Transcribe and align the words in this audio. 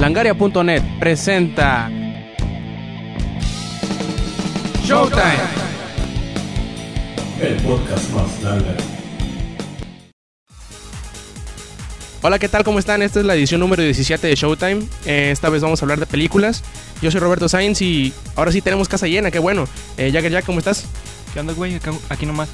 Langaria.net 0.00 0.82
presenta 0.98 1.90
Showtime. 4.82 5.20
El 7.38 7.56
podcast 7.56 8.10
más 8.14 8.42
largo. 8.42 8.66
Hola, 12.22 12.38
¿qué 12.38 12.48
tal? 12.48 12.64
¿Cómo 12.64 12.78
están? 12.78 13.02
Esta 13.02 13.20
es 13.20 13.26
la 13.26 13.34
edición 13.34 13.60
número 13.60 13.82
17 13.82 14.26
de 14.26 14.34
Showtime. 14.34 14.86
Eh, 15.04 15.32
esta 15.32 15.50
vez 15.50 15.60
vamos 15.60 15.82
a 15.82 15.84
hablar 15.84 16.00
de 16.00 16.06
películas. 16.06 16.64
Yo 17.02 17.10
soy 17.10 17.20
Roberto 17.20 17.50
Sainz 17.50 17.82
y 17.82 18.14
ahora 18.36 18.52
sí 18.52 18.62
tenemos 18.62 18.88
casa 18.88 19.06
llena, 19.06 19.30
qué 19.30 19.38
bueno. 19.38 19.68
Eh, 19.98 20.10
Jagger 20.10 20.32
Jack, 20.32 20.46
¿cómo 20.46 20.60
estás? 20.60 20.86
¿Qué 21.34 21.40
onda, 21.40 21.52
güey? 21.52 21.78
Aquí 22.08 22.24
nomás. 22.24 22.48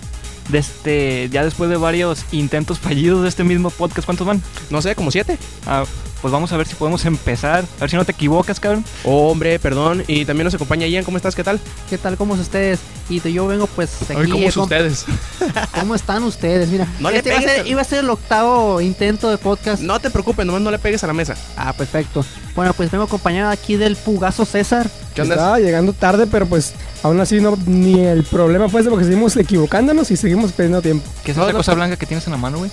Desde, 0.49 1.29
ya 1.31 1.45
después 1.45 1.71
de 1.71 1.77
varios 1.77 2.25
intentos 2.33 2.81
fallidos 2.81 3.23
de 3.23 3.29
este 3.29 3.45
mismo 3.45 3.71
podcast, 3.71 4.05
¿cuántos 4.05 4.27
van? 4.27 4.43
No 4.71 4.83
sé, 4.83 4.97
como 4.97 5.13
siete. 5.13 5.39
Ah, 5.65 5.85
pues 6.23 6.33
vamos 6.33 6.51
a 6.53 6.57
ver 6.57 6.67
si 6.67 6.75
podemos 6.75 7.05
empezar. 7.05 7.65
A 7.77 7.81
ver 7.81 7.91
si 7.91 7.97
no 7.97 8.05
te 8.05 8.13
equivocas, 8.13 8.59
cabrón. 8.59 8.85
Oh, 9.05 9.31
hombre, 9.31 9.59
perdón. 9.59 10.03
Y 10.07 10.25
también 10.25 10.45
nos 10.45 10.55
acompaña 10.55 10.87
Ian, 10.87 11.05
¿cómo 11.05 11.17
estás? 11.17 11.35
¿Qué 11.35 11.45
tal? 11.45 11.61
¿Qué 11.89 11.99
tal? 11.99 12.17
¿Cómo 12.17 12.35
están 12.35 12.43
ustedes? 12.47 12.81
Y 13.09 13.21
yo 13.33 13.47
vengo 13.47 13.67
pues 13.69 13.91
aquí. 14.03 14.15
Ay, 14.23 14.31
¿cómo 14.31 14.45
eh, 14.49 14.51
son 14.51 14.69
con- 14.69 14.77
ustedes? 14.77 15.05
¿Cómo 15.81 15.95
están 15.95 16.23
ustedes? 16.25 16.69
Mira, 16.69 16.87
No 16.99 17.11
le 17.11 17.19
este 17.19 17.29
iba, 17.31 17.39
a 17.39 17.41
pegues. 17.41 17.57
ser, 17.57 17.67
iba 17.67 17.81
a 17.81 17.85
ser 17.85 17.99
el 18.01 18.11
octavo 18.11 18.81
intento 18.81 19.31
de 19.31 19.39
podcast. 19.39 19.83
No 19.83 20.01
te 20.01 20.11
preocupes, 20.11 20.45
nomás 20.47 20.63
no 20.63 20.71
le 20.71 20.79
pegues 20.79 21.05
a 21.05 21.07
la 21.07 21.13
mesa. 21.13 21.37
Ah, 21.57 21.73
perfecto. 21.73 22.25
Bueno, 22.57 22.73
pues 22.75 22.91
vengo 22.91 23.05
acompañado 23.05 23.51
aquí 23.51 23.77
del 23.77 23.95
Pugazo 23.97 24.45
César. 24.45 24.91
¿Qué 25.15 25.23
onda? 25.23 25.35
Estaba 25.35 25.59
llegando 25.61 25.93
tarde, 25.93 26.27
pero 26.27 26.47
pues 26.47 26.73
aún 27.03 27.21
así 27.21 27.41
no 27.41 27.57
ni 27.67 28.01
el 28.01 28.25
problema 28.25 28.69
fue 28.69 28.81
ese 28.81 28.91
porque 28.91 29.05
seguimos 29.05 29.37
equivocándonos 29.37 30.11
y 30.11 30.17
seguimos 30.17 30.53
perdiendo 30.53 30.83
tiempo. 30.83 31.09
¿Qué 31.25 31.31
es 31.31 31.37
No, 31.37 31.45
esa 31.45 31.53
no, 31.53 31.59
cosa 31.59 31.75
blanca 31.75 31.97
que 31.97 32.07
tienes 32.07 32.27
en 32.27 32.33
la 32.33 32.39
mano, 32.39 32.59
güey? 32.59 32.71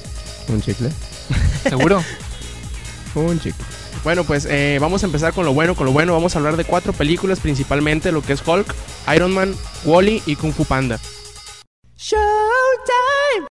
Un 0.47 0.61
chicle. 0.61 0.89
¿Seguro? 1.69 2.03
Bueno, 4.03 4.23
pues 4.23 4.45
eh, 4.49 4.77
vamos 4.81 5.03
a 5.03 5.05
empezar 5.05 5.33
con 5.33 5.45
lo 5.45 5.53
bueno, 5.53 5.75
con 5.75 5.85
lo 5.85 5.91
bueno. 5.91 6.13
Vamos 6.13 6.35
a 6.35 6.39
hablar 6.39 6.57
de 6.57 6.65
cuatro 6.65 6.93
películas 6.93 7.39
principalmente, 7.39 8.11
lo 8.11 8.21
que 8.21 8.33
es 8.33 8.45
Hulk, 8.45 8.73
Iron 9.15 9.31
Man, 9.33 9.53
Wally 9.85 10.21
y 10.25 10.35
Kung 10.35 10.51
Fu 10.51 10.65
Panda. 10.65 10.99
Showtime. 11.95 13.47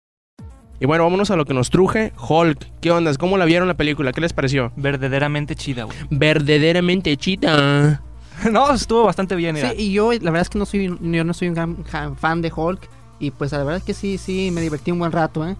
Y 0.79 0.85
bueno, 0.85 1.03
vámonos 1.03 1.29
a 1.29 1.35
lo 1.35 1.45
que 1.45 1.53
nos 1.53 1.69
truje. 1.69 2.13
Hulk, 2.17 2.79
¿qué 2.81 2.91
onda? 2.91 3.13
¿Cómo 3.16 3.38
la 3.38 3.45
vieron 3.45 3.67
la 3.67 3.73
película? 3.75 4.13
¿Qué 4.13 4.21
les 4.21 4.33
pareció? 4.33 4.71
Verdaderamente 4.77 5.55
chida, 5.55 5.83
güey. 5.83 5.97
Verdaderamente 6.09 7.16
chita. 7.17 8.01
no, 8.51 8.73
estuvo 8.73 9.03
bastante 9.03 9.35
bien, 9.35 9.55
Sí, 9.57 9.61
mira. 9.61 9.73
y 9.75 9.91
yo 9.91 10.11
la 10.13 10.31
verdad 10.31 10.41
es 10.41 10.49
que 10.49 10.57
no 10.57 10.66
soy, 10.66 10.88
yo 11.01 11.23
no 11.23 11.33
soy 11.33 11.49
un 11.49 11.53
gran 11.53 12.16
fan 12.17 12.41
de 12.41 12.51
Hulk. 12.55 12.89
Y 13.19 13.31
pues 13.31 13.51
la 13.51 13.57
verdad 13.59 13.77
es 13.77 13.83
que 13.83 13.94
sí, 13.94 14.17
sí, 14.17 14.49
me 14.51 14.61
divertí 14.61 14.91
un 14.91 14.99
buen 14.99 15.11
rato, 15.11 15.45
¿eh? 15.45 15.57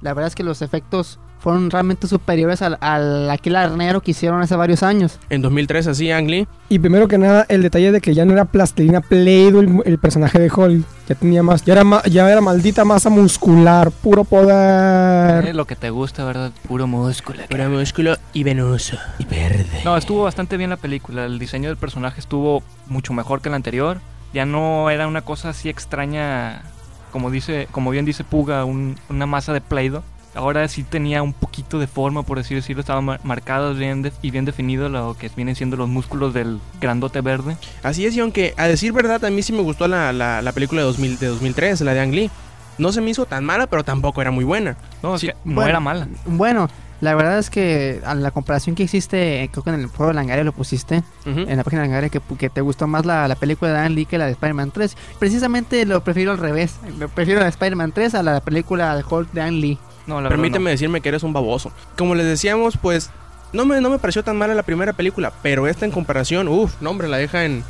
La 0.00 0.14
verdad 0.14 0.28
es 0.28 0.34
que 0.36 0.44
los 0.44 0.62
efectos 0.62 1.18
fueron 1.42 1.70
realmente 1.70 2.06
superiores 2.06 2.62
al, 2.62 2.78
al 2.80 3.28
aquel 3.30 3.56
arnero 3.56 4.00
que 4.00 4.12
hicieron 4.12 4.40
hace 4.42 4.54
varios 4.54 4.82
años. 4.84 5.18
En 5.28 5.42
2003 5.42 5.88
así, 5.88 6.10
Ang 6.12 6.28
Lee. 6.28 6.46
Y 6.68 6.78
primero 6.78 7.08
que 7.08 7.18
nada, 7.18 7.44
el 7.48 7.62
detalle 7.62 7.90
de 7.92 8.00
que 8.00 8.14
ya 8.14 8.24
no 8.24 8.32
era 8.32 8.44
plastilina 8.44 9.00
Play-Doh 9.00 9.60
el, 9.60 9.82
el 9.84 9.98
personaje 9.98 10.38
de 10.38 10.50
Hulk. 10.50 10.86
Ya 11.08 11.14
tenía 11.16 11.42
más, 11.42 11.64
ya 11.64 11.72
era, 11.74 11.84
ma- 11.84 12.02
ya 12.04 12.30
era 12.30 12.40
maldita 12.40 12.84
masa 12.84 13.10
muscular, 13.10 13.90
puro 13.90 14.24
poder. 14.24 15.54
lo 15.54 15.64
que 15.66 15.76
te 15.76 15.90
gusta, 15.90 16.24
¿verdad? 16.24 16.52
Puro 16.68 16.86
músculo. 16.86 17.42
Pura 17.50 17.68
músculo 17.68 18.16
y 18.32 18.44
venoso. 18.44 18.96
Y 19.18 19.24
verde. 19.24 19.66
No, 19.84 19.96
estuvo 19.96 20.22
bastante 20.22 20.56
bien 20.56 20.70
la 20.70 20.76
película. 20.76 21.24
El 21.26 21.38
diseño 21.38 21.68
del 21.68 21.76
personaje 21.76 22.20
estuvo 22.20 22.62
mucho 22.86 23.12
mejor 23.12 23.40
que 23.40 23.48
el 23.48 23.54
anterior. 23.54 24.00
Ya 24.32 24.46
no 24.46 24.88
era 24.90 25.06
una 25.08 25.22
cosa 25.22 25.50
así 25.50 25.68
extraña, 25.68 26.62
como 27.10 27.30
dice, 27.30 27.68
como 27.72 27.90
bien 27.90 28.04
dice 28.04 28.24
Puga, 28.24 28.64
un- 28.64 28.96
una 29.10 29.26
masa 29.26 29.52
de 29.52 29.60
Play-Doh. 29.60 30.02
Ahora 30.34 30.66
sí 30.68 30.82
tenía 30.82 31.22
un 31.22 31.32
poquito 31.34 31.78
de 31.78 31.86
forma, 31.86 32.22
por 32.22 32.38
así 32.38 32.54
decirlo. 32.54 32.80
Estaba 32.80 33.00
mar- 33.02 33.20
marcado 33.22 33.74
bien 33.74 34.00
de- 34.02 34.12
y 34.22 34.30
bien 34.30 34.44
definido 34.44 34.88
lo 34.88 35.14
que 35.18 35.30
vienen 35.36 35.54
siendo 35.56 35.76
los 35.76 35.88
músculos 35.88 36.32
del 36.32 36.58
grandote 36.80 37.20
verde. 37.20 37.56
Así 37.82 38.06
es, 38.06 38.16
y 38.16 38.20
aunque 38.20 38.54
a 38.56 38.66
decir 38.66 38.92
verdad, 38.92 39.22
a 39.24 39.30
mí 39.30 39.42
sí 39.42 39.52
me 39.52 39.60
gustó 39.62 39.88
la, 39.88 40.12
la, 40.12 40.40
la 40.40 40.52
película 40.52 40.80
de, 40.80 40.86
2000, 40.86 41.18
de 41.18 41.26
2003, 41.26 41.80
la 41.82 41.92
de 41.94 42.00
Ang 42.00 42.12
Lee. 42.14 42.30
No 42.78 42.90
se 42.92 43.02
me 43.02 43.10
hizo 43.10 43.26
tan 43.26 43.44
mala, 43.44 43.66
pero 43.66 43.84
tampoco 43.84 44.22
era 44.22 44.30
muy 44.30 44.44
buena. 44.44 44.76
No, 45.02 45.18
Sí, 45.18 45.28
es 45.28 45.34
que 45.34 45.38
no 45.44 45.56
bueno. 45.56 45.68
era 45.68 45.80
mala. 45.80 46.08
Bueno, 46.24 46.68
la 47.02 47.14
verdad 47.14 47.38
es 47.38 47.50
que 47.50 48.00
a 48.06 48.14
la 48.14 48.30
comparación 48.30 48.74
que 48.74 48.84
hiciste, 48.84 49.46
creo 49.52 49.62
que 49.62 49.68
en 49.70 49.80
el 49.80 49.90
foro 49.90 50.08
de 50.08 50.14
Langaria 50.14 50.42
lo 50.44 50.52
pusiste, 50.52 51.02
en 51.26 51.54
la 51.56 51.64
página 51.64 51.82
de 51.82 51.88
Langaria, 51.88 52.08
que, 52.08 52.20
que 52.38 52.48
te 52.48 52.62
gustó 52.62 52.86
más 52.86 53.04
la, 53.04 53.28
la 53.28 53.34
película 53.34 53.70
de 53.72 53.76
Dan 53.76 53.94
Lee 53.94 54.06
que 54.06 54.16
la 54.16 54.24
de 54.24 54.32
Spider-Man 54.32 54.70
3. 54.70 54.96
Precisamente 55.18 55.84
lo 55.84 56.02
prefiero 56.02 56.32
al 56.32 56.38
revés. 56.38 56.76
Lo 56.98 57.08
prefiero 57.10 57.40
la 57.40 57.44
de 57.44 57.50
Spider-Man 57.50 57.92
3 57.92 58.14
a 58.14 58.22
la 58.22 58.40
película 58.40 58.96
de 58.96 59.04
Hulk 59.08 59.30
de 59.32 59.40
Dan 59.42 59.60
Lee. 59.60 59.78
No, 60.06 60.20
la 60.20 60.28
Permíteme 60.28 60.70
decirme 60.70 61.00
que 61.00 61.08
eres 61.08 61.22
un 61.22 61.32
baboso. 61.32 61.72
Como 61.96 62.14
les 62.14 62.26
decíamos, 62.26 62.76
pues 62.76 63.10
no 63.52 63.64
me, 63.64 63.80
no 63.80 63.90
me 63.90 63.98
pareció 63.98 64.22
tan 64.24 64.36
mala 64.36 64.54
la 64.54 64.62
primera 64.62 64.92
película, 64.92 65.32
pero 65.42 65.66
esta 65.66 65.84
en 65.84 65.92
comparación, 65.92 66.48
uff, 66.48 66.80
no 66.80 66.90
hombre, 66.90 67.08
la 67.08 67.18
deja 67.18 67.44
en, 67.44 67.62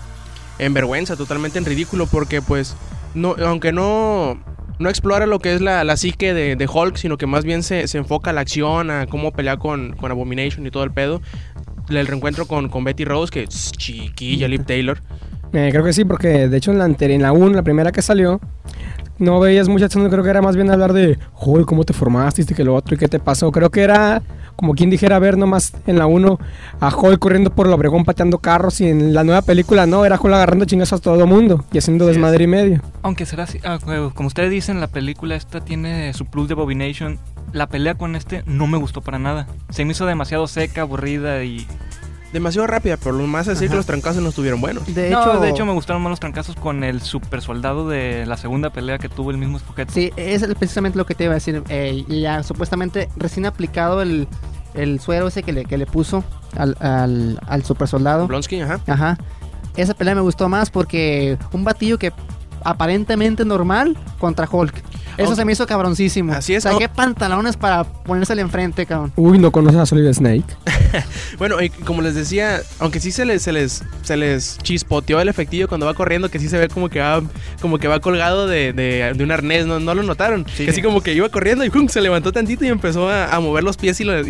en 0.58 0.74
vergüenza, 0.74 1.16
totalmente 1.16 1.58
en 1.58 1.64
ridículo, 1.64 2.06
porque 2.06 2.40
pues, 2.40 2.76
no, 3.14 3.34
aunque 3.44 3.72
no, 3.72 4.38
no 4.78 4.88
explora 4.88 5.26
lo 5.26 5.38
que 5.38 5.54
es 5.54 5.60
la, 5.60 5.84
la 5.84 5.96
psique 5.96 6.34
de, 6.34 6.56
de 6.56 6.68
Hulk, 6.72 6.96
sino 6.96 7.18
que 7.18 7.26
más 7.26 7.44
bien 7.44 7.62
se, 7.62 7.86
se 7.88 7.98
enfoca 7.98 8.30
a 8.30 8.32
la 8.32 8.42
acción, 8.42 8.90
a 8.90 9.06
cómo 9.06 9.32
pelear 9.32 9.58
con, 9.58 9.94
con 9.96 10.10
Abomination 10.10 10.66
y 10.66 10.70
todo 10.70 10.84
el 10.84 10.92
pedo. 10.92 11.20
El 11.88 12.06
reencuentro 12.06 12.46
con, 12.46 12.68
con 12.68 12.84
Betty 12.84 13.04
Rose, 13.04 13.30
que 13.30 13.42
es 13.42 13.72
chiquilla, 13.72 14.48
Liv 14.48 14.64
Taylor. 14.64 15.00
Eh, 15.52 15.68
creo 15.70 15.84
que 15.84 15.92
sí, 15.92 16.04
porque 16.04 16.48
de 16.48 16.56
hecho 16.56 16.70
en 16.70 16.78
la 16.78 16.84
anterior, 16.84 17.16
en 17.16 17.22
la 17.22 17.32
1, 17.32 17.54
la 17.54 17.62
primera 17.62 17.92
que 17.92 18.00
salió, 18.00 18.40
no 19.18 19.40
veías 19.40 19.68
mucha 19.68 19.86
acción. 19.86 20.08
Creo 20.08 20.22
que 20.22 20.30
era 20.30 20.42
más 20.42 20.56
bien 20.56 20.70
hablar 20.70 20.92
de, 20.92 21.18
Hulk, 21.40 21.66
cómo 21.66 21.84
te 21.84 21.92
formaste, 21.92 22.42
y 22.42 22.44
que 22.46 22.64
lo 22.64 22.74
otro, 22.74 22.94
y 22.94 22.98
qué 22.98 23.08
te 23.08 23.18
pasó. 23.18 23.50
Creo 23.52 23.70
que 23.70 23.82
era 23.82 24.22
como 24.56 24.74
quien 24.74 24.90
dijera 24.90 25.18
ver 25.18 25.38
nomás 25.38 25.72
en 25.86 25.98
la 25.98 26.06
1 26.06 26.38
a 26.80 26.94
Hulk 26.94 27.18
corriendo 27.18 27.54
por 27.54 27.66
el 27.66 27.72
Obregón 27.72 28.04
pateando 28.04 28.38
carros, 28.38 28.80
y 28.80 28.88
en 28.88 29.14
la 29.14 29.24
nueva 29.24 29.42
película 29.42 29.86
no, 29.86 30.04
era 30.04 30.18
Hulk 30.20 30.34
agarrando 30.34 30.64
chingas 30.64 30.92
a 30.92 30.98
todo 30.98 31.26
mundo 31.26 31.64
y 31.72 31.78
haciendo 31.78 32.04
Sí, 32.06 32.12
desmadre 32.12 32.44
y 32.44 32.46
medio. 32.46 32.82
Aunque 33.02 33.26
será 33.26 33.44
así, 33.44 33.58
ah, 33.64 33.78
como 34.14 34.26
ustedes 34.26 34.50
dicen, 34.50 34.80
la 34.80 34.88
película 34.88 35.34
esta 35.34 35.60
tiene 35.60 36.12
su 36.14 36.26
plus 36.26 36.48
de 36.48 36.54
Abomination. 36.54 37.18
La 37.52 37.68
pelea 37.68 37.94
con 37.94 38.16
este 38.16 38.42
no 38.46 38.66
me 38.66 38.78
gustó 38.78 39.02
para 39.02 39.18
nada. 39.18 39.46
Se 39.70 39.84
me 39.84 39.92
hizo 39.92 40.06
demasiado 40.06 40.46
seca, 40.46 40.82
aburrida 40.82 41.44
y... 41.44 41.66
Demasiado 42.32 42.66
rápida, 42.66 42.96
pero 42.96 43.12
lo 43.12 43.26
más 43.26 43.46
es 43.46 43.54
decir 43.58 43.68
que 43.68 43.76
los 43.76 43.84
trancazos 43.86 44.22
no 44.22 44.30
estuvieron 44.30 44.60
buenos. 44.60 44.86
De 44.94 45.10
no, 45.10 45.20
hecho, 45.20 45.40
de 45.40 45.50
hecho 45.50 45.66
me 45.66 45.72
gustaron 45.72 46.02
más 46.02 46.10
los 46.10 46.20
trancazos 46.20 46.56
con 46.56 46.82
el 46.82 47.02
super 47.02 47.42
soldado 47.42 47.88
de 47.88 48.24
la 48.26 48.36
segunda 48.38 48.70
pelea 48.70 48.98
que 48.98 49.08
tuvo 49.10 49.30
el 49.30 49.36
mismo 49.38 49.58
Spocket. 49.58 49.90
Sí, 49.90 50.12
es 50.16 50.42
precisamente 50.54 50.96
lo 50.96 51.04
que 51.04 51.14
te 51.14 51.24
iba 51.24 51.32
a 51.32 51.34
decir. 51.34 51.62
eh, 51.68 52.04
y 52.08 52.20
ya 52.22 52.42
supuestamente 52.42 53.08
recién 53.16 53.44
aplicado 53.44 54.00
el, 54.00 54.28
el 54.74 54.98
suero 55.00 55.28
ese 55.28 55.42
que 55.42 55.52
le, 55.52 55.64
que 55.66 55.76
le 55.76 55.84
puso 55.86 56.24
al, 56.56 56.76
al, 56.80 57.38
al 57.46 57.64
super 57.64 57.86
soldado. 57.86 58.26
Blonsky, 58.26 58.62
ajá. 58.62 58.80
Ajá. 58.86 59.18
Esa 59.76 59.94
pelea 59.94 60.14
me 60.14 60.20
gustó 60.22 60.48
más 60.48 60.70
porque 60.70 61.38
un 61.52 61.64
batillo 61.64 61.98
que 61.98 62.12
aparentemente 62.64 63.44
normal 63.44 63.96
contra 64.18 64.48
Hulk. 64.50 64.82
Eso 65.18 65.34
se 65.36 65.44
me 65.44 65.52
hizo 65.52 65.66
cabroncísimo. 65.66 66.32
Así 66.32 66.54
es, 66.54 66.62
Saqué 66.62 66.88
pantalones 66.88 67.56
para 67.58 67.84
ponérsele 67.84 68.40
enfrente, 68.40 68.86
cabrón. 68.86 69.12
Uy, 69.16 69.38
no 69.38 69.52
conoces 69.52 69.78
a 69.80 69.86
Solid 69.86 70.10
Snake. 70.12 70.44
Bueno, 71.38 71.60
y 71.62 71.70
como 71.70 72.02
les 72.02 72.14
decía, 72.14 72.60
aunque 72.78 73.00
sí 73.00 73.12
se 73.12 73.24
les, 73.24 73.40
se 73.40 73.50
les, 73.50 73.82
se 74.02 74.16
les 74.18 74.58
chispoteó 74.58 75.20
el 75.22 75.28
efectillo 75.30 75.66
cuando 75.66 75.86
va 75.86 75.94
corriendo, 75.94 76.28
que 76.30 76.38
sí 76.38 76.50
se 76.50 76.58
ve 76.58 76.68
como 76.68 76.90
que 76.90 77.00
va, 77.00 77.22
como 77.62 77.78
que 77.78 77.88
va 77.88 77.98
colgado 78.00 78.46
de, 78.46 78.74
de- 78.74 79.14
de 79.16 79.24
un 79.24 79.32
arnés, 79.32 79.64
¿no, 79.64 79.80
¿No 79.80 79.94
lo 79.94 80.02
notaron? 80.02 80.44
Sí. 80.54 80.66
Que 80.66 80.70
así 80.70 80.82
como 80.82 81.00
que 81.00 81.14
iba 81.14 81.26
corriendo 81.30 81.64
y 81.64 81.70
¡pum! 81.70 81.88
se 81.88 82.02
levantó 82.02 82.30
tantito 82.30 82.66
y 82.66 82.68
empezó 82.68 83.08
a, 83.08 83.34
a 83.34 83.40
mover 83.40 83.64
los 83.64 83.78
pies 83.78 84.00
y 84.00 84.04
las, 84.04 84.26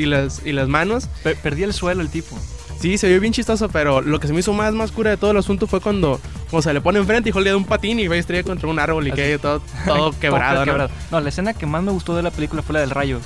y 0.46 0.52
las 0.52 0.68
manos. 0.68 1.08
Pe- 1.24 1.34
perdí 1.34 1.64
el 1.64 1.72
suelo 1.72 2.00
el 2.00 2.08
tipo. 2.10 2.38
Sí, 2.82 2.98
se 2.98 3.08
vio 3.08 3.20
bien 3.20 3.32
chistoso, 3.32 3.68
pero 3.68 4.00
lo 4.00 4.18
que 4.18 4.26
se 4.26 4.32
me 4.32 4.40
hizo 4.40 4.52
más, 4.52 4.74
más 4.74 4.90
cura 4.90 5.10
de 5.10 5.16
todo 5.16 5.30
el 5.30 5.36
asunto 5.36 5.66
fue 5.68 5.80
cuando, 5.80 6.20
cuando 6.50 6.62
se 6.62 6.74
le 6.74 6.80
pone 6.80 6.98
enfrente 6.98 7.30
y 7.30 7.40
le 7.40 7.50
da 7.50 7.56
un 7.56 7.64
patín 7.64 8.00
y 8.00 8.08
va 8.08 8.16
a 8.16 8.18
estrella 8.18 8.42
contra 8.42 8.68
un 8.68 8.78
árbol 8.80 9.06
y 9.06 9.12
queda 9.12 9.38
todo, 9.38 9.62
todo 9.86 10.18
quebrado, 10.18 10.54
Todo 10.56 10.66
¿no? 10.66 10.72
quebrado. 10.72 10.90
No, 11.12 11.20
la 11.20 11.28
escena 11.28 11.54
que 11.54 11.64
más 11.64 11.82
me 11.82 11.92
gustó 11.92 12.16
de 12.16 12.22
la 12.24 12.30
película 12.32 12.60
fue 12.62 12.72
la 12.74 12.80
del 12.80 12.90
rayo. 12.90 13.20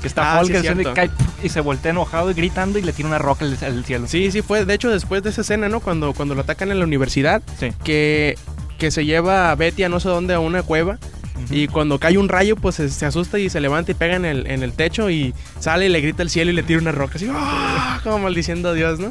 Que 0.00 0.06
está 0.06 0.38
Ah, 0.38 0.40
Hulk 0.42 0.54
sí, 0.54 0.60
cierto. 0.62 0.94
cae 0.94 1.10
y 1.42 1.48
se 1.50 1.60
voltea 1.60 1.90
enojado 1.90 2.30
y 2.30 2.34
gritando 2.34 2.78
y 2.78 2.82
le 2.82 2.92
tira 2.92 3.08
una 3.08 3.18
roca 3.18 3.44
al, 3.44 3.58
al 3.62 3.84
cielo. 3.84 4.06
Sí, 4.06 4.30
sí, 4.30 4.40
fue, 4.42 4.64
de 4.64 4.72
hecho, 4.74 4.88
después 4.88 5.22
de 5.22 5.28
esa 5.30 5.40
escena, 5.42 5.68
¿no? 5.68 5.80
Cuando, 5.80 6.14
cuando 6.14 6.34
lo 6.34 6.40
atacan 6.42 6.70
en 6.70 6.78
la 6.78 6.84
universidad, 6.86 7.42
Sí. 7.58 7.72
que, 7.84 8.38
que 8.78 8.90
se 8.90 9.04
lleva 9.04 9.50
a 9.50 9.54
Betty 9.56 9.82
a 9.82 9.88
no 9.90 10.00
sé 10.00 10.08
dónde, 10.08 10.32
a 10.34 10.38
una 10.40 10.62
cueva. 10.62 10.98
Ujú. 11.44 11.54
Y 11.54 11.68
cuando 11.68 11.98
cae 11.98 12.18
un 12.18 12.28
rayo, 12.28 12.56
pues 12.56 12.76
se, 12.76 12.88
se 12.88 13.06
asusta 13.06 13.38
y 13.38 13.48
se 13.48 13.60
levanta 13.60 13.92
y 13.92 13.94
pega 13.94 14.16
en 14.16 14.24
el, 14.24 14.46
en 14.46 14.62
el 14.62 14.72
techo 14.72 15.10
y 15.10 15.34
sale 15.58 15.86
y 15.86 15.88
le 15.88 16.00
grita 16.00 16.22
al 16.22 16.30
cielo 16.30 16.50
y 16.50 16.54
le 16.54 16.62
tira 16.62 16.80
una 16.80 16.92
roca. 16.92 17.14
Así, 17.16 17.28
¡ah! 17.32 18.00
como 18.04 18.18
maldiciendo 18.18 18.70
a 18.70 18.72
Dios, 18.72 18.98
¿no? 18.98 19.10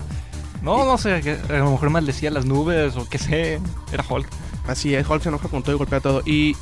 No, 0.62 0.86
no 0.86 0.98
sé, 0.98 1.22
que 1.22 1.38
a 1.54 1.60
lo 1.60 1.72
mejor 1.72 1.90
maldecía 1.90 2.32
las 2.32 2.46
nubes 2.46 2.96
o 2.98 3.08
qué 3.08 3.18
sé. 3.18 3.60
Era 3.92 4.04
Hulk. 4.08 4.28
Así 4.68 4.94
es, 4.94 5.10
Hulk 5.10 5.24
se 5.24 5.30
enoja 5.30 5.48
con 5.48 5.64
todo 5.64 5.76
y 5.76 5.78
golpea 5.78 6.00
todo. 6.00 6.22
Y 6.26 6.56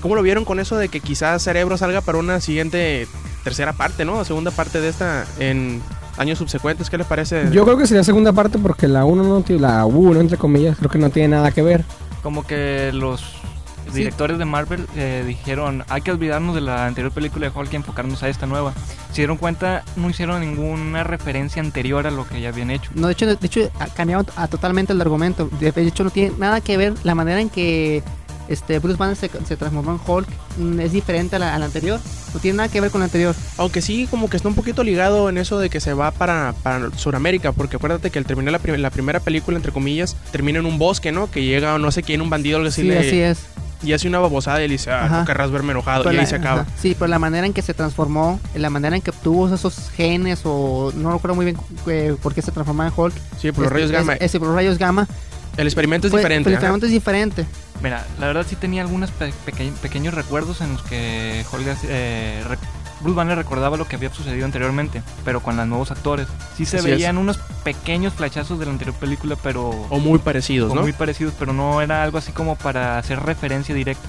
¿cómo 0.00 0.14
lo 0.14 0.22
vieron 0.22 0.44
con 0.44 0.60
eso 0.60 0.76
de 0.76 0.88
que 0.88 1.00
quizás 1.00 1.42
Cerebro 1.42 1.76
salga 1.76 2.00
para 2.00 2.18
una 2.18 2.40
siguiente 2.40 3.06
tercera 3.44 3.72
parte, 3.72 4.04
¿no? 4.04 4.24
Segunda 4.24 4.50
parte 4.50 4.80
de 4.80 4.88
esta 4.88 5.26
en 5.38 5.82
años 6.18 6.38
subsecuentes. 6.38 6.90
¿Qué 6.90 6.98
les 6.98 7.06
parece? 7.06 7.48
Yo 7.52 7.64
creo 7.64 7.76
que 7.76 7.86
sería 7.86 8.04
segunda 8.04 8.32
parte 8.32 8.58
porque 8.58 8.86
la 8.86 9.04
1 9.04 9.22
no 9.22 9.40
tiene, 9.42 9.62
la 9.62 9.86
1 9.86 10.20
entre 10.20 10.38
comillas, 10.38 10.76
creo 10.78 10.90
que 10.90 10.98
no 10.98 11.10
tiene 11.10 11.28
nada 11.28 11.50
que 11.50 11.62
ver. 11.62 11.84
Como 12.22 12.46
que 12.46 12.90
los 12.92 13.39
directores 13.94 14.38
de 14.38 14.44
Marvel 14.44 14.86
eh, 14.96 15.24
dijeron, 15.26 15.84
hay 15.88 16.02
que 16.02 16.10
olvidarnos 16.10 16.54
de 16.54 16.60
la 16.60 16.86
anterior 16.86 17.12
película 17.12 17.48
de 17.50 17.58
Hulk 17.58 17.72
y 17.72 17.76
enfocarnos 17.76 18.22
a 18.22 18.28
esta 18.28 18.46
nueva. 18.46 18.72
se 19.10 19.16
dieron 19.22 19.36
cuenta, 19.36 19.82
no 19.96 20.08
hicieron 20.10 20.40
ninguna 20.40 21.04
referencia 21.04 21.60
anterior 21.62 22.06
a 22.06 22.10
lo 22.10 22.26
que 22.26 22.40
ya 22.40 22.48
habían 22.50 22.70
hecho. 22.70 22.90
No, 22.94 23.06
de 23.08 23.12
hecho, 23.14 23.26
de 23.26 23.46
hecho 23.46 23.70
ha 23.78 23.86
cambiado 23.88 24.24
a 24.36 24.46
totalmente 24.48 24.92
el 24.92 25.00
argumento. 25.00 25.48
De 25.60 25.72
hecho, 25.76 26.04
no 26.04 26.10
tiene 26.10 26.32
nada 26.38 26.60
que 26.60 26.76
ver 26.76 26.94
la 27.04 27.14
manera 27.14 27.40
en 27.40 27.50
que 27.50 28.02
este 28.48 28.80
Bruce 28.80 28.96
Banner 28.98 29.14
se, 29.16 29.30
se 29.46 29.56
transformó 29.56 29.92
en 29.92 30.00
Hulk 30.04 30.26
mm, 30.58 30.80
es 30.80 30.90
diferente 30.92 31.36
a 31.36 31.38
la, 31.38 31.54
a 31.54 31.58
la 31.58 31.66
anterior. 31.66 32.00
No 32.34 32.40
tiene 32.40 32.56
nada 32.58 32.68
que 32.68 32.80
ver 32.80 32.90
con 32.90 33.00
la 33.00 33.04
anterior. 33.04 33.34
Aunque 33.58 33.80
sí, 33.82 34.08
como 34.10 34.28
que 34.30 34.36
está 34.36 34.48
un 34.48 34.54
poquito 34.56 34.82
ligado 34.84 35.28
en 35.28 35.38
eso 35.38 35.58
de 35.60 35.70
que 35.70 35.78
se 35.80 35.94
va 35.94 36.10
para, 36.12 36.52
para 36.62 36.90
Sudamérica, 36.96 37.52
porque 37.52 37.76
acuérdate 37.76 38.10
que 38.10 38.18
al 38.18 38.24
terminar 38.24 38.50
la, 38.52 38.58
prim- 38.58 38.76
la 38.80 38.90
primera 38.90 39.20
película, 39.20 39.56
entre 39.56 39.70
comillas, 39.72 40.16
termina 40.32 40.58
en 40.60 40.66
un 40.66 40.78
bosque, 40.78 41.12
¿no? 41.12 41.30
Que 41.30 41.44
llega 41.44 41.78
no 41.78 41.90
sé 41.92 42.02
quién, 42.02 42.20
un 42.22 42.30
bandido, 42.30 42.56
algo 42.58 42.68
así, 42.68 42.82
Sí, 42.82 42.88
le- 42.88 42.98
así 42.98 43.20
es. 43.20 43.38
Y 43.82 43.92
hace 43.92 44.08
una 44.08 44.18
babosada 44.18 44.62
y 44.62 44.68
le 44.68 44.72
dice, 44.72 44.90
ah, 44.90 45.04
Ajá. 45.06 45.20
no 45.20 45.24
querrás 45.24 45.50
verme 45.50 45.72
enojado, 45.72 46.02
Pero 46.04 46.14
y 46.14 46.18
ahí 46.18 46.24
la- 46.24 46.28
se 46.30 46.36
acaba. 46.36 46.60
ajá, 46.62 46.70
Sí, 46.80 46.94
pero 46.98 47.08
la 47.08 47.18
manera 47.18 47.46
en 47.46 47.52
que 47.52 47.62
se 47.62 47.74
transformó, 47.74 48.38
la 48.54 48.70
manera 48.70 48.94
en 48.96 49.02
que 49.02 49.10
obtuvo 49.10 49.52
esos 49.52 49.90
genes, 49.90 50.40
o 50.44 50.92
no 50.94 51.12
recuerdo 51.12 51.34
muy 51.34 51.44
bien 51.46 51.56
eh, 51.86 52.14
por 52.22 52.34
qué 52.34 52.42
se 52.42 52.52
transformaba 52.52 52.88
en 52.90 52.94
Hulk. 52.96 53.14
Sí, 53.40 53.52
por 53.52 53.64
los 53.64 53.66
Este, 53.72 53.74
rayos 53.74 53.90
gamma. 53.90 54.12
es- 54.14 54.20
ese 54.22 54.38
por 54.38 54.48
los 54.48 54.56
rayos 54.56 54.78
gamma. 54.78 55.06
el 55.56 55.66
experimento 55.66 56.06
es 56.06 56.10
Fue- 56.12 56.20
diferente. 56.20 56.48
El 56.48 56.54
ajá. 56.56 56.60
experimento 56.60 56.86
es 56.86 56.92
diferente. 56.92 57.46
Mira, 57.82 58.06
la 58.18 58.26
verdad 58.26 58.46
sí 58.48 58.56
tenía 58.56 58.82
algunos 58.82 59.10
pe- 59.10 59.32
peque- 59.46 59.72
pequeños 59.82 60.14
recuerdos 60.14 60.60
en 60.60 60.72
los 60.72 60.82
que 60.82 61.44
Holga, 61.52 61.76
eh, 61.84 62.44
Bruce 63.00 63.16
Banner 63.16 63.36
recordaba 63.36 63.76
lo 63.76 63.86
que 63.86 63.96
había 63.96 64.12
sucedido 64.12 64.44
anteriormente, 64.44 65.02
pero 65.24 65.40
con 65.40 65.56
los 65.56 65.66
nuevos 65.66 65.90
actores. 65.90 66.28
Sí 66.56 66.64
se 66.66 66.78
Así 66.78 66.90
es. 66.90 66.96
veían 66.96 67.18
unos 67.18 67.38
pequeños 67.64 68.12
flashazos 68.14 68.58
de 68.58 68.66
la 68.66 68.72
anterior 68.72 68.96
película, 68.96 69.36
pero 69.42 69.70
O 69.90 69.98
muy 69.98 70.18
parecidos, 70.18 70.72
o 70.72 70.74
¿no? 70.74 70.82
muy 70.82 70.92
parecidos, 70.92 71.34
pero 71.38 71.52
no 71.52 71.80
era 71.80 72.02
algo 72.02 72.18
así 72.18 72.32
como 72.32 72.56
para 72.56 72.98
hacer 72.98 73.20
referencia 73.20 73.74
directa. 73.74 74.06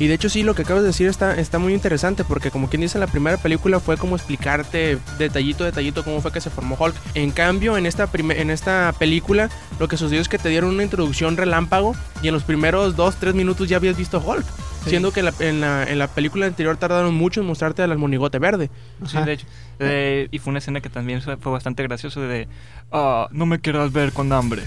Y 0.00 0.06
de 0.06 0.14
hecho 0.14 0.28
sí, 0.28 0.44
lo 0.44 0.54
que 0.54 0.62
acabas 0.62 0.84
de 0.84 0.88
decir 0.90 1.08
está, 1.08 1.34
está 1.34 1.58
muy 1.58 1.74
interesante 1.74 2.22
porque 2.22 2.52
como 2.52 2.68
quien 2.68 2.82
dice, 2.82 3.00
la 3.00 3.08
primera 3.08 3.36
película 3.36 3.80
fue 3.80 3.96
como 3.96 4.14
explicarte 4.14 4.96
detallito 5.18 5.64
detallito 5.64 6.04
cómo 6.04 6.20
fue 6.20 6.30
que 6.30 6.40
se 6.40 6.50
formó 6.50 6.76
Hulk. 6.78 6.94
En 7.14 7.32
cambio, 7.32 7.76
en 7.76 7.84
esta, 7.84 8.08
en 8.14 8.50
esta 8.50 8.94
película 8.96 9.50
lo 9.80 9.88
que 9.88 9.96
sucedió 9.96 10.20
es 10.20 10.28
que 10.28 10.38
te 10.38 10.50
dieron 10.50 10.70
una 10.70 10.84
introducción 10.84 11.36
relámpago 11.36 11.96
y 12.22 12.28
en 12.28 12.34
los 12.34 12.44
primeros 12.44 12.96
2-3 12.96 13.34
minutos 13.34 13.68
ya 13.68 13.78
habías 13.78 13.96
visto 13.96 14.22
Hulk. 14.24 14.46
Sí. 14.88 14.90
Siendo 14.90 15.12
que 15.12 15.22
la- 15.22 15.32
en, 15.40 15.60
la, 15.60 15.84
en 15.84 15.98
la 15.98 16.08
película 16.08 16.46
anterior 16.46 16.76
tardaron 16.76 17.14
mucho 17.14 17.40
en 17.40 17.46
mostrarte 17.46 17.82
al 17.82 17.96
monigote 17.98 18.38
verde. 18.38 18.70
Sí, 19.06 19.16
de 19.18 19.32
hecho. 19.32 19.46
Eh, 19.78 20.28
y 20.30 20.38
fue 20.38 20.50
una 20.50 20.58
escena 20.58 20.80
que 20.80 20.88
también 20.88 21.22
fue 21.22 21.36
bastante 21.52 21.82
graciosa 21.82 22.20
de... 22.20 22.48
"Ah, 22.92 23.28
no 23.30 23.46
me 23.46 23.60
quieras 23.60 23.92
ver 23.92 24.12
con 24.12 24.32
hambre. 24.32 24.62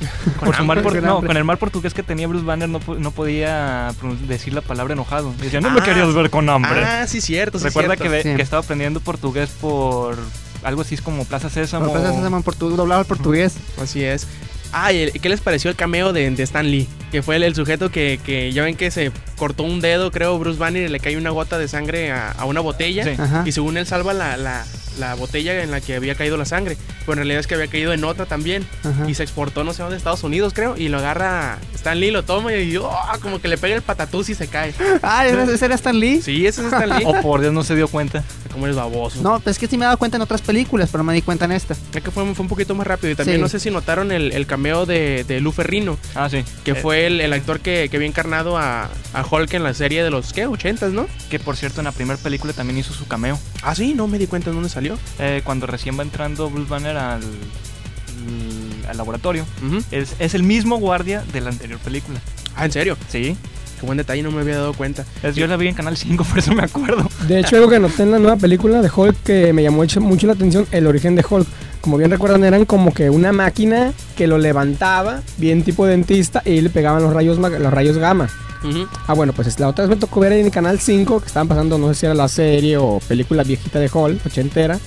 Por 0.44 0.56
su 0.56 0.64
mal 0.64 0.78
hambre, 0.78 0.82
por- 0.82 1.00
con 1.00 1.04
no, 1.04 1.26
con 1.26 1.36
el 1.36 1.44
mal 1.44 1.58
portugués 1.58 1.92
que 1.92 2.02
tenía 2.02 2.26
Bruce 2.26 2.44
Banner 2.44 2.68
no, 2.68 2.80
no 2.98 3.10
podía 3.10 3.92
decir 4.26 4.54
la 4.54 4.62
palabra 4.62 4.94
enojado. 4.94 5.32
Decía, 5.40 5.60
no 5.60 5.70
me 5.70 5.80
Ah. 5.80 5.84
querías 5.84 6.14
ver 6.14 6.30
con 6.30 6.48
hambre. 6.48 6.82
Ah, 6.84 7.06
sí, 7.06 7.20
cierto. 7.20 7.58
Sí, 7.58 7.64
Recuerda 7.66 7.96
cierto. 7.96 8.04
que, 8.04 8.08
ve- 8.08 8.22
Sí. 8.22 8.34
que 8.36 8.42
estaba 8.42 8.62
aprendiendo 8.62 9.00
portugués 9.00 9.50
por 9.60 10.16
algo 10.62 10.82
así 10.82 10.94
es 10.94 11.02
como 11.02 11.24
Plaza 11.26 11.50
Sésamo. 11.50 11.94
Ese 11.96 12.12
se 12.14 12.22
llama 12.22 12.38
en 12.38 12.44
portu- 12.44 12.70
doblado 12.74 13.00
al 13.00 13.06
portugués. 13.06 13.56
Así 13.80 14.02
es. 14.02 14.26
Ah, 14.72 14.92
¿y 14.92 15.02
el- 15.02 15.12
¿qué 15.12 15.28
les 15.28 15.40
pareció 15.40 15.70
el 15.70 15.76
cameo 15.76 16.12
de, 16.12 16.30
de 16.30 16.42
Stan 16.42 16.68
Lee? 16.70 16.88
Que 17.10 17.22
fue 17.22 17.36
el, 17.36 17.42
el 17.42 17.54
sujeto 17.54 17.90
que, 17.90 18.20
que 18.24 18.52
ya 18.52 18.62
ven 18.62 18.76
que 18.76 18.90
se 18.90 19.10
cortó 19.36 19.64
un 19.64 19.80
dedo, 19.80 20.10
creo, 20.10 20.38
Bruce 20.38 20.58
Banner, 20.58 20.84
y 20.84 20.88
le 20.88 21.00
cae 21.00 21.16
una 21.16 21.30
gota 21.30 21.58
de 21.58 21.66
sangre 21.68 22.12
a, 22.12 22.30
a 22.30 22.44
una 22.44 22.60
botella. 22.60 23.04
Sí. 23.04 23.10
Y 23.46 23.52
según 23.52 23.76
él 23.76 23.86
salva 23.86 24.12
la, 24.12 24.36
la, 24.36 24.64
la 24.98 25.14
botella 25.14 25.62
en 25.62 25.70
la 25.72 25.80
que 25.80 25.96
había 25.96 26.14
caído 26.14 26.36
la 26.36 26.44
sangre. 26.44 26.76
Pero 27.00 27.12
en 27.12 27.18
realidad 27.18 27.40
es 27.40 27.46
que 27.46 27.54
había 27.54 27.66
caído 27.68 27.92
en 27.92 28.04
otra 28.04 28.26
también. 28.26 28.66
Ajá. 28.84 29.08
Y 29.08 29.14
se 29.14 29.22
exportó, 29.22 29.64
no 29.64 29.72
sé 29.72 29.82
dónde, 29.82 29.96
Estados 29.96 30.22
Unidos, 30.22 30.52
creo. 30.54 30.76
Y 30.76 30.88
lo 30.88 30.98
agarra 30.98 31.58
Stan 31.74 31.98
Lee, 31.98 32.10
lo 32.10 32.22
toma 32.24 32.52
y 32.54 32.76
oh, 32.76 32.90
como 33.22 33.40
que 33.40 33.48
le 33.48 33.56
pega 33.58 33.74
el 33.74 33.82
patatús 33.82 34.28
y 34.28 34.34
se 34.34 34.48
cae. 34.48 34.74
Ah, 35.02 35.26
¿ese 35.26 35.54
ese 35.54 35.64
era 35.64 35.74
Stan 35.74 35.98
Lee? 35.98 36.20
Sí, 36.22 36.46
ese 36.46 36.60
es 36.60 36.66
Stan 36.72 36.88
Lee. 36.88 37.04
O 37.06 37.20
por 37.22 37.40
Dios 37.40 37.52
no 37.52 37.62
se 37.64 37.74
dio 37.74 37.88
cuenta. 37.88 38.22
Como 38.52 38.66
eres 38.66 38.76
baboso. 38.76 39.20
No, 39.22 39.38
pues 39.40 39.56
es 39.56 39.60
que 39.60 39.66
sí 39.68 39.76
me 39.78 39.84
he 39.84 39.86
dado 39.86 39.96
cuenta 39.98 40.16
en 40.16 40.22
otras 40.22 40.42
películas, 40.42 40.88
pero 40.90 41.02
no 41.04 41.08
me 41.08 41.14
di 41.14 41.22
cuenta 41.22 41.44
en 41.44 41.52
esta. 41.52 41.74
Es 41.74 42.02
que 42.02 42.10
fue, 42.10 42.24
fue 42.34 42.42
un 42.42 42.48
poquito 42.48 42.74
más 42.74 42.86
rápido. 42.86 43.12
Y 43.12 43.14
también 43.16 43.38
Sí. 43.38 43.42
no 43.42 43.48
sé 43.48 43.60
si 43.60 43.70
notaron 43.70 44.10
el, 44.12 44.32
el 44.32 44.46
cameo 44.46 44.86
de, 44.86 45.24
de 45.24 45.40
Lou 45.40 45.52
Ferrino. 45.52 45.96
Ah, 46.14 46.28
sí. 46.28 46.44
Que 46.64 46.72
Eh, 46.72 46.74
fue 46.74 47.06
el, 47.06 47.20
el 47.20 47.32
actor 47.32 47.60
que, 47.60 47.88
que 47.90 47.96
había 47.96 48.08
encarnado 48.08 48.58
a, 48.58 48.90
a 49.14 49.24
Hulk 49.28 49.54
en 49.54 49.62
la 49.62 49.72
serie 49.74 50.02
de 50.02 50.10
los, 50.10 50.32
¿qué? 50.32 50.48
80s, 50.48 50.90
¿no? 50.90 51.06
Que 51.30 51.38
por 51.38 51.56
cierto 51.56 51.80
en 51.80 51.84
la 51.84 51.92
primera 51.92 52.18
película 52.18 52.52
también 52.52 52.78
hizo 52.78 52.92
su 52.92 53.06
cameo. 53.06 53.38
Ah, 53.62 53.74
sí, 53.74 53.94
no 53.94 54.06
me 54.08 54.18
di 54.18 54.26
cuenta 54.26 54.50
en 54.50 54.56
dónde 54.56 54.68
salió. 54.68 54.98
Eh, 55.20 55.42
cuando 55.44 55.66
recién 55.66 55.96
va 55.98 56.02
entrando 56.02 56.50
Bruce 56.50 56.68
Banner 56.68 56.89
al, 56.96 57.20
al 58.88 58.96
laboratorio. 58.96 59.44
Es, 59.90 60.14
es 60.18 60.34
el 60.34 60.42
mismo 60.42 60.76
guardia 60.78 61.22
de 61.32 61.40
la 61.40 61.50
anterior 61.50 61.78
película. 61.80 62.20
Ah, 62.56 62.64
¿en 62.66 62.72
serio? 62.72 62.96
Sí. 63.08 63.36
Qué 63.78 63.86
buen 63.86 63.96
detalle, 63.96 64.22
no 64.22 64.30
me 64.30 64.42
había 64.42 64.56
dado 64.56 64.74
cuenta. 64.74 65.06
Es- 65.22 65.34
yo 65.36 65.46
la 65.46 65.56
vi 65.56 65.68
en 65.68 65.74
Canal 65.74 65.96
5, 65.96 66.24
por 66.28 66.38
eso 66.38 66.52
me 66.52 66.62
acuerdo. 66.62 67.08
De 67.26 67.40
hecho, 67.40 67.56
algo 67.56 67.68
que 67.70 67.78
noté 67.78 68.02
en 68.02 68.10
la 68.10 68.18
nueva 68.18 68.36
película 68.36 68.82
de 68.82 68.90
Hulk 68.94 69.22
que 69.24 69.52
me 69.52 69.62
llamó 69.62 69.84
mucho- 70.00 70.26
la 70.26 70.32
atención, 70.34 70.66
el 70.70 70.86
origen 70.86 71.14
de 71.14 71.24
Hulk. 71.28 71.46
Como 71.80 71.96
bien 71.96 72.10
recuerdan, 72.10 72.44
eran 72.44 72.66
como 72.66 72.92
que 72.92 73.08
una 73.08 73.32
máquina 73.32 73.94
que 74.14 74.26
lo 74.26 74.36
levantaba, 74.36 75.22
bien 75.38 75.62
tipo 75.64 75.86
dentista, 75.86 76.42
y 76.44 76.60
le 76.60 76.68
pegaban 76.68 77.02
los 77.02 77.10
rayos, 77.14 77.38
los 77.38 77.72
rayos 77.72 77.96
gamma. 77.96 78.28
Ah, 79.06 79.14
bueno, 79.14 79.32
pues 79.32 79.58
la 79.58 79.68
otra 79.68 79.86
vez 79.86 79.96
me 79.96 79.98
tocó 79.98 80.20
ver 80.20 80.32
en 80.32 80.44
el 80.44 80.50
canal 80.52 80.78
5 80.78 81.20
que 81.22 81.26
estaban 81.28 81.48
pasando, 81.48 81.78
no 81.78 81.88
sé 81.88 81.94
si 82.00 82.04
era 82.04 82.14
la 82.14 82.28
serie 82.28 82.76
o 82.76 83.00
película 83.08 83.42
viejita 83.44 83.78
de 83.78 83.88
Hulk, 83.90 84.26
ochentera. 84.26 84.78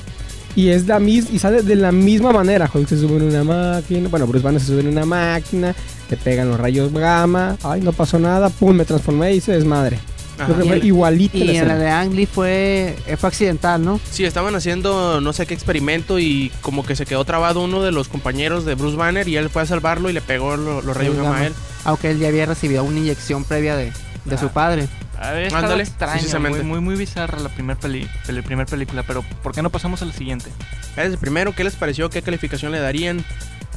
Y 0.55 0.69
es 0.69 0.85
la 0.87 0.99
mis 0.99 1.31
y 1.31 1.39
sale 1.39 1.63
de 1.63 1.75
la 1.75 1.91
misma 1.91 2.31
manera. 2.31 2.69
Hulk 2.71 2.87
se 2.87 2.97
sube 2.97 3.17
en 3.17 3.23
una 3.23 3.43
máquina, 3.43 4.07
bueno, 4.09 4.27
Bruce 4.27 4.43
Banner 4.45 4.61
se 4.61 4.67
sube 4.67 4.81
en 4.81 4.87
una 4.89 5.05
máquina, 5.05 5.73
le 6.09 6.17
pegan 6.17 6.49
los 6.49 6.59
rayos 6.59 6.93
gamma, 6.93 7.57
ay, 7.63 7.81
no 7.81 7.91
pasó 7.91 8.19
nada, 8.19 8.49
pum, 8.49 8.75
me 8.75 8.85
transformé 8.85 9.33
y 9.33 9.41
se 9.41 9.53
desmadre. 9.53 9.97
Ajá. 10.37 10.45
Creo 10.45 10.57
que 10.59 10.65
Y 10.65 10.67
fue 10.67 10.77
el- 10.77 10.85
igualito 10.85 11.37
la 11.37 11.51
en 11.53 11.67
la 11.67 11.75
de 11.77 11.89
Ang 11.89 12.13
Lee 12.13 12.25
fue, 12.27 12.95
eh, 13.07 13.17
fue 13.17 13.29
accidental, 13.29 13.83
¿no? 13.83 13.99
Sí, 14.11 14.25
estaban 14.25 14.55
haciendo 14.55 15.21
no 15.21 15.31
sé 15.33 15.45
qué 15.45 15.53
experimento 15.53 16.17
y 16.19 16.51
como 16.61 16.83
que 16.85 16.95
se 16.95 17.05
quedó 17.05 17.23
trabado 17.25 17.61
uno 17.61 17.81
de 17.83 17.91
los 17.91 18.07
compañeros 18.07 18.65
de 18.65 18.73
Bruce 18.75 18.97
Banner 18.97 19.27
y 19.27 19.37
él 19.37 19.49
fue 19.49 19.61
a 19.61 19.65
salvarlo 19.67 20.09
y 20.09 20.13
le 20.13 20.21
pegó 20.21 20.55
lo- 20.57 20.81
los 20.81 20.97
rayos 20.97 21.15
Rayos 21.15 21.17
gamma 21.17 21.37
a 21.39 21.45
él. 21.47 21.53
Aunque 21.85 22.11
él 22.11 22.19
ya 22.19 22.27
había 22.29 22.45
recibido 22.47 22.83
una 22.83 22.97
inyección 22.99 23.43
previa 23.43 23.75
de, 23.75 23.91
de 24.25 24.37
su 24.37 24.49
padre. 24.49 24.87
A 25.23 25.31
ver, 25.31 25.45
Ándale, 25.47 25.65
Ándale, 25.65 25.83
extraño, 25.83 26.13
precisamente. 26.13 26.59
muy, 26.63 26.67
muy, 26.67 26.79
muy 26.81 26.95
bizarra 26.95 27.39
la 27.39 27.49
primera 27.49 27.79
peli, 27.79 28.07
primer 28.45 28.65
película, 28.67 29.03
pero 29.03 29.23
¿por 29.41 29.53
qué 29.53 29.61
no 29.61 29.69
pasamos 29.69 30.01
a 30.01 30.05
la 30.05 30.13
siguiente? 30.13 30.49
Es 30.97 31.05
el 31.05 31.17
primero, 31.17 31.53
¿qué 31.55 31.63
les 31.63 31.75
pareció? 31.75 32.09
¿Qué 32.09 32.21
calificación 32.21 32.71
le 32.71 32.79
darían 32.79 33.23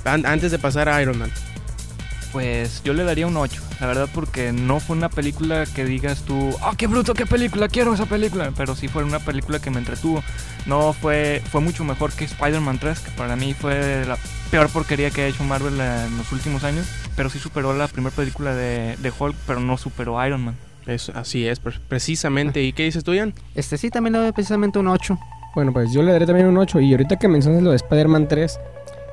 an- 0.05 0.27
antes 0.27 0.51
de 0.51 0.59
pasar 0.59 0.89
a 0.89 1.01
Iron 1.01 1.19
Man? 1.19 1.31
Pues 2.33 2.83
yo 2.85 2.93
le 2.93 3.05
daría 3.05 3.27
un 3.27 3.37
8, 3.37 3.63
la 3.81 3.87
verdad, 3.87 4.09
porque 4.13 4.53
no 4.53 4.79
fue 4.81 4.95
una 4.97 5.09
película 5.09 5.65
que 5.65 5.85
digas 5.87 6.23
tú, 6.23 6.55
¡ah, 6.61 6.73
qué 6.77 6.87
bruto, 6.87 7.15
qué 7.15 7.25
película! 7.25 7.69
Quiero 7.69 7.95
esa 7.95 8.05
película. 8.05 8.53
Pero 8.55 8.75
sí 8.76 8.88
fue 8.88 9.05
una 9.05 9.21
película 9.21 9.59
que 9.59 9.71
me 9.71 9.79
entretuvo. 9.79 10.23
No 10.67 10.93
fue, 10.93 11.43
fue 11.50 11.62
mucho 11.62 11.83
mejor 11.85 12.12
que 12.12 12.25
Spider-Man 12.25 12.79
3, 12.79 12.99
que 12.99 13.11
para 13.12 13.37
mí 13.37 13.55
fue 13.55 14.05
la 14.07 14.19
peor 14.50 14.69
porquería 14.69 15.11
que 15.11 15.23
ha 15.23 15.26
hecho 15.29 15.45
Marvel 15.45 15.81
en 15.81 16.19
los 16.19 16.31
últimos 16.33 16.62
años. 16.65 16.87
Pero 17.15 17.31
sí 17.31 17.38
superó 17.38 17.73
la 17.75 17.88
primera 17.88 18.15
película 18.15 18.55
de, 18.55 18.97
de 18.99 19.12
Hulk, 19.17 19.37
pero 19.47 19.61
no 19.61 19.79
superó 19.79 20.23
Iron 20.26 20.45
Man. 20.45 20.57
Eso, 20.87 21.12
así 21.14 21.47
es, 21.47 21.59
pre- 21.59 21.78
precisamente. 21.88 22.62
¿Y 22.62 22.73
qué 22.73 22.85
dices 22.85 23.02
tú, 23.02 23.12
Ian? 23.14 23.35
Este 23.55 23.76
sí 23.76 23.90
también 23.90 24.12
le 24.12 24.19
doy 24.21 24.33
precisamente 24.33 24.78
un 24.78 24.88
8. 24.88 25.19
Bueno, 25.55 25.73
pues 25.73 25.93
yo 25.93 26.02
le 26.02 26.12
daré 26.12 26.26
también 26.26 26.47
un 26.47 26.57
8. 26.59 26.81
Y 26.81 26.93
ahorita 26.93 27.16
que 27.16 27.28
mencionas 27.28 27.62
lo 27.62 27.71
de 27.71 27.76
Spider-Man 27.76 28.28
3, 28.28 28.61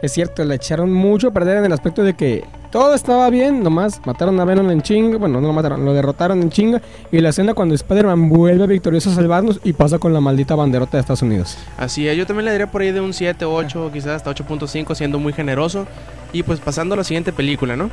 es 0.04 0.12
cierto, 0.12 0.44
le 0.44 0.56
echaron 0.56 0.92
mucho 0.94 1.30
a 1.30 1.32
perder 1.32 1.58
en 1.58 1.66
el 1.66 1.72
aspecto 1.74 2.04
de 2.04 2.14
que 2.14 2.44
todo 2.70 2.94
estaba 2.94 3.30
bien, 3.30 3.64
nomás 3.64 4.02
mataron 4.06 4.40
a 4.40 4.46
Venom 4.46 4.70
en 4.70 4.82
chinga. 4.82 5.18
Bueno, 5.18 5.40
no 5.40 5.48
lo 5.48 5.54
mataron, 5.54 5.84
lo 5.86 5.94
derrotaron 5.94 6.42
en 6.42 6.50
chinga. 6.52 6.82
Y 7.12 7.20
la 7.22 7.30
escena 7.30 7.54
cuando 7.54 7.74
Spider-Man 7.74 8.30
vuelve 8.30 8.68
victorioso 8.68 9.10
a 9.10 9.14
salvarnos 9.16 9.60
y 9.64 9.74
pasa 9.74 9.98
con 10.00 10.14
la 10.14 10.20
maldita 10.20 10.54
banderota 10.56 10.98
de 10.98 11.02
Estados 11.02 11.22
Unidos. 11.22 11.58
Así 11.78 12.08
es, 12.08 12.16
yo 12.18 12.28
también 12.28 12.46
le 12.46 12.52
daría 12.52 12.70
por 12.70 12.82
ahí 12.82 12.92
de 12.92 13.00
un 13.02 13.14
7, 13.14 13.46
8, 13.46 13.90
quizás 13.94 14.08
hasta 14.24 14.30
8.5, 14.32 14.94
siendo 14.96 15.18
muy 15.18 15.34
generoso. 15.34 15.88
Y 16.34 16.44
pues 16.44 16.60
pasando 16.60 16.94
a 16.94 16.98
la 16.98 17.04
siguiente 17.04 17.32
película, 17.32 17.76
¿no? 17.76 17.90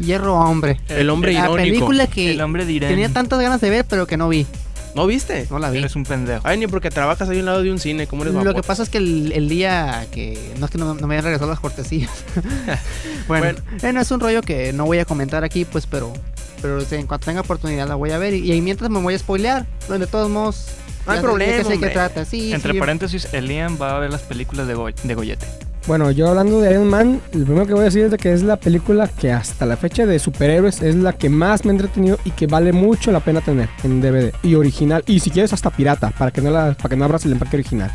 Hierro 0.00 0.34
hombre. 0.38 0.80
El 0.88 1.10
hombre 1.10 1.32
La 1.32 1.40
irónico. 1.40 1.56
película 1.62 2.06
que 2.06 2.32
El 2.32 2.40
hombre 2.40 2.64
tenía 2.64 3.08
tantas 3.10 3.40
ganas 3.40 3.60
de 3.60 3.70
ver, 3.70 3.84
pero 3.88 4.06
que 4.06 4.16
no 4.16 4.28
vi. 4.28 4.46
¿No 4.94 5.06
viste? 5.06 5.46
No 5.50 5.60
la 5.60 5.70
vi. 5.70 5.78
Eres 5.78 5.94
un 5.94 6.04
pendejo. 6.04 6.40
Ay, 6.44 6.58
ni 6.58 6.66
porque 6.66 6.90
trabajas 6.90 7.28
ahí 7.28 7.36
a 7.36 7.40
un 7.40 7.46
lado 7.46 7.62
de 7.62 7.70
un 7.70 7.78
cine, 7.78 8.08
¿cómo 8.08 8.22
eres 8.24 8.34
Lo 8.34 8.54
que 8.54 8.62
pasa 8.62 8.82
es 8.82 8.88
que 8.88 8.98
el, 8.98 9.30
el 9.32 9.48
día 9.48 10.06
que. 10.10 10.36
No 10.58 10.66
es 10.66 10.72
que 10.72 10.78
no, 10.78 10.94
no 10.94 11.06
me 11.06 11.14
hayan 11.14 11.24
regresado 11.26 11.48
las 11.50 11.60
cortesías. 11.60 12.10
bueno, 13.28 13.44
Bueno. 13.44 13.58
eh, 13.82 13.92
no 13.92 14.00
es 14.00 14.10
un 14.10 14.18
rollo 14.20 14.42
que 14.42 14.72
no 14.72 14.86
voy 14.86 14.98
a 14.98 15.04
comentar 15.04 15.44
aquí, 15.44 15.64
pues, 15.64 15.86
pero. 15.86 16.12
Pero 16.60 16.80
en 16.90 17.06
cuanto 17.06 17.24
tenga 17.26 17.40
oportunidad 17.40 17.86
la 17.88 17.94
voy 17.94 18.10
a 18.10 18.18
ver. 18.18 18.34
Y, 18.34 18.52
y 18.52 18.60
mientras 18.60 18.90
me 18.90 19.00
voy 19.00 19.14
a 19.14 19.18
spoilear. 19.18 19.64
pero 19.86 19.98
De 20.00 20.06
todos 20.06 20.28
modos. 20.28 20.66
No 21.06 21.12
hay 21.12 21.20
problema, 21.20 21.56
que 21.58 21.64
sé 21.64 21.78
qué 21.80 21.88
trata. 21.88 22.24
Sí, 22.24 22.52
Entre 22.52 22.72
sí, 22.72 22.78
paréntesis, 22.78 23.28
Elian 23.32 23.78
va 23.80 23.96
a 23.96 23.98
ver 24.00 24.10
las 24.10 24.20
películas 24.22 24.66
de, 24.66 24.74
Go- 24.74 24.90
de 24.90 25.14
Goyete. 25.14 25.46
Bueno, 25.86 26.10
yo 26.10 26.28
hablando 26.28 26.60
de 26.60 26.70
Iron 26.72 26.88
Man, 26.88 27.20
lo 27.32 27.44
primero 27.44 27.66
que 27.66 27.72
voy 27.72 27.80
a 27.82 27.84
decir 27.84 28.04
es 28.04 28.10
de 28.10 28.18
que 28.18 28.32
es 28.32 28.42
la 28.42 28.56
película 28.56 29.08
que 29.08 29.32
hasta 29.32 29.66
la 29.66 29.76
fecha 29.76 30.06
de 30.06 30.18
superhéroes 30.18 30.82
es 30.82 30.94
la 30.94 31.14
que 31.14 31.28
más 31.28 31.64
me 31.64 31.70
ha 31.70 31.72
entretenido 31.72 32.18
y 32.24 32.30
que 32.30 32.46
vale 32.46 32.72
mucho 32.72 33.10
la 33.10 33.20
pena 33.20 33.40
tener 33.40 33.68
en 33.82 34.00
DVD 34.00 34.32
y 34.42 34.54
original 34.54 35.02
y 35.06 35.18
si 35.20 35.30
quieres 35.30 35.52
hasta 35.52 35.70
pirata 35.70 36.10
para 36.10 36.30
que 36.30 36.42
no 36.42 36.50
la 36.50 36.74
para 36.74 36.90
que 36.90 36.96
no 36.96 37.04
abras 37.06 37.24
el 37.24 37.32
empaque 37.32 37.56
original. 37.56 37.90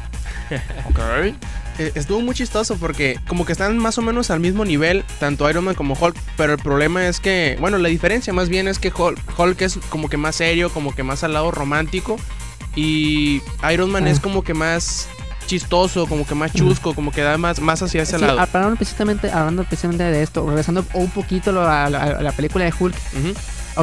Ok. 0.89 0.99
eh, 1.79 1.91
estuvo 1.95 2.19
muy 2.21 2.35
chistoso 2.35 2.75
porque 2.77 3.19
como 3.27 3.45
que 3.45 3.51
están 3.53 3.77
más 3.77 3.97
o 3.97 4.01
menos 4.01 4.29
al 4.29 4.39
mismo 4.39 4.65
nivel, 4.65 5.03
tanto 5.19 5.49
Iron 5.49 5.63
Man 5.63 5.75
como 5.75 5.93
Hulk, 5.99 6.15
pero 6.37 6.53
el 6.53 6.59
problema 6.59 7.07
es 7.07 7.19
que, 7.19 7.55
bueno, 7.59 7.77
la 7.77 7.89
diferencia 7.89 8.33
más 8.33 8.49
bien 8.49 8.67
es 8.67 8.77
que 8.79 8.91
Hulk, 8.95 9.19
Hulk 9.39 9.61
es 9.61 9.77
como 9.89 10.09
que 10.09 10.17
más 10.17 10.35
serio, 10.35 10.69
como 10.69 10.93
que 10.93 11.03
más 11.03 11.23
al 11.23 11.33
lado 11.33 11.51
romántico 11.51 12.17
y 12.75 13.41
Iron 13.71 13.89
Man 13.91 14.05
Ah. 14.05 14.09
es 14.09 14.19
como 14.19 14.43
que 14.43 14.53
más 14.53 15.07
chistoso, 15.45 16.07
como 16.07 16.25
que 16.25 16.35
más 16.35 16.53
chusco, 16.53 16.93
como 16.93 17.11
que 17.11 17.21
da 17.21 17.37
más, 17.37 17.59
más 17.59 17.81
hacia 17.81 18.03
ese 18.03 18.17
Sí, 18.17 18.21
lado. 18.25 18.39
hablando 18.39 18.75
precisamente, 18.75 19.31
hablando 19.31 19.63
precisamente 19.63 20.03
de 20.03 20.23
esto, 20.23 20.45
regresando 20.47 20.85
un 20.93 21.09
poquito 21.09 21.51
a 21.67 21.89
la, 21.89 22.07
a 22.07 22.21
la 22.21 22.31
película 22.31 22.65
de 22.65 22.73
Hulk, 22.77 22.95
Ujú. 23.13 23.33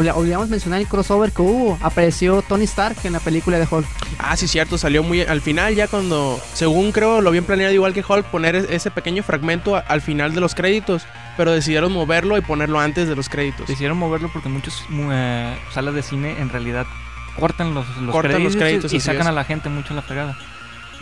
olvi- 0.01 0.13
olvidamos 0.15 0.49
mencionar 0.49 0.81
el 0.81 0.87
crossover 0.87 1.33
que 1.33 1.43
hubo. 1.43 1.79
Apareció 1.83 2.43
Tony 2.43 2.65
Stark 2.65 2.97
en 3.05 3.13
la 3.13 3.21
película 3.21 3.59
de 3.59 3.67
Hulk. 3.71 3.87
Ah, 4.19 4.37
sí, 4.37 4.47
cierto, 4.49 4.79
salió 4.79 5.03
muy 5.03 5.23
al 5.23 5.41
final 5.41 5.75
ya 5.75 5.89
cuando, 5.89 6.41
según 6.55 6.93
creo, 6.93 7.21
lo 7.21 7.29
habían 7.31 7.45
planeado 7.45 7.73
igual 7.73 7.93
que 7.95 8.05
Hulk, 8.07 8.27
poner 8.27 8.55
e- 8.57 8.75
ese 8.77 8.91
pequeño 8.91 9.23
fragmento 9.23 9.83
al 9.87 10.01
final 10.01 10.35
de 10.35 10.41
los 10.41 10.55
créditos, 10.55 11.03
pero 11.37 11.51
decidieron 11.53 11.93
moverlo 11.93 12.37
y 12.37 12.41
ponerlo 12.43 12.79
antes 12.81 13.09
de 13.09 13.17
los 13.17 13.29
créditos. 13.29 13.67
Decidieron 13.67 13.97
moverlo 13.99 14.31
porque 14.33 14.49
muchas 14.49 14.75
mu- 14.89 15.11
eh, 15.13 15.57
salas 15.73 15.95
de 15.95 16.03
cine 16.03 16.41
en 16.41 16.49
realidad 16.51 16.87
cortan 17.39 17.73
los, 17.73 17.87
los 17.99 18.13
Cortan 18.13 18.33
créditos, 18.33 18.55
los 18.55 18.63
créditos, 18.63 18.93
y 18.93 19.01
sacan 19.01 19.23
es. 19.23 19.27
a 19.29 19.33
la 19.33 19.45
gente 19.45 19.69
mucho 19.71 19.95
la 19.95 20.03
fregada. 20.03 20.37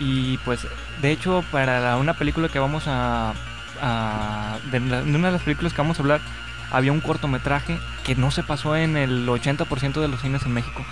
Y 0.01 0.39
pues, 0.39 0.67
de 1.03 1.13
hecho, 1.13 1.45
para 1.53 1.97
una 1.97 2.15
película 2.15 2.49
que 2.49 2.59
vamos 2.59 2.85
a... 2.89 3.35
a- 3.81 4.59
una 4.73 5.27
de 5.29 5.33
las 5.33 5.43
películas 5.43 5.73
que 5.73 5.83
vamos 5.83 5.99
a 5.99 6.03
hablar, 6.03 6.21
había 6.73 6.91
un 6.93 7.01
cortometraje 7.01 7.79
que 8.05 8.15
no 8.17 8.31
se 8.31 8.43
pasó 8.43 8.75
en 8.77 8.97
el 8.97 9.29
80% 9.29 10.01
de 10.01 10.09
los 10.09 10.21
cines 10.23 10.43
en 10.45 10.55
México. 10.55 10.85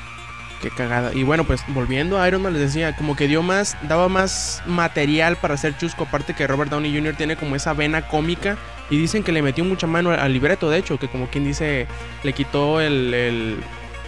Qué 0.60 0.70
cagada. 0.70 1.14
Y 1.14 1.22
bueno, 1.22 1.44
pues 1.44 1.62
volviendo 1.68 2.20
a 2.20 2.26
Iron 2.26 2.42
Man, 2.42 2.52
les 2.52 2.62
decía, 2.62 2.94
como 2.96 3.14
que 3.14 3.28
dio 3.28 3.42
más, 3.42 3.76
daba 3.82 4.08
más 4.08 4.62
material 4.66 5.36
para 5.36 5.54
hacer 5.54 5.76
chusco. 5.78 6.04
Aparte 6.04 6.34
que 6.34 6.46
Robert 6.48 6.70
Downey 6.70 6.92
Jr. 6.94 7.14
tiene 7.14 7.36
como 7.36 7.54
esa 7.56 7.72
vena 7.74 8.02
cómica. 8.02 8.56
Y 8.90 8.98
dicen 8.98 9.22
que 9.22 9.32
le 9.32 9.40
metió 9.42 9.64
mucha 9.64 9.86
mano 9.86 10.10
al, 10.10 10.32
libreto, 10.32 10.68
de 10.68 10.78
hecho, 10.78 10.98
que 10.98 11.08
como 11.08 11.28
quien 11.28 11.44
dice, 11.44 11.86
le 12.24 12.32
quitó 12.32 12.80
el, 12.80 13.12
el, 13.14 13.56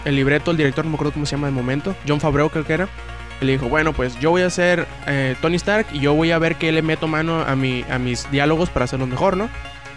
el 0.04 0.16
libreto 0.16 0.50
al 0.50 0.56
director, 0.56 0.84
no 0.84 0.90
me 0.90 0.94
acuerdo 0.96 1.12
cómo 1.12 1.26
se 1.26 1.36
llama 1.36 1.48
de 1.48 1.52
momento, 1.52 1.94
John 2.08 2.18
Favreau 2.20 2.48
creo 2.50 2.64
que 2.64 2.72
era. 2.72 2.88
Le 3.40 3.52
dijo, 3.52 3.68
bueno, 3.68 3.92
pues 3.92 4.18
yo 4.20 4.30
voy 4.30 4.42
a 4.42 4.50
ser 4.50 4.86
eh, 5.06 5.34
Tony 5.40 5.56
Stark 5.56 5.86
y 5.92 6.00
yo 6.00 6.12
voy 6.14 6.30
a 6.30 6.38
ver 6.38 6.56
qué 6.56 6.72
le 6.72 6.82
meto 6.82 7.06
mano 7.08 7.40
a, 7.42 7.56
mi, 7.56 7.84
a 7.90 7.98
mis 7.98 8.30
diálogos 8.30 8.68
para 8.70 8.84
hacerlos 8.84 9.08
mejor, 9.08 9.36
¿no? 9.36 9.48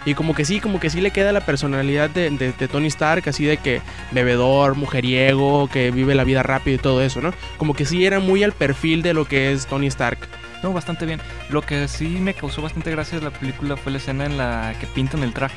Y 0.06 0.14
como 0.14 0.34
que 0.34 0.44
sí, 0.44 0.60
como 0.60 0.80
que 0.80 0.90
sí 0.90 1.00
le 1.00 1.10
queda 1.12 1.32
la 1.32 1.40
personalidad 1.46 2.10
de, 2.10 2.28
de- 2.30 2.68
Tony 2.68 2.88
Stark, 2.88 3.26
así 3.26 3.44
de 3.46 3.56
que 3.56 3.80
bebedor, 4.12 4.74
mujeriego, 4.76 5.68
que 5.72 5.90
vive 5.90 6.14
la 6.14 6.24
vida 6.24 6.42
rápido 6.42 6.74
y 6.76 6.78
todo 6.78 7.00
eso, 7.02 7.20
¿no? 7.22 7.32
Como 7.56 7.74
que 7.74 7.84
sí 7.86 8.04
era 8.04 8.18
muy 8.20 8.42
al 8.42 8.52
perfil 8.52 9.02
de 9.02 9.14
lo 9.14 9.24
que 9.26 9.52
es 9.52 9.66
Tony 9.66 9.86
Stark. 9.86 10.18
No, 10.62 10.72
bastante 10.72 11.04
bien. 11.06 11.20
Lo 11.50 11.62
que 11.62 11.88
sí 11.88 12.06
me 12.20 12.34
causó 12.34 12.60
bastante 12.62 12.90
gracia 12.90 13.18
de 13.18 13.24
la 13.24 13.30
película 13.30 13.76
fue 13.76 13.92
la 13.92 13.98
escena 13.98 14.24
en 14.26 14.36
la 14.38 14.74
que 14.80 14.86
pintan 14.86 15.22
el 15.22 15.32
traje. 15.32 15.56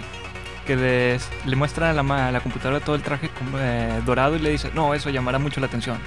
Que 0.65 0.75
les- 0.75 1.29
le 1.45 1.55
muestra 1.55 1.89
a 1.89 1.93
la, 1.93 2.31
la 2.31 2.39
computadora 2.41 2.79
todo 2.81 2.95
el 2.95 3.01
traje 3.01 3.29
eh, 3.57 4.01
dorado 4.05 4.35
y 4.35 4.39
le 4.39 4.49
dice, 4.51 4.69
no, 4.73 4.93
eso 4.93 5.09
llamará 5.09 5.39
mucho 5.39 5.59
la 5.61 5.67
atención. 5.67 5.97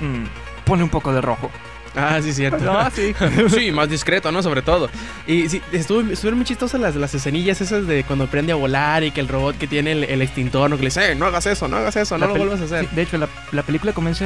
Mm, 0.00 0.24
pone 0.64 0.82
un 0.82 0.88
poco 0.88 1.12
de 1.12 1.20
rojo. 1.20 1.50
Ah, 1.94 2.18
sí, 2.22 2.32
cierto. 2.32 2.64
No, 2.64 2.90
sí. 2.90 3.14
sí, 3.54 3.70
más 3.72 3.88
discreto, 3.88 4.32
¿no? 4.32 4.42
Sobre 4.42 4.62
todo. 4.62 4.88
Y 5.26 5.48
sí, 5.48 5.60
estuvo, 5.72 6.00
estuvieron 6.00 6.38
muy 6.38 6.44
chistosas 6.46 6.80
las, 6.80 6.96
las 6.96 7.14
escenillas 7.14 7.60
esas 7.60 7.86
de 7.86 8.04
cuando 8.04 8.24
aprende 8.24 8.52
a 8.52 8.54
volar 8.56 9.04
y 9.04 9.10
que 9.10 9.20
el 9.20 9.28
robot 9.28 9.58
que 9.58 9.66
tiene 9.66 9.92
el, 9.92 10.04
el 10.04 10.22
extintor, 10.22 10.70
¿no? 10.70 10.76
Que 10.76 10.82
le 10.82 10.88
dice, 10.88 11.12
"Eh, 11.12 11.14
no 11.14 11.26
hagas 11.26 11.46
eso, 11.46 11.68
no 11.68 11.76
hagas 11.76 11.96
eso, 11.96 12.16
no 12.16 12.26
La 12.26 12.26
lo 12.28 12.34
pel- 12.34 12.38
vuelvas 12.38 12.60
a 12.62 12.64
hacer. 12.64 12.84
Sí, 12.88 12.96
de 12.96 13.02
hecho, 13.02 13.18
la, 13.18 13.28
la 13.52 13.62
película 13.62 13.92
comienza 13.92 14.24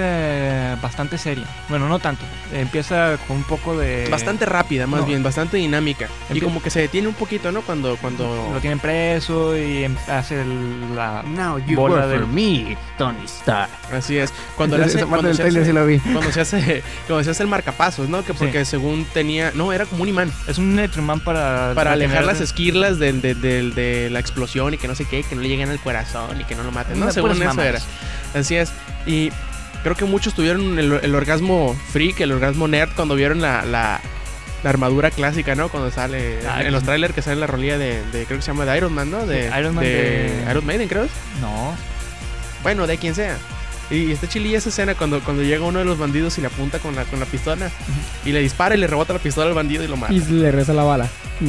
bastante 0.82 1.18
seria. 1.18 1.44
Bueno, 1.68 1.88
no 1.88 1.98
tanto. 1.98 2.24
Empieza 2.52 3.16
con 3.26 3.38
un 3.38 3.44
poco 3.44 3.76
de... 3.76 4.08
Bastante 4.10 4.46
rápida, 4.46 4.86
más 4.86 5.00
no. 5.00 5.06
bien, 5.06 5.22
bastante 5.22 5.56
dinámica. 5.56 6.08
Y 6.30 6.34
Empie- 6.34 6.44
como 6.44 6.62
que 6.62 6.70
se 6.70 6.80
detiene 6.80 7.08
un 7.08 7.14
poquito, 7.14 7.50
¿no? 7.52 7.62
Cuando, 7.62 7.96
cuando... 7.96 8.50
Lo 8.54 8.60
tienen 8.60 8.78
preso 8.78 9.56
y 9.56 9.84
em- 9.84 9.96
hace 10.08 10.40
el- 10.42 10.94
la... 10.94 11.22
Now 11.24 11.58
you 11.66 11.76
Bola 11.76 11.94
work 11.96 12.04
for 12.10 12.20
del- 12.20 12.26
me, 12.28 12.76
Tony 12.98 13.24
Stark. 13.24 13.70
Así 13.92 14.16
es. 14.18 14.32
Cuando, 14.56 14.78
le 14.78 14.84
hace, 14.84 15.04
cuando, 15.04 15.32
se 15.34 15.42
hace, 15.42 15.64
sí 15.64 15.72
lo 15.72 15.86
vi. 15.86 15.98
cuando 15.98 16.30
se 16.32 16.40
hace 16.40 16.82
cuando 17.06 17.24
se 17.24 17.30
hace 17.30 17.42
el 17.42 17.48
marcapasos, 17.56 18.08
¿no? 18.08 18.22
Que 18.24 18.32
Sí. 18.32 18.38
porque 18.38 18.64
según 18.64 19.04
tenía, 19.14 19.50
no, 19.54 19.72
era 19.72 19.86
como 19.86 20.02
un 20.02 20.08
imán 20.08 20.30
Es 20.46 20.58
un 20.58 20.74
Netrimán 20.76 21.20
para... 21.20 21.72
para 21.74 21.92
alejar 21.92 22.24
las 22.24 22.40
esquirlas 22.40 22.98
del- 22.98 23.20
de, 23.22 24.08
la 24.10 24.20
explosión 24.20 24.74
y 24.74 24.78
que 24.78 24.86
no 24.88 24.94
sé 24.94 25.04
qué, 25.06 25.22
que 25.22 25.34
no 25.34 25.40
le 25.42 25.48
lleguen 25.48 25.70
al 25.70 25.78
corazón 25.80 26.40
y 26.40 26.44
que 26.44 26.54
no 26.54 26.62
lo 26.62 26.70
maten, 26.72 27.00
¿no? 27.00 27.10
Según 27.10 27.40
eso 27.42 27.62
era. 27.62 27.80
Así 28.34 28.56
es. 28.56 28.70
Y 29.06 29.30
creo 29.82 29.94
que 29.96 30.04
muchos 30.04 30.34
tuvieron 30.34 30.78
el, 30.78 30.92
el 31.02 31.14
orgasmo 31.14 31.76
freak, 31.92 32.20
el 32.20 32.32
orgasmo 32.32 32.68
nerd 32.68 32.90
cuando 32.94 33.14
vieron 33.14 33.40
la, 33.40 33.64
la, 33.64 34.00
la 34.62 34.70
armadura 34.70 35.10
clásica, 35.10 35.54
¿no? 35.54 35.68
Cuando 35.68 35.90
sale 35.90 36.40
Ah, 36.48 36.62
en 36.62 36.72
los 36.72 36.82
trailers 36.82 37.14
que 37.14 37.22
sale 37.22 37.36
la 37.36 37.46
rolilla 37.46 37.78
de, 37.78 38.02
de- 38.12 38.26
creo 38.26 38.38
que 38.38 38.42
se 38.42 38.48
llama 38.48 38.64
de 38.66 38.76
Iron 38.76 38.92
Man, 38.92 39.10
¿no? 39.10 39.24
De 39.26 39.46
Iron 39.58 39.74
Man 39.74 39.84
de 39.84 39.90
de- 39.90 40.50
Iron 40.50 40.66
Maiden, 40.66 40.88
creo. 40.88 41.06
No. 41.40 41.74
Bueno, 42.62 42.86
de 42.86 42.98
quien 42.98 43.14
sea. 43.14 43.36
Y 43.90 44.10
está 44.10 44.28
chililla 44.28 44.58
esa 44.58 44.68
escena 44.70 44.94
cuando, 44.96 45.20
cuando 45.20 45.42
llega 45.44 45.64
uno 45.64 45.78
de 45.78 45.84
los 45.84 45.96
bandidos 45.98 46.36
y 46.38 46.40
le 46.40 46.48
apunta 46.48 46.78
con 46.80 46.96
la, 46.96 47.04
con 47.04 47.20
la 47.20 47.26
pistola 47.26 47.70
y 48.24 48.32
le 48.32 48.40
dispara 48.40 48.74
y 48.74 48.78
le 48.78 48.86
rebota 48.88 49.12
la 49.12 49.20
pistola 49.20 49.46
al 49.46 49.54
bandido 49.54 49.84
y 49.84 49.86
lo 49.88 49.96
mata. 49.96 50.12
Y 50.12 50.18
le 50.20 50.50
reza 50.50 50.72
la 50.72 50.82
bala. 50.82 51.08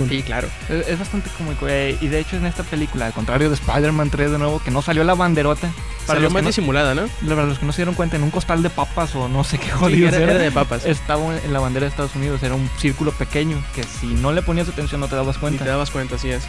Sí, 0.10 0.22
claro. 0.22 0.48
Es, 0.70 0.88
es 0.88 1.00
bastante 1.00 1.30
cómico. 1.38 1.68
eh, 1.68 1.98
y 2.00 2.08
de 2.10 2.20
hecho 2.20 2.36
en 2.36 2.46
esta 2.46 2.62
película, 2.64 3.08
al 3.08 3.14
contrario 3.14 3.50
de 3.50 3.56
Spider-Man 3.56 4.10
3 4.12 4.32
de 4.32 4.38
nuevo, 4.38 4.62
que 4.64 4.70
no 4.70 4.82
salió 4.84 5.04
la 5.04 5.16
banderota. 5.16 5.70
Para 6.06 6.18
Salió 6.20 6.30
más 6.30 6.44
no, 6.44 6.50
disimulada, 6.50 6.94
¿no? 6.94 7.08
para 7.28 7.46
los 7.46 7.58
que 7.60 7.66
no 7.66 7.72
se 7.72 7.78
dieron 7.78 7.96
cuenta, 7.96 8.16
en 8.18 8.24
un 8.24 8.30
costal 8.32 8.62
de 8.64 8.70
papas 8.70 9.16
o 9.16 9.28
no 9.28 9.44
sé 9.44 9.58
qué 9.58 9.66
Sí, 9.66 9.72
jodidos 9.72 10.14
era, 10.14 10.32
era, 10.34 10.42
de 10.42 10.52
papas. 10.52 10.86
estaba 10.86 11.36
en 11.38 11.52
la 11.52 11.60
bandera 11.60 11.86
de 11.86 11.90
Estados 11.90 12.16
Unidos. 12.16 12.44
Era 12.44 12.54
un 12.56 12.70
círculo 12.78 13.12
pequeño 13.14 13.62
que 13.74 13.84
si 13.84 14.08
no 14.08 14.32
le 14.32 14.42
ponías 14.42 14.70
atención 14.70 15.02
no 15.02 15.08
te 15.08 15.16
dabas 15.16 15.38
Ni 15.38 15.42
cuenta. 15.42 15.64
te 15.64 15.70
dabas 15.70 15.90
cuenta, 15.90 16.16
así 16.16 16.30
es. 16.30 16.44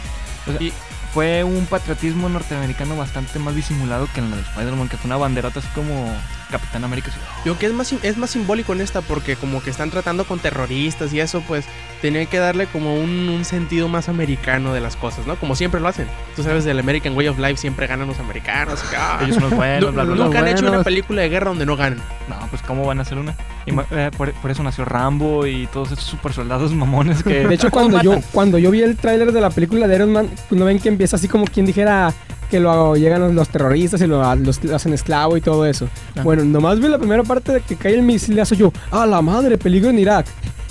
O 0.47 0.51
sea, 0.51 0.61
Y- 0.61 0.71
Fue 1.13 1.43
un 1.43 1.65
patriotismo 1.65 2.29
norteamericano 2.29 2.95
bastante 2.95 3.39
más 3.39 3.55
disimulado 3.55 4.07
que 4.13 4.19
en 4.19 4.29
la 4.29 4.37
de 4.37 4.43
Spider-Man, 4.43 4.89
que 4.89 4.97
fue 4.97 5.07
una 5.07 5.17
banderota 5.17 5.59
así 5.59 5.67
como 5.73 6.13
Capitán 6.49 6.83
América. 6.83 7.11
Yo 7.45 7.57
que 7.57 7.65
es 7.67 7.73
más, 7.73 7.91
es 7.93 8.17
más 8.17 8.29
simbólico 8.31 8.73
en 8.73 8.81
esta 8.81 9.01
porque 9.01 9.35
como 9.35 9.61
que 9.61 9.69
están 9.69 9.89
tratando 9.91 10.25
con 10.25 10.39
terroristas 10.39 11.13
y 11.13 11.19
eso, 11.19 11.41
pues 11.47 11.65
tenía 12.01 12.25
que 12.25 12.37
darle 12.39 12.65
como 12.67 12.95
un, 12.95 13.29
un 13.29 13.45
sentido 13.45 13.87
más 13.87 14.09
americano 14.09 14.73
de 14.73 14.79
las 14.81 14.95
cosas, 14.95 15.27
¿no? 15.27 15.35
Como 15.35 15.55
siempre 15.55 15.79
lo 15.79 15.87
hacen. 15.87 16.07
Tú 16.35 16.43
sabes, 16.43 16.65
del 16.65 16.79
American 16.79 17.15
Way 17.15 17.27
of 17.27 17.39
Life 17.39 17.57
siempre 17.57 17.87
ganan 17.87 18.07
los 18.07 18.19
americanos. 18.19 18.81
y 18.85 18.89
que, 18.89 18.95
ah, 18.97 19.19
Ellos 19.21 19.35
son 19.35 19.43
los 19.49 19.53
buenos, 19.55 19.81
nu- 19.89 19.91
bla, 19.93 20.03
bla, 20.03 20.13
bla. 20.15 20.25
nunca 20.25 20.39
han 20.39 20.47
hecho 20.47 20.67
una 20.67 20.83
película 20.83 21.21
de 21.21 21.29
guerra 21.29 21.49
donde 21.49 21.65
no 21.65 21.75
ganan. 21.75 21.99
No, 22.27 22.35
pues 22.49 22.61
¿cómo 22.61 22.85
van 22.85 22.99
a 22.99 23.01
hacer 23.03 23.17
una? 23.17 23.35
Y 23.65 23.71
eh, 23.91 24.11
por, 24.17 24.31
por 24.33 24.49
eso 24.51 24.63
nació 24.63 24.85
Rambo 24.85 25.45
y 25.45 25.67
todos 25.67 25.91
esos 25.91 26.03
super 26.05 26.33
soldados 26.33 26.73
mamones 26.73 27.23
que... 27.23 27.47
De 27.47 27.55
hecho, 27.55 27.69
cuando 27.71 28.01
yo, 28.01 28.19
cuando 28.31 28.57
yo 28.57 28.71
vi 28.71 28.81
el 28.81 28.97
tráiler 28.97 29.31
de 29.31 29.41
la 29.41 29.49
película 29.49 29.87
de 29.87 29.95
Iron 29.95 30.11
Man, 30.13 30.29
no 30.51 30.65
ven 30.65 30.79
que 30.79 30.89
empieza 30.89 31.15
así 31.17 31.27
como 31.27 31.45
quien 31.45 31.65
dijera 31.65 32.13
que 32.49 32.59
lo 32.59 32.95
llegan 32.95 33.21
los, 33.21 33.33
los 33.33 33.49
terroristas 33.49 34.01
y 34.01 34.07
lo, 34.07 34.35
los 34.35 34.59
hacen 34.73 34.93
esclavo 34.93 35.37
y 35.37 35.41
todo 35.41 35.65
eso. 35.65 35.87
Ah. 36.15 36.21
Bueno, 36.23 36.43
nomás 36.43 36.79
vi 36.79 36.87
la 36.87 36.97
primera 36.97 37.23
parte 37.23 37.53
de 37.53 37.61
que 37.61 37.75
cae 37.75 37.93
el 37.93 38.03
misilazo 38.03 38.55
yo, 38.55 38.73
¡ah, 38.91 39.05
la 39.05 39.21
madre! 39.21 39.57
Peligro 39.57 39.89
en 39.89 39.99
Irak. 39.99 40.25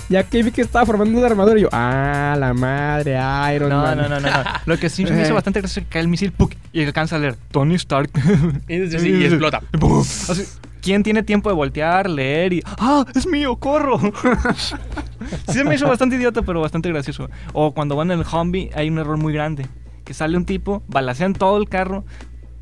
Ya 0.09 0.23
que 0.23 0.41
vi 0.41 0.51
que 0.51 0.61
estaba 0.61 0.87
formando 0.87 1.15
una 1.19 1.27
armadura 1.27 1.59
y 1.59 1.61
yo, 1.61 1.69
¡ah, 1.71 2.35
la 2.37 2.53
madre! 2.55 3.11
Iron 3.55 3.69
No, 3.69 3.81
Man. 3.83 3.97
no, 3.97 4.09
no, 4.09 4.19
no, 4.19 4.27
no. 4.29 4.43
Lo 4.65 4.77
que 4.77 4.89
sí 4.89 5.05
me 5.05 5.21
hizo 5.21 5.35
bastante 5.35 5.61
gracia 5.61 5.81
es 5.81 5.85
que 5.87 5.91
cae 5.91 6.01
el 6.01 6.07
misil 6.07 6.31
¡puc! 6.31 6.55
y 6.73 6.83
alcanza 6.83 7.17
a 7.17 7.19
leer 7.19 7.35
Tony 7.51 7.75
Stark. 7.75 8.09
Y, 8.67 8.73
y 9.07 9.25
explota. 9.25 9.61
Así, 10.29 10.45
¿Quién 10.81 11.03
tiene 11.03 11.23
tiempo 11.23 11.49
de 11.49 11.55
voltear, 11.55 12.09
leer 12.09 12.53
y... 12.53 12.63
¡Ah! 12.65 13.05
¡Es 13.13 13.27
mío! 13.27 13.57
¡Corro! 13.57 13.99
sí 15.49 15.63
me 15.63 15.75
hizo 15.75 15.87
bastante 15.87 16.15
idiota, 16.15 16.41
pero 16.41 16.61
bastante 16.61 16.89
gracioso. 16.89 17.29
O 17.53 17.73
cuando 17.73 17.95
van 17.95 18.11
en 18.11 18.19
el 18.19 18.25
Humvee 18.25 18.71
hay 18.73 18.89
un 18.89 18.97
error 18.97 19.17
muy 19.17 19.33
grande. 19.33 19.67
Que 20.09 20.15
sale 20.15 20.35
un 20.37 20.45
tipo, 20.45 20.81
balacean 20.87 21.33
todo 21.33 21.59
el 21.61 21.69
carro, 21.69 22.03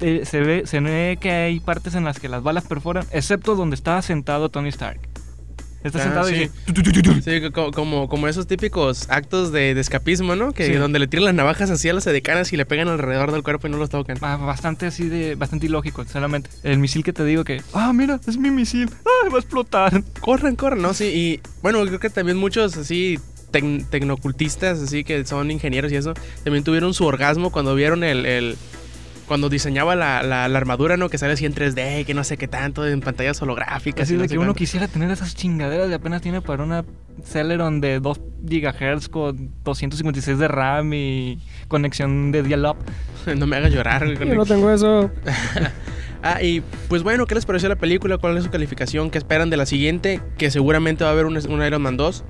eh, 0.01 0.24
se, 0.25 0.42
ve, 0.42 0.63
se 0.66 0.82
ve 0.82 1.18
que 1.22 1.32
hay 1.32 1.62
partes 1.62 1.96
en 1.96 2.04
las 2.04 2.20
que 2.20 2.27
las 2.27 2.44
balas 2.44 2.66
perforan, 2.68 3.06
excepto 3.13 3.56
donde 3.56 3.75
está 3.77 4.01
sentado 4.01 4.50
Tony 4.50 4.68
Stark. 4.68 5.00
Está 5.82 6.00
Ah, 6.00 6.04
sentado 6.04 6.27
sí. 6.27 6.34
y 6.36 6.39
dice... 6.74 7.22
Sí, 7.46 7.50
co- 7.51 7.72
como, 7.72 8.10
como 8.10 8.27
esos 8.27 8.48
típicos 8.48 9.10
actos 9.10 9.54
de, 9.54 9.75
de 9.75 9.80
escapismo, 9.80 10.36
¿no? 10.36 10.51
Que 10.51 10.66
Sí. 10.66 10.74
donde 10.74 11.00
le 11.00 11.08
tiran 11.08 11.24
las 11.24 11.36
navajas 11.36 11.70
así 11.72 11.88
a 11.88 11.94
las 11.94 12.06
edecanas 12.06 12.51
y 12.51 12.58
le 12.58 12.66
pegan 12.66 12.89
alrededor 12.89 13.32
del 13.32 13.44
cuerpo 13.44 13.68
y 13.68 13.70
no 13.70 13.77
los 13.77 13.89
tocan. 13.89 14.18
Ah, 14.20 14.36
bastante 14.36 14.88
así 14.88 15.08
de. 15.08 15.36
bastante 15.36 15.68
ilógico, 15.68 16.04
solamente. 16.04 16.50
El 16.63 16.80
misil 16.80 17.06
que 17.06 17.13
te 17.13 17.24
digo 17.24 17.46
que. 17.46 17.62
Ah, 17.74 17.94
mira, 17.94 18.20
es 18.27 18.36
mi 18.38 18.51
misil. 18.51 18.89
Ah, 19.06 19.30
va 19.32 19.38
a 19.38 19.39
explotar. 19.39 20.04
Corran, 20.20 20.58
corran, 20.58 20.82
¿no? 20.82 20.94
Sí, 20.94 21.06
y 21.06 21.39
bueno, 21.62 21.82
creo 21.86 22.00
que 22.01 22.10
también 22.10 22.36
muchos 22.38 22.75
así 22.75 23.20
tec- 23.51 23.86
tecnocultistas, 23.89 24.82
así 24.82 25.04
que 25.04 25.25
son 25.25 25.51
ingenieros 25.51 25.92
y 25.92 25.96
eso, 25.96 26.13
también 26.44 26.63
tuvieron 26.63 26.94
su 26.94 27.06
orgasmo 27.06 27.51
cuando 27.51 27.75
vieron 27.75 28.04
el... 28.04 28.25
el- 28.25 28.58
cuando 29.27 29.50
diseñaba 29.50 29.94
la, 29.98 30.24
la- 30.24 30.48
la 30.48 30.58
armadura, 30.58 30.96
¿no? 30.96 31.10
Que 31.10 31.18
sale 31.18 31.34
así 31.34 31.46
en 31.46 31.54
3D, 31.54 32.06
que 32.06 32.13
no 32.13 32.24
sé 32.24 32.38
qué 32.38 32.48
tanto, 32.48 32.88
en 32.88 33.01
pantallas 33.01 33.42
holográficas. 33.42 34.04
Así 34.04 34.13
no 34.13 34.22
de 34.22 34.30
que 34.30 34.36
uno 34.38 34.46
cuánto. 34.48 34.58
quisiera 34.60 34.88
tener 34.88 35.12
esas 35.12 35.36
chingaderas 35.36 35.89
y 35.89 35.94
apenas 35.94 36.22
tiene 36.22 36.39
para 36.42 36.63
una 36.63 36.86
Celeron 37.25 37.82
de 37.82 38.00
2 38.00 38.22
GHz 38.44 39.10
con 39.10 39.51
256 39.66 40.38
de 40.39 40.48
RAM 40.48 40.94
y 40.94 41.39
conexión 41.68 42.32
de 42.32 42.42
dial-up. 42.42 42.77
no 43.38 43.48
me 43.48 43.58
hagas 43.58 43.74
llorar. 43.74 44.08
Yo 44.18 44.34
no 44.34 44.46
tengo 44.46 44.72
eso. 44.72 45.12
Ah, 46.24 46.42
y 46.42 46.62
pues 46.89 47.04
bueno, 47.04 47.25
¿qué 47.27 47.36
les 47.36 47.46
pareció 47.46 47.70
la 47.70 47.75
película? 47.75 48.18
¿Cuál 48.18 48.38
es 48.38 48.44
su 48.46 48.50
calificación? 48.50 49.12
¿Qué 49.12 49.18
esperan 49.20 49.50
de 49.51 49.56
la 49.58 49.66
siguiente? 49.68 50.20
Que 50.38 50.50
seguramente 50.50 51.04
va 51.04 51.12
a 51.12 51.13
haber 51.13 51.25
un, 51.27 51.38
un 51.38 51.63
Iron 51.66 51.82
Man 51.82 51.96
2. 51.96 52.24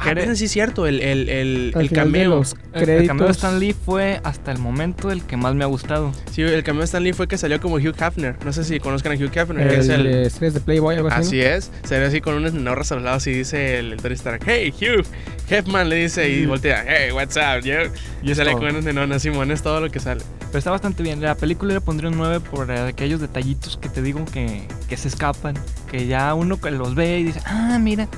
Ah, 0.00 0.04
que 0.04 0.14
pero 0.14 0.36
sí 0.36 0.44
es 0.44 0.52
cierto, 0.52 0.86
el, 0.86 1.00
el, 1.00 1.28
el, 1.28 1.72
Al 1.74 1.82
el 1.82 1.90
cameo. 1.90 2.42
el, 2.72 3.06
cameo 3.06 3.26
de 3.26 3.32
Stan 3.32 3.58
Lee 3.58 3.74
fue 3.74 4.20
hasta 4.22 4.52
el 4.52 4.58
momento 4.58 5.10
el 5.10 5.24
que 5.24 5.36
más 5.36 5.54
me 5.54 5.64
ha 5.64 5.66
gustado. 5.66 6.12
Sí, 6.30 6.42
el 6.42 6.62
cameo 6.62 6.80
de 6.80 6.84
Stan 6.84 7.02
Lee 7.02 7.12
fue 7.12 7.26
que 7.26 7.36
salió 7.36 7.60
como 7.60 7.76
Hugh 7.76 7.96
Hefner. 7.98 8.36
No 8.44 8.52
sé 8.52 8.62
si 8.62 8.78
conozcan 8.78 9.12
a 9.12 9.14
Hugh 9.16 9.30
Hefner, 9.34 9.68
que 9.68 9.74
el, 9.74 9.80
es 9.80 9.88
el... 9.88 10.04
de 10.04 10.22
estrellas 10.22 10.54
de 10.54 10.60
Playboy, 10.60 10.96
algo 10.96 11.08
así. 11.08 11.20
Así 11.20 11.40
es, 11.40 11.72
se 11.82 11.98
ve 11.98 12.06
así 12.06 12.20
con 12.20 12.34
unas 12.34 12.52
menorras 12.52 12.92
a 12.92 12.94
los 12.94 13.04
lados 13.04 13.26
y 13.26 13.32
dice 13.32 13.80
el, 13.80 13.92
el 13.94 14.00
Tony 14.00 14.14
Stark, 14.14 14.42
hey 14.46 14.72
Hugh, 14.72 15.04
Hefman 15.50 15.88
le 15.88 15.96
dice 15.96 16.28
y 16.28 16.46
voltea, 16.46 16.84
hey, 16.86 17.10
what's 17.12 17.36
up, 17.36 17.64
yo? 17.64 17.78
Y 18.22 18.34
sale 18.34 18.50
todo. 18.50 18.60
con 18.60 18.70
unas 18.70 18.84
menonas, 18.84 19.22
Simón, 19.22 19.50
es 19.50 19.62
todo 19.62 19.80
lo 19.80 19.90
que 19.90 19.98
sale. 19.98 20.22
Pero 20.48 20.58
está 20.58 20.70
bastante 20.70 21.02
bien. 21.02 21.20
La 21.20 21.34
película 21.34 21.74
le 21.74 21.80
pondría 21.80 22.10
un 22.10 22.16
9 22.16 22.40
por 22.40 22.70
aquellos 22.70 23.20
detallitos 23.20 23.76
que 23.76 23.88
te 23.88 24.00
digo 24.00 24.24
que, 24.32 24.66
que 24.88 24.96
se 24.96 25.08
escapan. 25.08 25.54
Que 25.90 26.06
ya 26.06 26.32
uno 26.34 26.60
que 26.60 26.70
los 26.70 26.94
ve 26.94 27.18
y 27.18 27.24
dice, 27.24 27.40
ah, 27.44 27.78
mira. 27.80 28.08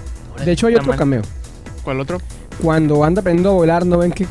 De 0.44 0.52
hecho, 0.52 0.68
hay 0.68 0.76
otro 0.76 0.94
cameo. 0.96 1.22
¿Cuál 1.82 2.00
otro? 2.00 2.18
Cuando 2.62 3.04
anda 3.04 3.20
aprendiendo 3.20 3.50
a 3.50 3.54
volar, 3.54 3.86
no 3.86 3.98
ven 3.98 4.12
que, 4.12 4.26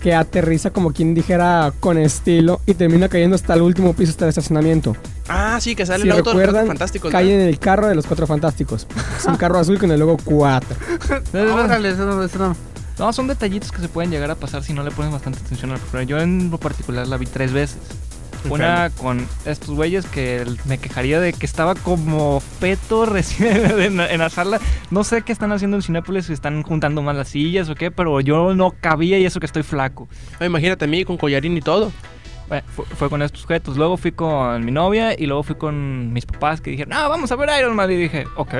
que 0.00 0.14
aterriza 0.14 0.70
como 0.70 0.92
quien 0.92 1.14
dijera 1.14 1.72
con 1.80 1.98
estilo 1.98 2.60
y 2.66 2.74
termina 2.74 3.08
cayendo 3.08 3.36
hasta 3.36 3.54
el 3.54 3.62
último 3.62 3.92
piso 3.92 4.10
hasta 4.10 4.24
el 4.24 4.30
estacionamiento. 4.30 4.96
Ah, 5.28 5.58
sí, 5.60 5.74
que 5.74 5.84
sale 5.84 6.02
Si 6.02 6.08
el 6.08 6.12
auto 6.12 6.30
de 6.30 6.36
los 6.36 6.46
recuerdan, 6.46 6.66
Cuatro 6.66 6.68
fantásticos. 6.68 7.12
¿no? 7.12 7.18
Cae 7.18 7.34
en 7.34 7.48
el 7.48 7.58
carro 7.58 7.88
de 7.88 7.94
los 7.94 8.06
cuatro 8.06 8.26
fantásticos. 8.26 8.86
Es 9.18 9.24
un 9.26 9.36
carro 9.36 9.58
azul 9.58 9.78
con 9.78 9.90
el 9.90 10.00
logo 10.00 10.16
4. 10.24 10.76
Órale, 11.54 11.90
eso 11.90 12.06
no, 12.06 12.22
eso 12.22 12.38
no. 12.38 12.56
No, 12.98 13.12
son 13.12 13.26
detallitos 13.26 13.72
que 13.72 13.80
se 13.80 13.88
pueden 13.88 14.10
llegar 14.10 14.30
a 14.30 14.36
pasar 14.36 14.62
si 14.62 14.72
no 14.72 14.82
le 14.82 14.90
pones 14.90 15.12
bastante 15.12 15.40
atención 15.40 15.70
a 15.70 15.74
la 15.74 15.78
película. 15.80 16.02
Yo 16.04 16.18
en 16.20 16.50
lo 16.50 16.58
particular 16.58 17.06
la 17.08 17.16
vi 17.16 17.26
tres 17.26 17.52
veces. 17.52 17.78
Una 18.50 18.90
con 18.90 19.26
estos 19.46 19.70
güeyes 19.70 20.06
que 20.06 20.44
me 20.66 20.78
quejaría 20.78 21.20
de 21.20 21.32
que 21.32 21.46
estaba 21.46 21.74
como 21.74 22.40
feto 22.40 23.06
recién 23.06 23.80
en, 23.80 24.00
en 24.00 24.18
la 24.18 24.30
sala. 24.30 24.60
No 24.90 25.04
sé 25.04 25.22
qué 25.22 25.32
están 25.32 25.52
haciendo 25.52 25.76
en 25.76 25.82
Cinépolis, 25.82 26.26
si 26.26 26.32
están 26.32 26.62
juntando 26.62 27.02
más 27.02 27.16
las 27.16 27.28
sillas 27.28 27.68
o 27.68 27.74
qué, 27.74 27.90
pero 27.90 28.20
yo 28.20 28.54
no 28.54 28.72
cabía 28.80 29.18
y 29.18 29.24
eso 29.24 29.40
que 29.40 29.46
estoy 29.46 29.62
flaco. 29.62 30.08
Imagínate 30.40 30.84
a 30.84 30.88
mí 30.88 31.04
con 31.04 31.16
collarín 31.16 31.56
y 31.56 31.60
todo. 31.62 31.92
Bueno, 32.46 32.62
fue, 32.76 32.84
fue 32.84 33.08
con 33.08 33.22
estos 33.22 33.40
sujetos. 33.40 33.76
Luego 33.78 33.96
fui 33.96 34.12
con 34.12 34.62
mi 34.64 34.70
novia 34.70 35.18
y 35.18 35.26
luego 35.26 35.42
fui 35.42 35.56
con 35.56 36.12
mis 36.12 36.26
papás 36.26 36.60
que 36.60 36.70
dijeron, 36.70 36.92
ah, 36.92 37.08
vamos 37.08 37.32
a 37.32 37.36
ver 37.36 37.48
Iron 37.58 37.74
Man. 37.74 37.90
Y 37.90 37.96
dije, 37.96 38.26
ok. 38.36 38.54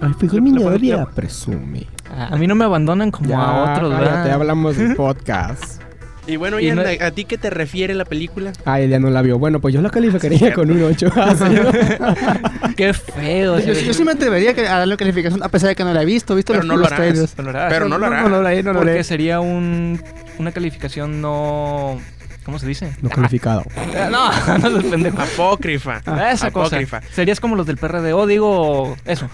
Ay, 0.00 0.12
fue 0.18 0.28
con 0.28 0.42
mi 0.44 0.52
novia, 0.52 1.04
presume. 1.14 1.86
A 2.16 2.36
mí 2.36 2.46
no 2.46 2.54
me 2.54 2.64
abandonan 2.64 3.10
como 3.10 3.40
a 3.40 3.72
otros, 3.72 3.90
ya 3.90 3.98
¿verdad? 3.98 4.24
te 4.24 4.30
hablamos 4.30 4.76
del 4.76 4.94
podcast. 4.96 5.82
Y 6.26 6.36
bueno, 6.36 6.58
Y 6.58 6.66
Ian, 6.66 6.76
no- 6.76 6.82
¿a, 6.82 7.10
ti 7.10 7.24
qué 7.24 7.36
te 7.36 7.50
refiere 7.50 7.94
la 7.94 8.04
película? 8.04 8.52
Ah, 8.64 8.80
él 8.80 8.90
ya 8.90 8.98
no 8.98 9.10
la 9.10 9.20
vio. 9.20 9.38
Bueno, 9.38 9.60
pues 9.60 9.74
yo 9.74 9.82
la 9.82 9.90
calificaría 9.90 10.54
con 10.54 10.70
un 10.70 10.82
8. 10.82 11.10
Qué 12.76 12.94
feo. 12.94 13.58
Yo, 13.60 13.72
yo 13.74 13.92
sí 13.92 14.04
me 14.04 14.12
atrevería 14.12 14.50
a 14.52 14.78
darle 14.78 14.96
calificación 14.96 15.42
a 15.42 15.48
pesar 15.48 15.68
de 15.68 15.76
que 15.76 15.84
no 15.84 15.92
la 15.92 16.02
he 16.02 16.06
visto. 16.06 16.34
Visto 16.34 16.52
Pero 16.52 16.64
los, 16.64 16.76
no 16.76 16.80
lo 16.80 16.86
harás. 16.86 17.34
Pero, 17.36 17.52
Pero 17.68 17.88
no 17.88 17.98
lo 17.98 18.06
hará. 18.06 18.22
No, 18.22 18.28
no 18.30 18.40
lo 18.40 18.46
haré, 18.48 18.62
no 18.62 18.72
lo 18.72 18.80
haré. 18.80 18.92
Porque 18.92 19.04
sería 19.04 19.40
un, 19.40 20.02
una 20.38 20.52
calificación 20.52 21.20
no... 21.20 22.00
¿Cómo 22.44 22.58
se 22.58 22.66
dice? 22.66 22.94
No 23.00 23.08
calificado. 23.08 23.64
Ah, 23.76 24.58
No, 24.62 24.68
no 24.68 24.78
es 24.78 24.84
pendejo. 24.84 25.18
Apócrifa. 25.20 26.02
Esa 26.30 26.50
cosa. 26.50 26.76
Apócrifa. 26.76 27.00
Serías 27.12 27.40
como 27.40 27.56
los 27.56 27.66
del 27.66 27.78
PRDO, 27.78 28.26
digo 28.26 28.96
eso. 29.06 29.28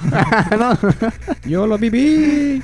No. 0.58 0.78
Yo 1.44 1.66
lo 1.66 1.76
viví. 1.76 2.62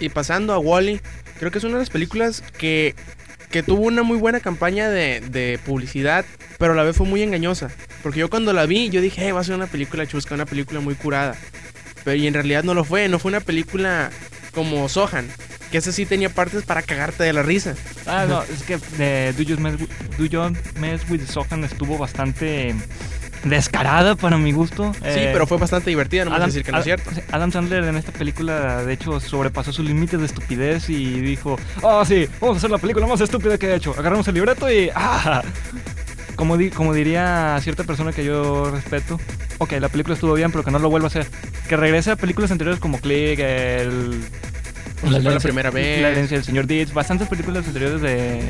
Y 0.00 0.08
pasando 0.08 0.52
a 0.52 0.58
Wally, 0.58 1.00
creo 1.38 1.50
que 1.50 1.58
es 1.58 1.64
una 1.64 1.74
de 1.74 1.80
las 1.80 1.90
películas 1.90 2.42
que, 2.58 2.94
que 3.50 3.62
tuvo 3.62 3.82
una 3.82 4.02
muy 4.02 4.18
buena 4.18 4.40
campaña 4.40 4.88
de, 4.88 5.20
de 5.20 5.58
publicidad, 5.64 6.24
pero 6.58 6.72
a 6.72 6.76
la 6.76 6.82
vez 6.82 6.96
fue 6.96 7.06
muy 7.06 7.22
engañosa. 7.22 7.70
Porque 8.02 8.20
yo 8.20 8.30
cuando 8.30 8.52
la 8.52 8.66
vi, 8.66 8.90
yo 8.90 9.00
dije, 9.00 9.28
"Eh, 9.28 9.32
va 9.32 9.40
a 9.40 9.44
ser 9.44 9.54
una 9.54 9.66
película 9.66 10.06
chusca, 10.06 10.34
una 10.34 10.46
película 10.46 10.80
muy 10.80 10.94
curada. 10.94 11.36
Pero 12.04 12.16
y 12.16 12.26
en 12.26 12.34
realidad 12.34 12.64
no 12.64 12.74
lo 12.74 12.84
fue, 12.84 13.08
no 13.08 13.18
fue 13.20 13.28
una 13.30 13.40
película 13.40 14.10
como 14.52 14.88
Sohan, 14.88 15.28
que 15.70 15.78
esa 15.78 15.92
sí 15.92 16.04
tenía 16.04 16.28
partes 16.30 16.64
para 16.64 16.82
cagarte 16.82 17.22
de 17.22 17.32
la 17.32 17.42
risa. 17.42 17.74
Ah, 18.06 18.26
no, 18.28 18.42
es 18.42 18.64
que 18.64 18.78
eh, 18.98 19.32
Do, 19.36 19.42
You 19.44 19.56
Do 20.18 20.26
You 20.26 20.40
Mess 20.80 21.02
With 21.08 21.26
Sohan 21.26 21.62
estuvo 21.64 21.96
bastante 21.96 22.74
descarada 23.44 24.14
para 24.14 24.36
mi 24.38 24.52
gusto. 24.52 24.92
Sí, 24.94 25.00
Eh, 25.04 25.30
pero 25.32 25.46
fue 25.46 25.58
bastante 25.58 25.90
divertida, 25.90 26.24
no 26.24 26.30
me 26.30 26.36
Adam, 26.36 26.48
decir 26.48 26.64
que 26.64 26.72
no 26.72 26.78
es 26.78 26.84
cierto. 26.84 27.10
Adam 27.30 27.50
Sandler 27.52 27.84
en 27.84 27.96
esta 27.96 28.12
película, 28.12 28.84
de 28.84 28.92
hecho, 28.92 29.18
sobrepasó 29.20 29.72
sus 29.72 29.84
límites 29.84 30.20
de 30.20 30.26
estupidez 30.26 30.88
y 30.90 31.20
dijo: 31.20 31.58
Oh, 31.82 32.04
sí, 32.04 32.28
vamos 32.40 32.56
a 32.56 32.58
hacer 32.58 32.70
la 32.70 32.78
película 32.78 33.06
más 33.06 33.20
estúpida 33.20 33.58
que 33.58 33.68
he 33.70 33.74
hecho. 33.74 33.94
Agarramos 33.98 34.26
el 34.28 34.34
libreto 34.34 34.70
y. 34.70 34.90
¡Ah! 34.94 35.42
Como, 36.36 36.56
di- 36.56 36.70
como 36.70 36.94
diría 36.94 37.58
cierta 37.62 37.84
persona 37.84 38.12
que 38.12 38.24
yo 38.24 38.70
respeto, 38.70 39.20
ok, 39.58 39.72
la 39.80 39.88
película 39.90 40.14
estuvo 40.14 40.32
bien, 40.34 40.50
pero 40.50 40.64
que 40.64 40.70
no 40.70 40.78
lo 40.78 40.88
vuelva 40.88 41.06
a 41.06 41.08
hacer. 41.08 41.26
Que 41.68 41.76
regrese 41.76 42.10
a 42.10 42.16
películas 42.16 42.50
anteriores 42.50 42.80
como 42.80 42.98
Click, 43.00 43.38
el. 43.38 44.20
La 45.04 45.18
herencia- 45.18 45.40
primera 45.40 45.70
vez. 45.70 46.00
La 46.00 46.08
herencia 46.10 46.36
del 46.36 46.44
señor 46.44 46.66
Deeds, 46.66 46.94
bastantes 46.94 47.28
películas 47.28 47.66
anteriores 47.66 48.00
de 48.00 48.40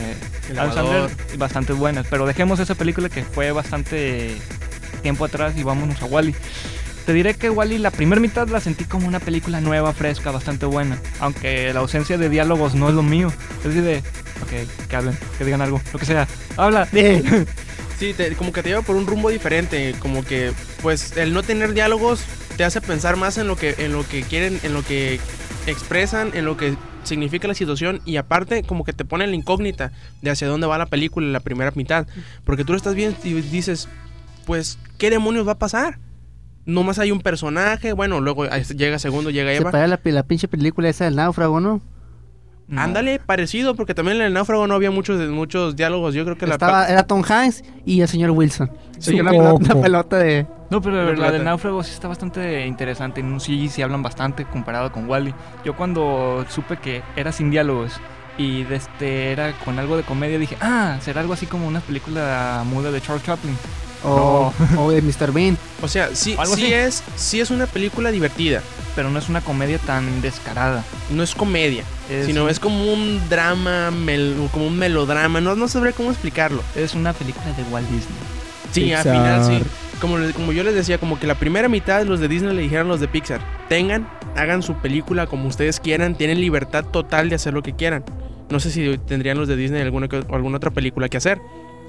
Adam. 0.57 0.73
Sandler, 0.75 1.11
bastante 1.39 1.73
buenas. 1.73 2.07
Pero 2.09 2.27
dejemos 2.27 2.61
esa 2.61 2.75
película 2.75 3.09
que 3.09 3.25
fue 3.25 3.53
bastante 3.53 4.37
tiempo 5.03 5.25
atrás 5.25 5.55
y 5.57 5.63
vámonos 5.63 6.01
a 6.03 6.07
Wally. 6.07 6.35
Te 7.07 7.13
diré 7.13 7.35
que 7.35 7.51
Wally 7.51 7.79
la 7.79 7.91
primera 7.91 8.21
mitad 8.21 8.49
la 8.49 8.61
sentí 8.61 8.85
como 8.85 9.09
una 9.09 9.19
película 9.21 9.61
nueva, 9.61 9.93
fresca, 9.93 10.31
bastante 10.31 10.67
buena. 10.67 10.99
Aunque 11.21 11.73
la 11.75 11.81
ausencia 11.81 12.17
de 12.17 12.29
diálogos 12.29 12.75
no 12.77 12.89
es 12.89 12.95
lo 12.95 13.03
mío. 13.03 13.33
Es 13.59 13.65
decir, 13.65 13.83
de, 13.83 13.99
ok, 13.99 14.89
que 14.89 14.97
hablen, 14.97 15.19
que 15.37 15.45
digan 15.45 15.61
algo, 15.63 15.81
lo 15.93 15.99
que 15.99 16.07
sea. 16.07 16.29
Habla. 16.57 16.89
Sí, 17.99 18.15
te- 18.15 18.35
como 18.35 18.53
que 18.53 18.65
te 18.65 18.71
lleva 18.71 18.83
por 18.83 18.97
un 18.97 19.07
rumbo 19.07 19.29
diferente, 19.31 19.95
como 20.01 20.25
que 20.25 20.53
pues 20.83 21.17
el 21.17 21.33
no 21.33 21.45
tener 21.45 21.73
diálogos 21.73 22.25
te 22.57 22.65
hace 22.65 22.81
pensar 22.81 23.15
más 23.17 23.39
en 23.39 23.47
lo 23.47 23.55
que 23.55 23.77
en 23.79 23.93
lo 23.93 24.05
que 24.09 24.23
quieren, 24.25 24.59
en 24.65 24.75
lo 24.75 24.83
que 24.83 25.21
expresan, 25.69 26.33
en 26.35 26.45
lo 26.45 26.57
que 26.57 26.75
significa 27.05 27.47
la 27.47 27.55
situación 27.55 28.01
y 28.05 28.17
aparte 28.17 28.65
como 28.65 28.83
que 28.85 28.93
te 28.93 29.05
pone 29.05 29.25
la 29.29 29.37
incógnita 29.37 29.93
de 30.21 30.31
hacia 30.31 30.49
dónde 30.49 30.67
va 30.67 30.79
la 30.79 30.87
película 30.87 31.25
en 31.27 31.33
la 31.33 31.39
primera 31.41 31.71
mitad, 31.77 32.09
porque 32.45 32.65
tú 32.65 32.73
lo 32.73 32.77
estás 32.77 32.97
viendo 32.97 33.17
y 33.23 33.35
dices, 33.41 33.89
pues 34.45 34.79
¿qué 34.99 35.11
demonios 35.11 35.47
va 35.47 35.53
a 35.53 35.59
pasar? 35.59 35.99
Nomás 36.65 36.99
hay 36.99 37.11
un 37.11 37.21
personaje, 37.21 37.93
bueno, 37.93 38.21
luego 38.21 38.47
llega 38.47 38.99
segundo, 38.99 39.31
llega 39.31 39.51
Se 39.51 39.57
Eva. 39.57 39.71
parece 39.73 39.89
la, 39.89 40.01
la 40.13 40.23
pinche 40.23 40.47
película 40.47 40.89
esa 40.89 41.05
del 41.05 41.17
náufrago, 41.17 41.61
¿no? 41.61 41.81
No. 42.69 42.81
Ándale, 42.81 43.19
parecido, 43.19 43.75
porque 43.75 43.95
también 43.95 44.19
en 44.19 44.23
el 44.23 44.33
náufrago 44.33 44.67
no 44.67 44.75
había 44.75 44.91
muchos 44.91 45.21
muchos 45.29 45.77
diálogos. 45.77 46.15
Yo 46.15 46.25
creo 46.25 46.39
que 46.39 46.47
la 46.47 46.55
Estaba, 46.55 46.87
era 46.87 47.03
Tom 47.03 47.23
Hanks 47.29 47.65
y 47.85 48.01
el 48.01 48.09
señor 48.09 48.31
Wilson. 48.31 48.71
Sí, 48.99 49.21
una, 49.21 49.31
pelota 49.83 50.17
de... 50.19 50.47
No, 50.71 50.81
pero 50.81 51.13
la 51.13 51.33
del 51.33 51.45
náufrago 51.45 51.83
sí 51.83 51.93
está 51.93 52.09
bastante 52.09 52.67
interesante. 52.67 53.21
En 53.21 53.27
un 53.27 53.41
sí, 53.41 53.69
sí 53.69 53.83
hablan 53.83 54.03
bastante 54.03 54.45
comparado 54.45 54.93
con 54.93 55.09
Wally. 55.09 55.35
Yo 55.65 55.77
cuando 55.77 56.47
supe 56.49 56.79
que 56.79 57.03
era 57.17 57.33
sin 57.33 57.51
diálogos 57.51 58.01
y 58.39 58.63
de 58.65 58.77
este 58.77 59.33
era 59.33 59.53
con 59.65 59.79
algo 59.79 59.97
de 59.97 60.05
comedia, 60.05 60.39
dije, 60.39 60.57
ah, 60.61 60.97
será 61.01 61.21
algo 61.21 61.35
así 61.35 61.47
como 61.47 61.67
una 61.67 61.81
película 61.81 62.63
muda 62.65 62.91
de 62.91 63.01
Charles 63.01 63.25
Chaplin. 63.25 63.57
O, 64.05 64.53
o 64.79 64.91
de 64.91 65.01
Mr. 65.03 65.33
Bean. 65.33 65.57
O 65.83 65.89
sea, 65.89 66.11
sí, 66.15 66.37
sí 66.55 66.73
es, 66.73 67.03
sí 67.17 67.41
es 67.41 67.51
una 67.51 67.67
película 67.67 68.11
divertida. 68.11 68.63
Pero 68.95 69.09
no 69.11 69.19
es 69.19 69.29
una 69.29 69.41
comedia 69.41 69.79
tan 69.79 70.21
descarada. 70.21 70.85
No 71.11 71.23
es 71.23 71.35
comedia, 71.35 71.83
Es, 72.11 72.27
sino 72.27 72.49
es 72.51 72.61
como 72.61 72.93
un 72.93 73.21
drama, 73.31 73.91
mel- 73.91 74.37
como 74.53 74.67
un 74.67 74.77
melodrama. 74.79 75.41
No, 75.41 75.55
no 75.57 75.67
sabré 75.69 75.93
cómo 75.95 76.11
explicarlo. 76.11 76.63
es 76.77 76.95
una 76.95 77.13
película 77.15 77.47
de 77.55 77.63
Walt 77.73 77.89
Disney. 77.89 78.15
Sí, 78.73 78.93
al 78.93 79.03
Pixar. 79.03 79.17
final 79.17 79.45
sí. 79.47 79.63
Como, 80.01 80.17
como 80.35 80.53
yo 80.53 80.63
les 80.65 80.75
decía, 80.75 80.99
como 80.99 81.19
que 81.19 81.27
la 81.27 81.37
primera 81.37 81.69
mitad 81.69 82.05
los 82.05 82.19
de 82.21 82.27
Disney 82.29 82.55
le 82.55 82.63
dijeron 82.63 82.87
a 82.89 82.91
los 82.91 83.01
de 83.01 83.07
Pixar, 83.09 83.41
tengan, 83.69 84.09
hagan 84.37 84.63
su 84.63 84.75
película 84.75 85.27
como 85.29 85.47
ustedes 85.47 85.79
quieran, 85.79 86.17
tienen 86.17 86.41
libertad 86.41 86.85
total 86.85 87.29
de 87.29 87.37
hacer 87.37 87.55
lo 87.55 87.63
que 87.63 87.75
quieran. 87.75 88.05
No 88.51 88.59
sé 88.61 88.71
si 88.71 88.99
tendrían 89.07 89.39
los 89.39 89.47
de 89.49 89.57
Disney 89.57 89.81
alguna, 89.81 90.09
alguna 90.31 90.57
otra 90.57 90.71
película 90.73 91.09
que 91.09 91.17
hacer. 91.19 91.41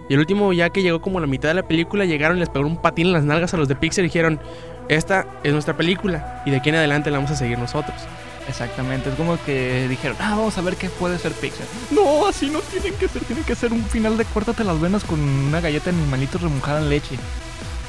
Y 0.09 0.13
el 0.13 0.19
último, 0.19 0.51
ya 0.53 0.69
que 0.69 0.81
llegó 0.81 1.01
como 1.01 1.19
la 1.19 1.27
mitad 1.27 1.49
de 1.49 1.55
la 1.55 1.63
película, 1.63 2.05
llegaron 2.05 2.37
y 2.37 2.39
les 2.41 2.49
pegó 2.49 2.65
un 2.65 2.77
patín 2.77 3.07
en 3.07 3.13
las 3.13 3.23
nalgas 3.23 3.53
a 3.53 3.57
los 3.57 3.67
de 3.67 3.75
Pixar 3.75 4.03
y 4.03 4.07
dijeron, 4.07 4.39
esta 4.89 5.25
es 5.43 5.53
nuestra 5.53 5.77
película 5.77 6.43
y 6.45 6.51
de 6.51 6.57
aquí 6.57 6.69
en 6.69 6.75
adelante 6.75 7.09
la 7.09 7.17
vamos 7.17 7.31
a 7.31 7.35
seguir 7.35 7.57
nosotros. 7.57 7.95
Exactamente, 8.47 9.09
es 9.09 9.15
como 9.15 9.41
que 9.45 9.87
dijeron, 9.87 10.17
ah, 10.19 10.31
vamos 10.31 10.57
a 10.57 10.61
ver 10.61 10.75
qué 10.75 10.89
puede 10.89 11.17
ser 11.17 11.31
Pixar. 11.31 11.65
No, 11.91 12.27
así 12.27 12.49
no 12.49 12.59
tienen 12.59 12.93
que 12.95 13.07
ser, 13.07 13.23
tienen 13.23 13.45
que 13.45 13.55
ser 13.55 13.71
un 13.71 13.83
final 13.85 14.17
de 14.17 14.25
cuértate 14.25 14.63
las 14.65 14.79
venas 14.81 15.03
con 15.05 15.19
una 15.19 15.61
galleta 15.61 15.91
de 15.91 15.97
animalitos 15.97 16.41
remojada 16.41 16.81
en 16.81 16.89
leche. 16.89 17.17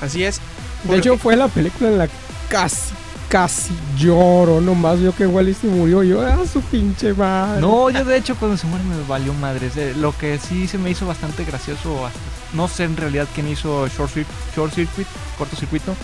Así 0.00 0.22
es. 0.22 0.40
De 0.84 0.96
hecho, 0.96 1.16
fue 1.16 1.34
la 1.34 1.48
película 1.48 1.88
en 1.90 1.98
la 1.98 2.08
casi, 2.48 2.94
casi 3.28 3.72
lloro. 3.96 4.60
Nomás 4.60 5.00
yo 5.00 5.14
que 5.14 5.26
Wally 5.26 5.54
se 5.54 5.66
murió. 5.66 6.02
Yo, 6.02 6.22
ah, 6.22 6.38
su 6.50 6.60
pinche 6.62 7.12
madre. 7.14 7.60
No, 7.60 7.90
yo 7.90 8.04
de 8.04 8.16
hecho 8.16 8.36
cuando 8.36 8.56
se 8.56 8.66
muere 8.66 8.84
me 8.84 9.02
valió 9.06 9.32
madres. 9.34 9.76
Eh, 9.76 9.94
Lo 9.96 10.16
que 10.16 10.38
sí 10.38 10.66
se 10.68 10.78
me 10.78 10.90
hizo 10.90 11.06
bastante 11.06 11.44
gracioso, 11.44 12.06
hasta- 12.06 12.18
no 12.52 12.68
sé 12.68 12.84
en 12.84 12.96
realidad 12.96 13.26
quién 13.34 13.48
hizo 13.48 13.86
Short, 13.88 14.12
Cir- 14.14 14.26
Short 14.54 14.72
Circuit, 14.72 15.06
cortocircuito, 15.36 15.94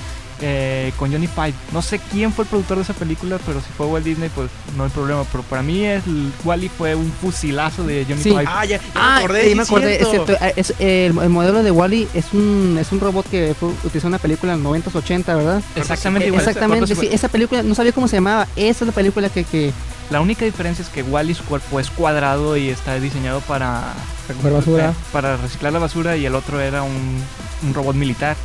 eh, 0.41 0.93
con 0.97 1.13
Johnny 1.13 1.27
Five. 1.27 1.53
No 1.73 1.83
sé 1.83 1.99
quién 2.11 2.33
fue 2.33 2.45
el 2.45 2.49
productor 2.49 2.77
de 2.79 2.83
esa 2.85 2.95
película, 2.95 3.39
pero 3.47 3.61
si 3.61 3.67
fue 3.77 3.87
Walt 3.87 4.05
Disney, 4.05 4.31
pues 4.35 4.49
no 4.77 4.85
hay 4.85 4.91
problema. 4.91 5.25
Pero 5.31 5.45
para 5.45 5.63
mí 5.63 5.85
el 5.85 6.33
Wally 6.45 6.69
fue 6.69 6.95
un 6.95 7.11
fusilazo 7.21 7.85
de 7.85 8.05
Johnny 8.09 8.23
Sí. 8.23 8.31
Five. 8.31 8.45
Ah, 8.47 8.65
ya, 8.65 8.79
ya 8.79 8.83
Ah, 8.95 9.15
me 9.19 9.25
acordé, 9.25 9.41
eh, 9.47 9.49
sí, 9.51 9.55
me 9.55 9.63
acordé, 9.63 10.03
es 10.03 10.09
cierto. 10.09 10.33
es, 10.57 10.71
eh, 10.79 11.07
el, 11.07 11.19
el 11.19 11.29
modelo 11.29 11.63
de 11.63 11.71
Wally 11.71 12.09
es 12.15 12.27
un 12.33 12.77
es 12.81 12.91
un 12.93 13.01
robot 13.01 13.29
que 13.31 13.55
fue, 13.59 13.69
utilizó 13.85 14.07
en 14.07 14.13
una 14.15 14.19
película 14.19 14.55
en 14.55 14.63
los 14.63 14.73
90s, 14.77 14.95
80, 14.95 15.35
¿verdad? 15.35 15.63
Exactamente 15.77 16.25
Eh, 16.27 16.29
igual. 16.29 16.41
exactamente, 16.41 16.95
sí, 16.95 17.09
esa 17.11 17.29
película, 17.29 17.63
no 17.63 17.75
sabía 17.75 17.93
cómo 17.93 18.09
se 18.09 18.17
llamaba, 18.17 18.47
esa 18.57 18.85
es 18.85 18.87
la 18.87 18.93
película 18.93 19.29
que, 19.29 19.45
que 19.45 19.73
La 20.11 20.21
única 20.21 20.45
diferencia 20.45 20.83
es 20.83 20.89
que 20.89 21.03
Wally 21.03 21.35
su 21.35 21.45
cuerpo 21.45 21.79
es 21.79 21.91
cuadrado 21.91 22.57
y 22.57 22.69
está 22.69 22.95
diseñado 22.99 23.41
para, 23.41 23.93
Recoger 24.29 24.53
basura. 24.53 24.91
eh, 24.91 24.95
para 25.13 25.37
reciclar 25.37 25.73
la 25.73 25.79
basura 25.79 26.17
y 26.17 26.27
el 26.27 26.35
otro 26.35 26.61
era 26.61 26.83
un, 26.83 27.23
un 27.63 27.75
robot 27.75 27.97
militar. 27.97 28.37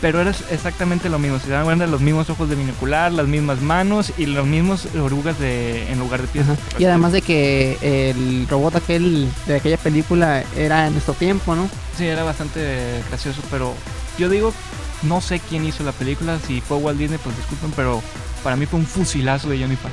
Pero 0.00 0.20
era 0.20 0.30
exactamente 0.50 1.08
lo 1.08 1.18
mismo. 1.18 1.38
Si 1.38 1.46
se 1.46 1.52
dan 1.52 1.64
cuenta, 1.64 1.86
los 1.86 2.00
mismos 2.00 2.30
ojos 2.30 2.48
de 2.48 2.56
binocular, 2.56 3.12
las 3.12 3.26
mismas 3.26 3.60
manos 3.60 4.12
y 4.16 4.26
los 4.26 4.46
mismos 4.46 4.86
orugas 4.94 5.38
de, 5.38 5.90
en 5.90 5.98
lugar 5.98 6.20
de 6.20 6.28
pies. 6.28 6.48
Ajá. 6.48 6.56
Y 6.78 6.84
además 6.84 7.12
de 7.12 7.22
que 7.22 7.78
el 8.10 8.46
robot 8.48 8.76
aquel 8.76 9.28
de 9.46 9.56
aquella 9.56 9.78
película 9.78 10.44
era 10.56 10.86
en 10.86 10.92
nuestro 10.92 11.14
tiempo, 11.14 11.54
¿no? 11.54 11.68
Sí, 11.96 12.06
era 12.06 12.24
bastante 12.24 13.02
gracioso, 13.08 13.40
pero 13.50 13.74
yo 14.18 14.28
digo, 14.28 14.52
no 15.02 15.20
sé 15.20 15.40
quién 15.40 15.64
hizo 15.64 15.84
la 15.84 15.92
película, 15.92 16.38
si 16.46 16.60
fue 16.60 16.76
Walt 16.78 16.98
Disney, 16.98 17.18
pues 17.22 17.36
disculpen, 17.36 17.72
pero 17.76 18.02
para 18.42 18.56
mí 18.56 18.66
fue 18.66 18.80
un 18.80 18.86
fusilazo 18.86 19.48
de 19.48 19.58
Johnny 19.58 19.76
Five. 19.76 19.92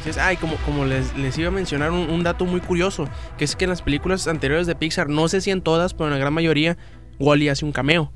Así 0.00 0.10
es. 0.10 0.18
Ay, 0.18 0.36
como, 0.36 0.54
como 0.58 0.84
les, 0.84 1.16
les 1.16 1.36
iba 1.38 1.48
a 1.48 1.50
mencionar 1.50 1.90
un, 1.90 2.08
un 2.08 2.22
dato 2.22 2.44
muy 2.44 2.60
curioso, 2.60 3.08
que 3.36 3.44
es 3.44 3.56
que 3.56 3.64
en 3.64 3.70
las 3.70 3.82
películas 3.82 4.28
anteriores 4.28 4.66
de 4.66 4.76
Pixar, 4.76 5.08
no 5.08 5.28
sé 5.28 5.40
si 5.40 5.50
en 5.50 5.60
todas, 5.60 5.92
pero 5.92 6.06
en 6.06 6.12
la 6.12 6.18
gran 6.18 6.32
mayoría, 6.32 6.76
Wally 7.18 7.48
hace 7.48 7.64
un 7.64 7.72
cameo. 7.72 8.12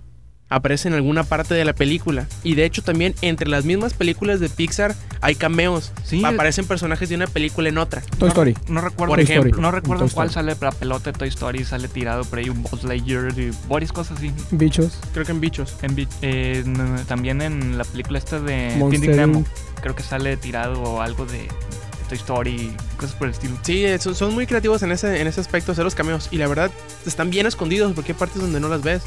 Aparece 0.48 0.88
en 0.88 0.92
alguna 0.94 1.24
parte 1.24 1.54
de 1.54 1.64
la 1.64 1.72
película. 1.72 2.26
Y 2.44 2.56
de 2.56 2.66
hecho 2.66 2.82
también 2.82 3.14
entre 3.22 3.48
las 3.48 3.64
mismas 3.64 3.94
películas 3.94 4.38
de 4.38 4.50
Pixar 4.50 4.94
hay 5.22 5.34
cameos. 5.34 5.92
Sí, 6.04 6.22
Aparecen 6.22 6.66
personajes 6.66 7.08
de 7.08 7.14
una 7.14 7.26
película 7.26 7.70
en 7.70 7.78
otra. 7.78 8.02
Toy 8.18 8.28
Story. 8.28 8.54
No 8.68 8.82
recuerdo, 8.82 9.12
Por 9.12 9.20
ejemplo. 9.20 9.62
no 9.62 9.70
recuerdo 9.70 10.06
cuál 10.12 10.28
Story. 10.28 10.48
sale 10.48 10.56
la 10.60 10.72
pelota 10.72 11.10
de 11.10 11.18
Toy 11.18 11.28
Story, 11.28 11.64
sale 11.64 11.88
tirado 11.88 12.24
por 12.26 12.38
ahí 12.38 12.50
un 12.50 12.62
Buzz 12.62 12.84
Lightyear 12.84 13.32
y 13.38 13.50
varias 13.66 13.92
cosas 13.92 14.18
así. 14.18 14.30
Bichos. 14.50 14.98
Creo 15.14 15.24
que 15.24 15.32
en 15.32 15.40
Bichos. 15.40 15.74
En 15.80 15.96
eh, 16.20 16.64
también 17.08 17.40
en 17.40 17.78
la 17.78 17.84
película 17.84 18.18
esta 18.18 18.38
de 18.38 18.74
Monster 18.76 19.00
Finding 19.00 19.16
Nemo, 19.16 19.44
creo 19.80 19.96
que 19.96 20.02
sale 20.02 20.36
tirado 20.36 20.82
o 20.82 21.00
algo 21.00 21.24
de 21.24 21.48
Toy 22.12 22.18
Story, 22.18 22.76
cosas 22.98 23.14
por 23.14 23.26
el 23.28 23.32
estilo. 23.32 23.54
Sí, 23.62 23.84
eh, 23.86 23.98
son, 23.98 24.14
son 24.14 24.34
muy 24.34 24.46
creativos 24.46 24.82
en 24.82 24.92
ese, 24.92 25.20
en 25.22 25.26
ese 25.26 25.40
aspecto, 25.40 25.72
hacer 25.72 25.82
los 25.84 25.94
cameos. 25.94 26.28
Y 26.30 26.36
la 26.36 26.46
verdad, 26.46 26.70
están 27.06 27.30
bien 27.30 27.46
escondidos 27.46 27.92
porque 27.94 28.12
hay 28.12 28.18
partes 28.18 28.42
donde 28.42 28.60
no 28.60 28.68
las 28.68 28.82
ves. 28.82 29.02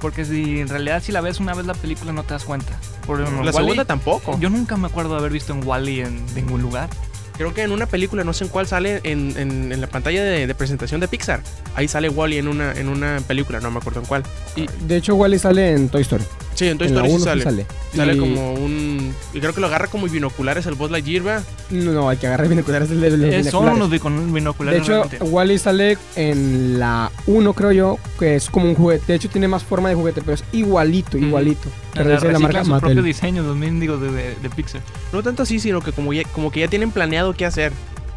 Porque 0.00 0.26
si 0.26 0.60
en 0.60 0.68
realidad 0.68 1.02
si 1.02 1.12
la 1.12 1.22
ves 1.22 1.40
una 1.40 1.54
vez 1.54 1.64
la 1.64 1.72
película 1.72 2.12
no 2.12 2.22
te 2.24 2.34
das 2.34 2.44
cuenta. 2.44 2.78
Por 3.06 3.20
ejemplo, 3.22 3.42
la 3.44 3.52
segunda 3.52 3.86
tampoco. 3.86 4.38
Yo 4.38 4.50
nunca 4.50 4.76
me 4.76 4.86
acuerdo 4.88 5.12
de 5.14 5.20
haber 5.20 5.32
visto 5.32 5.54
en 5.54 5.66
Wally 5.66 6.00
en 6.02 6.22
ningún 6.34 6.60
lugar. 6.60 6.90
Creo 7.38 7.54
que 7.54 7.62
en 7.62 7.72
una 7.72 7.86
película, 7.86 8.22
no 8.22 8.32
sé 8.34 8.44
en 8.44 8.50
cuál 8.50 8.66
sale, 8.66 9.00
en, 9.04 9.34
en- 9.38 9.72
en 9.72 9.80
la 9.80 9.86
pantalla 9.86 10.22
de, 10.22 10.46
de 10.46 10.54
presentación 10.54 11.00
de 11.00 11.08
Pixar. 11.08 11.40
Ahí 11.74 11.88
sale 11.88 12.08
Wally 12.10 12.36
en 12.38 12.48
una, 12.48 12.72
en 12.72 12.88
una 12.88 13.18
película, 13.26 13.58
no 13.60 13.70
me 13.70 13.78
acuerdo 13.78 14.00
en 14.00 14.06
cuál. 14.06 14.22
Y, 14.54 14.66
De 14.86 14.96
hecho, 14.98 15.14
Wally 15.14 15.38
sale 15.38 15.72
en 15.72 15.88
Toy 15.88 16.02
Story. 16.02 16.24
Sí, 16.54 16.66
en 16.68 16.78
Toy 16.78 16.86
Story 16.88 17.08
sí 17.08 17.14
1 17.16 17.24
sale. 17.24 17.42
sale. 17.42 17.66
Sale 17.94 18.14
Y- 18.14 18.18
como 18.18 18.54
un. 18.54 19.14
Y 19.32 19.40
creo 19.40 19.52
que 19.54 19.60
lo 19.60 19.66
agarra 19.66 19.86
como 19.88 20.06
binoculares 20.06 20.66
el 20.66 20.74
Buzz 20.74 20.90
Lightyear, 20.90 21.22
¿verdad? 21.22 21.44
No, 21.70 21.92
no, 21.92 22.08
hay 22.08 22.16
que 22.16 22.26
agarrar 22.26 22.48
binoculares 22.48 22.88
de 22.88 22.94
los 22.96 23.32
Eh, 23.32 23.44
son 23.50 23.90
binoculares. 24.32 24.86
De 24.86 24.94
hecho. 24.94 25.24
Wally 25.24 25.58
sale 25.58 25.98
en 26.16 26.78
la 26.78 27.10
1, 27.26 27.52
creo 27.52 27.72
yo, 27.72 27.98
que 28.18 28.36
es 28.36 28.48
como 28.50 28.66
un 28.66 28.74
juguete. 28.74 29.04
De 29.08 29.14
hecho, 29.14 29.28
tiene 29.28 29.48
más 29.48 29.62
forma 29.64 29.88
de 29.88 29.94
juguete, 29.94 30.20
pero 30.20 30.34
es 30.34 30.44
igualito, 30.52 31.18
igualito. 31.18 31.68
Pero 31.94 32.14
es 32.14 32.22
la 32.24 32.38
marca 32.38 32.64
su 32.64 32.78
propio 32.78 33.02
diseño, 33.02 33.42
los 33.42 33.56
mendigos 33.56 34.00
de, 34.00 34.10
de, 34.10 34.34
de 34.42 34.50
Pixar. 34.50 34.80
No 35.12 35.22
tanto 35.22 35.44
así, 35.44 35.60
sino 35.60 35.80
que 35.80 35.92
como, 35.92 36.12
ya, 36.12 36.24
como 36.24 36.50
que 36.50 36.60
ya 36.60 36.68
tienen 36.68 36.90
planeado 36.90 37.32
qué 37.34 37.44
hacer. 37.46 37.72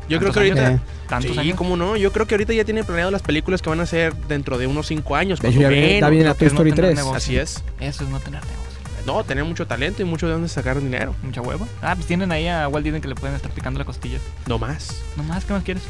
Yo 0.10 0.20
creo 0.20 0.32
que 0.32 0.40
¿Tantos 0.50 0.60
ahorita. 0.60 0.72
Eh, 0.74 0.80
Tantos 1.08 1.32
Sí, 1.34 1.40
años. 1.40 1.56
cómo 1.58 1.78
no. 1.78 1.96
Yo 1.98 2.12
creo 2.12 2.28
que 2.28 2.36
ahorita 2.36 2.54
ya 2.54 2.64
tienen 2.66 2.86
planeado 2.86 3.12
las 3.12 3.22
películas 3.22 3.62
que 3.62 3.70
van 3.70 3.80
a 3.80 3.84
hacer 3.84 4.14
dentro 4.28 4.58
de 4.58 4.68
unos 4.68 4.88
5 4.88 5.16
años. 5.16 5.40
De 5.40 5.50
hecho, 5.50 5.60
ya 5.62 5.68
o 5.68 5.70
viene, 5.70 5.88
menos. 5.88 6.02
ya 6.02 6.10
viene 6.10 6.24
la 6.26 6.30
lo 6.32 6.36
que 6.36 6.40
Toy 6.40 6.48
Story 6.48 6.72
tener 6.72 6.86
3. 6.92 6.96
negocio. 6.98 7.18
Así 7.18 7.38
es. 7.38 7.64
Eso 7.80 8.04
es 8.04 8.10
no 8.10 8.20
tener 8.20 8.42
negocio. 8.42 8.68
No, 9.06 9.24
tener 9.24 9.46
mucho 9.46 9.66
talento 9.68 10.02
y 10.02 10.06
mucho 10.06 10.28
de 10.28 10.34
dónde 10.34 10.50
sacar 10.50 10.82
dinero. 10.82 11.16
Mucha 11.24 11.42
hueva. 11.42 11.66
Ah, 11.82 11.96
pues 11.96 12.08
tienen 12.08 12.32
ahí 12.34 12.48
a 12.48 12.68
Walt 12.68 12.84
Disney 12.84 13.02
que 13.02 13.08
le 13.08 13.16
pueden 13.16 13.36
estar 13.36 13.52
picando 13.52 13.80
la 13.80 13.86
costilla. 13.86 14.18
No 14.48 14.60
más. 14.60 15.02
No 15.16 15.24
más, 15.24 15.46
¿qué 15.46 15.54
más 15.54 15.64
quieres? 15.64 15.84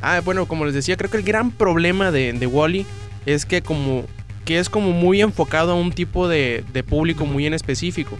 Ah, 0.00 0.20
bueno, 0.24 0.46
como 0.46 0.64
les 0.64 0.72
decía, 0.74 0.96
creo 0.96 1.10
que 1.10 1.18
el 1.18 1.22
gran 1.24 1.50
problema 1.50 2.10
de, 2.10 2.32
de 2.32 2.46
Wally 2.46 2.86
es 3.26 3.44
que 3.46 3.62
como 3.62 4.04
que 4.46 4.58
es 4.58 4.68
como 4.68 4.90
muy 4.92 5.22
enfocado 5.22 5.72
a 5.72 5.74
un 5.74 5.90
tipo 5.92 6.28
de, 6.28 6.64
de 6.72 6.82
público 6.82 7.24
muy 7.26 7.46
en 7.46 7.54
específico. 7.54 8.18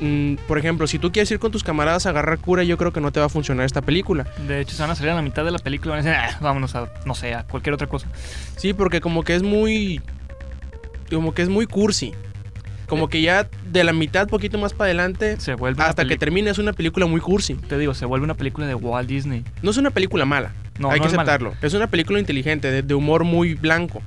Mm, 0.00 0.34
por 0.46 0.58
ejemplo, 0.58 0.86
si 0.86 0.98
tú 0.98 1.10
quieres 1.10 1.30
ir 1.30 1.38
con 1.38 1.50
tus 1.50 1.64
camaradas 1.64 2.04
a 2.06 2.10
agarrar 2.10 2.38
cura, 2.38 2.62
yo 2.64 2.76
creo 2.76 2.92
que 2.92 3.00
no 3.00 3.12
te 3.12 3.20
va 3.20 3.26
a 3.26 3.28
funcionar 3.30 3.64
esta 3.64 3.80
película. 3.82 4.26
De 4.46 4.60
hecho, 4.60 4.76
se 4.76 4.82
van 4.82 4.90
a 4.90 4.94
salir 4.94 5.12
a 5.12 5.14
la 5.14 5.22
mitad 5.22 5.44
de 5.44 5.50
la 5.50 5.58
película 5.58 5.94
y 5.94 5.96
van 6.02 6.06
a 6.06 6.10
decir, 6.10 6.34
"Ah, 6.34 6.38
vámonos 6.42 6.74
a, 6.74 6.88
no 7.06 7.14
sé, 7.14 7.34
a 7.34 7.44
cualquier 7.44 7.72
otra 7.74 7.86
cosa. 7.86 8.06
Sí, 8.56 8.72
porque 8.74 9.00
como 9.00 9.22
que 9.22 9.34
es 9.34 9.42
muy. 9.42 10.02
Como 11.10 11.32
que 11.32 11.42
es 11.42 11.48
muy 11.48 11.66
cursi. 11.66 12.12
Como 12.88 13.08
que 13.08 13.20
ya 13.20 13.48
de 13.72 13.82
la 13.82 13.92
mitad, 13.92 14.28
poquito 14.28 14.58
más 14.58 14.72
para 14.72 14.86
adelante, 14.86 15.40
Se 15.40 15.54
vuelve 15.54 15.82
hasta 15.82 16.04
que 16.04 16.16
termine, 16.16 16.50
es 16.50 16.58
una 16.58 16.72
película 16.72 17.06
muy 17.06 17.20
cursi. 17.20 17.54
Te 17.54 17.78
digo, 17.78 17.94
se 17.94 18.04
vuelve 18.06 18.24
una 18.24 18.34
película 18.34 18.66
de 18.66 18.74
Walt 18.76 19.08
Disney. 19.08 19.44
No 19.62 19.70
es 19.70 19.76
una 19.76 19.90
película 19.90 20.24
mala, 20.24 20.52
No, 20.78 20.90
hay 20.92 20.98
no 21.00 21.02
que 21.04 21.08
es 21.08 21.16
mala. 21.16 21.32
aceptarlo. 21.32 21.54
Es 21.62 21.74
una 21.74 21.88
película 21.88 22.20
inteligente, 22.20 22.70
de, 22.70 22.82
de 22.82 22.94
humor 22.94 23.24
muy 23.24 23.54
blanco. 23.54 24.02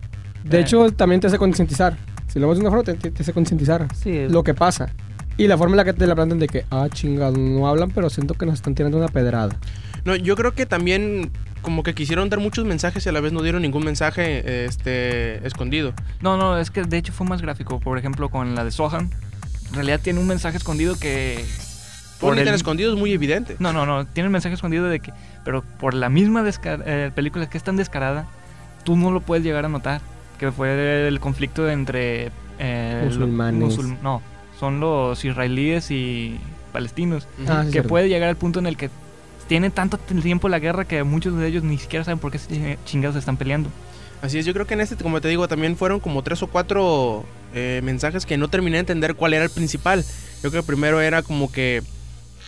De 0.45 0.59
Eh. 0.59 0.61
hecho, 0.61 0.91
también 0.91 1.19
te 1.19 1.27
hace 1.27 1.37
concientizar. 1.37 1.97
Si 2.27 2.39
lo 2.39 2.47
ves 2.47 2.57
de 2.57 2.61
una 2.61 2.69
forma, 2.69 2.83
te, 2.85 2.93
te- 2.93 3.11
te 3.11 3.21
hace 3.23 3.33
concientizar 3.33 3.85
sí, 3.95 4.27
lo 4.29 4.43
que 4.43 4.53
pasa. 4.53 4.93
Y 5.39 5.47
la 5.47 5.57
forma 5.57 5.73
en 5.73 5.77
la 5.77 5.85
que 5.85 5.93
te 5.93 6.05
la 6.05 6.15
plantean 6.15 6.39
de 6.39 6.47
que, 6.47 6.65
ah, 6.69 6.87
chingado, 6.91 7.37
no 7.37 7.67
hablan, 7.67 7.91
pero 7.91 8.09
siento 8.09 8.33
que 8.33 8.45
nos 8.45 8.55
están 8.55 8.75
tirando 8.75 8.97
una 8.97 9.07
pedrada. 9.07 9.55
No, 10.03 10.15
yo 10.15 10.35
creo 10.35 10.53
que 10.53 10.65
también 10.65 11.31
como 11.61 11.81
que 11.83 11.93
quisieron 11.93 12.29
dar 12.29 12.39
muchos 12.39 12.65
mensajes 12.65 13.05
y 13.05 13.09
a 13.09 13.11
la 13.11 13.19
vez 13.21 13.31
no 13.33 13.41
dieron 13.41 13.61
ningún 13.61 13.83
mensaje 13.85 14.65
este 14.65 15.45
escondido. 15.47 15.93
No, 16.21 16.37
no, 16.37 16.57
es 16.57 16.71
que 16.71 16.83
de 16.83 16.97
hecho 16.97 17.13
fue 17.13 17.25
más 17.25 17.41
gráfico. 17.41 17.79
Por 17.79 17.97
ejemplo, 17.97 18.29
con 18.29 18.53
la 18.55 18.63
de 18.65 18.71
Sohan, 18.71 19.09
en 19.69 19.73
realidad 19.75 19.99
tiene 20.03 20.19
un 20.19 20.27
mensaje 20.27 20.57
escondido 20.57 20.97
que... 20.99 21.43
Por 22.19 22.37
el- 22.37 22.43
tan 22.43 22.53
escondido 22.53 22.91
es 22.93 22.99
muy 22.99 23.13
evidente. 23.13 23.55
No, 23.59 23.71
no, 23.71 23.85
no, 23.85 24.05
tiene 24.05 24.27
un 24.27 24.33
mensaje 24.33 24.55
escondido 24.55 24.85
de 24.87 24.99
que... 24.99 25.13
Pero 25.45 25.63
por 25.79 25.93
la 25.93 26.09
misma 26.09 26.43
desca- 26.43 26.83
eh, 26.85 27.11
película 27.15 27.49
que 27.49 27.57
es 27.57 27.63
tan 27.63 27.77
descarada, 27.77 28.27
tú 28.83 28.97
no 28.97 29.09
lo 29.11 29.21
puedes 29.21 29.43
llegar 29.45 29.63
a 29.63 29.69
notar. 29.69 30.01
Que 30.37 30.51
fue 30.51 31.07
el 31.07 31.19
conflicto 31.21 31.69
entre... 31.69 32.29
eh, 32.59 33.01
Musulmanes. 33.05 33.77
musul- 33.77 33.97
no, 34.01 34.21
son 34.59 34.79
los 34.79 35.23
israelíes 35.23 35.91
y 35.91 36.37
palestinos. 36.73 37.27
Ah, 37.47 37.59
sí, 37.61 37.67
que 37.67 37.71
cierto. 37.73 37.89
puede 37.89 38.09
llegar 38.09 38.29
al 38.29 38.35
punto 38.37 38.59
en 38.59 38.67
el 38.67 38.77
que 38.77 38.89
tiene 39.47 39.69
tanto 39.69 39.97
tiempo 39.97 40.49
la 40.49 40.59
guerra 40.59 40.85
que 40.85 41.03
muchos 41.03 41.35
de 41.37 41.47
ellos 41.47 41.63
ni 41.63 41.77
siquiera 41.77 42.03
saben 42.05 42.19
por 42.19 42.31
qué 42.31 42.37
se- 42.39 42.77
chingados 42.85 43.15
están 43.15 43.37
peleando. 43.37 43.69
Así 44.21 44.37
es, 44.37 44.45
yo 44.45 44.53
creo 44.53 44.67
que 44.67 44.73
en 44.73 44.81
este, 44.81 44.95
como 44.97 45.21
te 45.21 45.29
digo, 45.29 45.47
también 45.47 45.77
fueron 45.77 45.99
como 46.01 46.21
tres 46.23 46.43
o 46.43 46.47
cuatro 46.47 47.23
eh, 47.53 47.79
mensajes 47.83 48.25
que 48.25 48.37
no 48.37 48.49
terminé 48.49 48.75
de 48.75 48.81
entender 48.81 49.15
cuál 49.15 49.33
era 49.33 49.45
el 49.45 49.49
principal. 49.49 50.03
Yo 50.43 50.49
creo 50.51 50.61
que 50.61 50.67
primero 50.67 50.99
era 51.01 51.23
como 51.23 51.51
que 51.51 51.81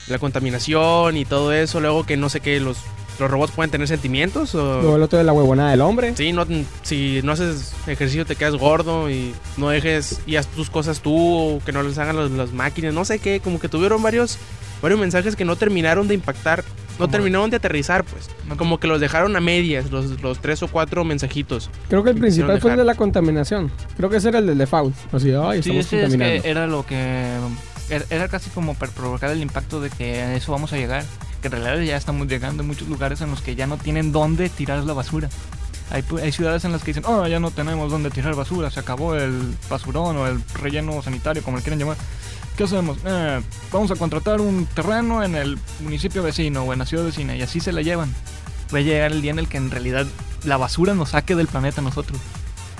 la 0.08 0.20
contaminación 0.20 1.16
y 1.18 1.26
todo 1.26 1.54
eso, 1.54 1.80
luego 1.80 2.06
que 2.06 2.18
no 2.18 2.28
sé 2.30 2.42
qué, 2.42 2.60
los, 2.60 2.78
los 3.20 3.30
robots 3.30 3.52
pueden 3.52 3.70
tener 3.72 3.88
sentimientos 3.88 4.56
o... 4.56 4.96
el 4.96 5.02
otro 5.04 5.18
de 5.20 5.24
la 5.26 5.34
huevonada 5.34 5.72
del 5.72 5.82
hombre. 5.82 6.16
Sí, 6.16 6.32
no, 6.32 6.46
si 6.82 7.22
no 7.24 7.34
haces 7.34 7.74
ejercicio 7.88 8.26
te 8.26 8.36
quedas 8.36 8.56
gordo 8.56 9.10
y 9.10 9.34
no 9.58 9.70
dejes 9.70 10.22
y 10.26 10.38
haz 10.38 10.48
tus 10.48 10.70
cosas 10.70 11.02
tú, 11.02 11.16
o 11.16 11.62
que 11.66 11.72
no 11.72 11.84
les 11.84 11.98
hagan 11.98 12.16
los- 12.16 12.32
las 12.32 12.52
máquinas, 12.54 12.94
no 12.94 13.06
sé 13.06 13.20
qué, 13.20 13.40
como 13.40 13.60
que 13.60 13.70
tuvieron 13.70 14.02
varios, 14.02 14.38
varios 14.82 15.00
mensajes 15.00 15.36
que 15.36 15.46
no 15.46 15.56
terminaron 15.56 16.08
de 16.08 16.16
impactar, 16.16 16.64
no 16.94 17.06
Como- 17.06 17.10
terminaron 17.12 17.50
de 17.50 17.58
aterrizar, 17.58 18.04
pues. 18.04 18.30
No- 18.48 18.58
Como 18.58 18.80
que 18.80 18.88
los 18.88 19.00
dejaron 19.00 19.36
a 19.36 19.40
medias, 19.40 19.92
los, 19.92 20.22
los 20.22 20.40
tres 20.40 20.62
o 20.64 20.68
cuatro 20.68 21.04
mensajitos. 21.04 21.70
Creo 21.90 22.04
que 22.04 22.10
el 22.12 22.18
principal 22.18 22.60
fue 22.60 22.72
el 22.72 22.78
de 22.78 22.84
la 22.86 22.96
contaminación. 22.96 23.72
Creo 23.98 24.10
que 24.10 24.18
ese 24.18 24.30
era 24.30 24.40
el 24.40 24.48
del 24.48 24.58
default. 24.58 24.96
Así, 25.14 25.32
ay, 25.32 25.62
Sí, 25.64 25.70
estamos 25.72 25.86
ese 25.86 25.96
es 25.98 26.02
contaminando. 26.04 26.44
que 26.44 26.50
era 26.50 26.68
lo 26.68 26.86
que... 26.86 27.38
Era, 27.90 28.28
casi 28.28 28.50
como 28.50 28.76
para 28.76 28.92
provocar 28.92 29.32
el 29.32 29.42
impacto 29.42 29.82
de 29.82 29.90
que 29.90 30.22
a 30.22 30.36
eso 30.36 30.52
vamos 30.52 30.74
a 30.74 30.78
llegar. 30.78 31.04
Que 31.42 31.48
en 31.48 31.54
realidad 31.54 31.80
ya 31.82 31.98
estamos 31.98 32.28
llegando 32.28 32.64
en 32.64 32.68
muchos 32.68 32.88
lugares 32.88 33.22
en 33.22 33.32
los 33.32 33.42
que 33.42 33.56
ya 33.56 33.68
no 33.68 33.78
tienen 33.78 34.12
dónde 34.12 34.50
tirar 34.50 34.84
la 34.84 34.94
basura. 34.94 35.30
Hay, 35.90 36.04
hay 36.22 36.32
ciudades 36.32 36.64
en 36.64 36.72
las 36.72 36.84
que 36.84 36.94
dicen, 36.94 37.04
oh, 37.06 37.28
ya 37.28 37.40
no 37.40 37.52
tenemos 37.52 37.92
dónde 37.92 38.10
tirar 38.12 38.34
basura, 38.36 38.72
se 38.72 38.80
acabó 38.80 39.16
el 39.16 39.56
basurón 39.70 40.16
o 40.18 40.28
el 40.28 40.42
relleno 40.54 41.02
sanitario, 41.02 41.44
como 41.44 41.58
le 41.58 41.64
quieran 41.64 41.80
llamar. 41.80 41.98
¿Qué 42.56 42.64
hacemos? 42.64 42.98
Eh, 43.06 43.42
vamos 43.72 43.92
a 43.92 43.96
contratar 43.96 44.40
un 44.40 44.66
terreno 44.68 45.24
en 45.24 45.36
el 45.36 45.58
municipio 45.82 46.22
vecino 46.22 46.64
o 46.64 46.74
en 46.74 46.80
la 46.80 46.86
ciudad 46.86 47.06
vecina 47.06 47.36
y 47.36 47.42
así 47.42 47.60
se 47.60 47.72
la 47.72 47.82
llevan. 47.82 48.14
Va 48.74 48.80
a 48.80 48.82
llegar 48.82 49.12
el 49.12 49.22
día 49.22 49.32
en 49.32 49.40
el 49.40 49.48
que 49.48 49.58
en 49.58 49.72
realidad 49.72 50.06
la 50.44 50.58
basura 50.58 50.94
nos 50.94 51.10
saque 51.10 51.36
del 51.36 51.48
planeta 51.48 51.82
a 51.82 51.84
nosotros. 51.84 52.20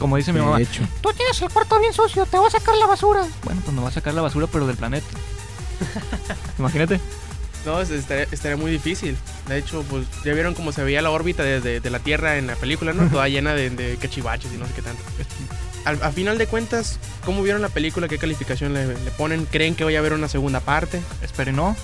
Como 0.02 0.18
dice 0.18 0.34
mi 0.34 0.40
mamá, 0.42 0.58
De 0.58 0.64
hecho. 0.64 0.82
Tú 1.02 1.12
tienes 1.16 1.40
el 1.42 1.50
cuarto 1.50 1.80
bien 1.80 1.94
sucio, 1.94 2.26
te 2.26 2.38
voy 2.38 2.48
a 2.48 2.50
sacar 2.52 2.76
la 2.76 2.88
basura. 2.88 3.26
bueno, 3.44 3.62
pues 3.64 3.74
nos 3.76 3.86
va 3.86 3.90
a 3.90 3.94
sacar 3.94 4.14
la 4.14 4.22
basura, 4.22 4.48
pero 4.52 4.66
del 4.68 4.76
planeta. 4.76 5.06
Imagínate. 6.60 7.00
No, 7.66 7.80
es- 7.80 7.92
estaría, 7.92 8.24
estaría 8.32 8.58
muy 8.58 8.72
difícil. 8.72 9.16
De 9.48 9.58
hecho, 9.58 9.84
pues 9.90 10.06
ya 10.26 10.34
vieron 10.34 10.54
cómo 10.56 10.72
se 10.72 10.84
veía 10.84 11.02
la 11.02 11.12
órbita 11.12 11.44
de, 11.44 11.62
de- 11.62 11.80
de 11.80 11.90
la 11.92 12.00
Tierra 12.00 12.38
en 12.38 12.48
la 12.48 12.56
película, 12.56 12.94
¿no? 12.94 13.08
Toda 13.10 13.28
llena 13.30 13.54
de, 13.54 13.70
de 13.70 13.98
cachivaches 13.98 14.52
y 14.54 14.58
no 14.58 14.66
sé 14.66 14.74
qué 14.74 14.82
tanto. 14.82 15.04
al- 15.86 16.02
a 16.02 16.12
final 16.12 16.38
de 16.40 16.48
cuentas, 16.48 16.98
¿cómo 17.24 17.44
vieron 17.44 17.62
la 17.62 17.70
película? 17.70 18.08
¿Qué 18.08 18.18
calificación 18.18 18.74
le, 18.74 18.88
le 18.88 19.12
ponen? 19.12 19.46
¿Creen 19.46 19.76
que 19.76 19.84
vaya 19.84 20.00
a 20.00 20.02
haber 20.02 20.14
una 20.14 20.28
segunda 20.28 20.60
parte? 20.60 21.00
Espero 21.22 21.52
y 21.52 21.54
no. 21.54 21.76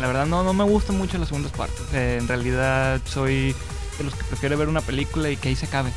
La 0.00 0.06
verdad 0.06 0.26
no, 0.26 0.44
no 0.44 0.52
me 0.54 0.64
gustan 0.64 0.96
mucho 0.96 1.18
las 1.18 1.28
segundas 1.28 1.52
partes. 1.52 1.82
Eh, 1.92 2.18
en 2.20 2.28
realidad 2.28 3.00
soy 3.04 3.54
de 3.98 4.04
los 4.04 4.14
que 4.14 4.22
prefiere 4.24 4.54
ver 4.56 4.68
una 4.68 4.80
película 4.80 5.28
y 5.30 5.36
que 5.36 5.48
ahí 5.48 5.56
se 5.56 5.66
acabe. 5.66 5.90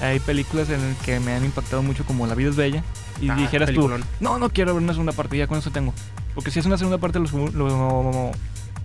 Hay 0.00 0.20
películas 0.20 0.68
en 0.70 0.80
las 0.88 0.98
que 0.98 1.20
me 1.20 1.32
han 1.32 1.44
impactado 1.44 1.82
mucho 1.82 2.04
como 2.04 2.26
La 2.26 2.34
vida 2.34 2.50
es 2.50 2.56
bella. 2.56 2.82
Y 3.20 3.28
Ah, 3.28 3.36
dijeras 3.36 3.72
tú, 3.72 3.88
no, 4.20 4.38
no 4.38 4.50
quiero 4.50 4.74
ver 4.74 4.82
una 4.82 4.92
segunda 4.92 5.12
parte, 5.12 5.36
ya 5.36 5.46
con 5.46 5.58
eso 5.58 5.70
tengo. 5.70 5.94
Porque 6.34 6.50
si 6.50 6.58
es 6.58 6.66
una 6.66 6.76
segunda 6.76 6.98
parte, 6.98 7.20
lo, 7.20 7.26
lo, 7.26 7.48
lo, 7.52 8.32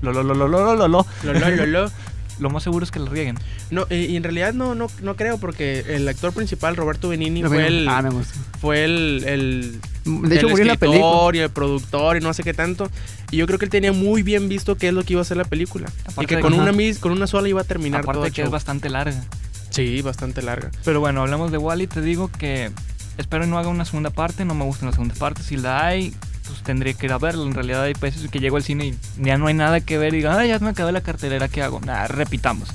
lo, 0.01 0.13
lo, 0.13 0.23
lo, 0.23 0.33
lo, 0.33 0.47
lo, 0.47 0.47
lo, 0.47 0.87
lo, 0.87 1.05
Lo, 1.23 1.33
lo, 1.33 1.49
lo, 1.49 1.65
lo. 1.65 1.91
lo 2.39 2.49
más 2.51 2.63
seguro 2.63 2.85
es 2.85 2.91
que 2.91 2.99
lo 2.99 3.07
rieguen. 3.07 3.37
No, 3.71 3.85
y, 3.89 3.95
y 3.95 4.15
en 4.15 4.23
realidad 4.23 4.53
no, 4.53 4.75
no, 4.75 4.87
no 5.01 5.15
creo 5.15 5.39
porque 5.39 5.83
el 5.89 6.07
actor 6.07 6.31
principal, 6.31 6.75
Roberto 6.77 7.09
Benini, 7.09 7.43
fue 7.43 7.67
el, 7.67 7.87
Ah, 7.89 8.01
me 8.03 8.11
gusta. 8.11 8.33
fue 8.61 8.85
el, 8.85 9.23
el, 9.27 9.81
De 10.05 10.35
hecho, 10.37 10.45
el 10.45 10.51
murió 10.51 10.61
en 10.63 10.67
la 10.69 10.75
película. 10.77 10.99
escritor 11.05 11.35
y 11.35 11.39
el 11.39 11.49
productor 11.49 12.17
y 12.17 12.19
no 12.21 12.33
sé 12.33 12.43
qué 12.43 12.53
tanto. 12.53 12.89
Y 13.31 13.37
yo 13.37 13.47
creo 13.47 13.57
que 13.59 13.65
él 13.65 13.71
tenía 13.71 13.91
muy 13.91 14.21
bien 14.23 14.47
visto 14.47 14.77
qué 14.77 14.87
es 14.89 14.93
lo 14.93 15.03
que 15.03 15.13
iba 15.13 15.21
a 15.21 15.25
ser 15.25 15.37
la 15.37 15.43
película. 15.43 15.87
Aparte 16.03 16.23
y 16.23 16.25
que 16.27 16.35
de 16.37 16.41
con 16.43 16.53
que- 16.53 16.59
una, 16.59 16.71
mis- 16.71 16.99
con 16.99 17.11
una 17.11 17.25
sola 17.27 17.49
iba 17.49 17.59
a 17.61 17.65
terminar 17.65 18.01
todo 18.03 18.11
Aparte 18.11 18.27
el 18.27 18.33
que 18.33 18.41
es 18.41 18.45
show. 18.45 18.51
bastante 18.53 18.89
larga. 18.89 19.21
Sí, 19.69 20.01
bastante 20.01 20.41
larga. 20.41 20.71
Pero 20.83 20.99
bueno, 20.99 21.21
hablamos 21.21 21.51
de 21.51 21.57
Wally. 21.57 21.87
Te 21.87 22.01
digo 22.01 22.29
que 22.29 22.71
espero 23.17 23.45
no 23.47 23.57
haga 23.59 23.69
una 23.69 23.85
segunda 23.85 24.09
parte. 24.09 24.45
No 24.45 24.53
me 24.55 24.65
gustan 24.65 24.87
las 24.87 24.95
segundas 24.95 25.17
partes. 25.17 25.45
Si 25.45 25.57
la 25.57 25.85
hay, 25.85 26.13
pues 26.47 26.61
tendría 26.63 26.93
que 26.93 27.05
ir 27.05 27.11
a 27.13 27.17
verla. 27.17 27.43
En 27.43 27.53
realidad 27.53 27.83
hay 27.83 27.93
veces 27.93 28.29
que 28.29 28.39
llego 28.39 28.57
al 28.57 28.63
cine 28.63 28.87
y 28.87 28.95
ya 29.23 29.37
no 29.37 29.47
hay 29.47 29.53
nada 29.53 29.79
que 29.81 29.97
ver. 29.97 30.13
Y 30.13 30.17
digo, 30.17 30.29
ah, 30.31 30.45
ya 30.45 30.59
me 30.59 30.69
acabé 30.69 30.91
la 30.91 31.01
cartelera. 31.01 31.47
¿Qué 31.47 31.61
hago? 31.61 31.79
Nada, 31.81 32.07
repitamos. 32.07 32.69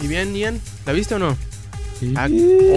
Y 0.00 0.06
bien, 0.06 0.34
Ian, 0.34 0.60
¿la 0.86 0.92
viste 0.92 1.14
o 1.14 1.18
no? 1.18 1.36
Sí. 2.00 2.12
Ah, 2.16 2.28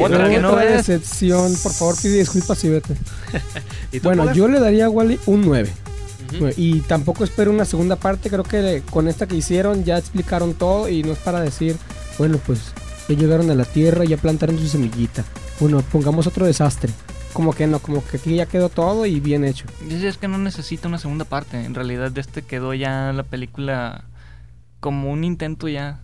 otra 0.03 0.29
que 0.29 0.39
no 0.39 0.51
Otra 0.51 0.63
ves. 0.65 0.87
decepción. 0.87 1.53
Por 1.61 1.71
favor, 1.73 1.95
pide 2.01 2.19
disculpas 2.19 2.63
y 2.63 2.69
vete. 2.69 2.95
¿Y 3.91 3.99
tú, 3.99 4.03
Bueno, 4.09 4.31
yo 4.33 4.47
le 4.47 4.59
daría 4.59 4.85
a 4.85 4.89
Wally 4.89 5.19
un 5.25 5.41
9. 5.41 5.71
Ujú. 6.35 6.49
Y 6.57 6.81
tampoco 6.81 7.23
espero 7.23 7.51
una 7.51 7.65
segunda 7.65 7.95
parte. 7.95 8.29
Creo 8.29 8.43
que 8.43 8.83
con 8.91 9.07
esta 9.07 9.27
que 9.27 9.35
hicieron 9.35 9.83
ya 9.85 9.97
explicaron 9.97 10.53
todo 10.53 10.89
y 10.89 11.01
no 11.03 11.13
es 11.13 11.19
para 11.19 11.39
decir, 11.39 11.77
bueno, 12.19 12.39
pues 12.45 12.73
ya 13.07 13.15
llegaron 13.15 13.49
a 13.49 13.55
la 13.55 13.65
Tierra, 13.65 14.05
ya 14.05 14.17
plantaron 14.17 14.57
su 14.59 14.67
semillita. 14.67 15.23
Bueno, 15.59 15.81
pongamos 15.81 16.27
otro 16.27 16.45
desastre. 16.45 16.91
Como 17.33 17.53
que 17.53 17.67
no, 17.67 17.79
como 17.79 18.05
que 18.05 18.17
aquí 18.17 18.35
ya 18.35 18.45
quedó 18.45 18.69
todo 18.69 19.05
y 19.05 19.19
bien 19.19 19.43
hecho. 19.43 19.65
Y 19.87 20.05
Es 20.05 20.17
que 20.17 20.27
no 20.27 20.37
necesita 20.37 20.87
una 20.87 20.97
segunda 20.97 21.25
parte. 21.25 21.63
En 21.63 21.75
realidad, 21.75 22.11
de 22.11 22.21
este 22.21 22.41
quedó 22.41 22.73
ya 22.73 23.11
la 23.13 23.23
película 23.23 24.05
como 24.79 25.11
un 25.11 25.23
intento 25.23 25.67
ya, 25.67 25.99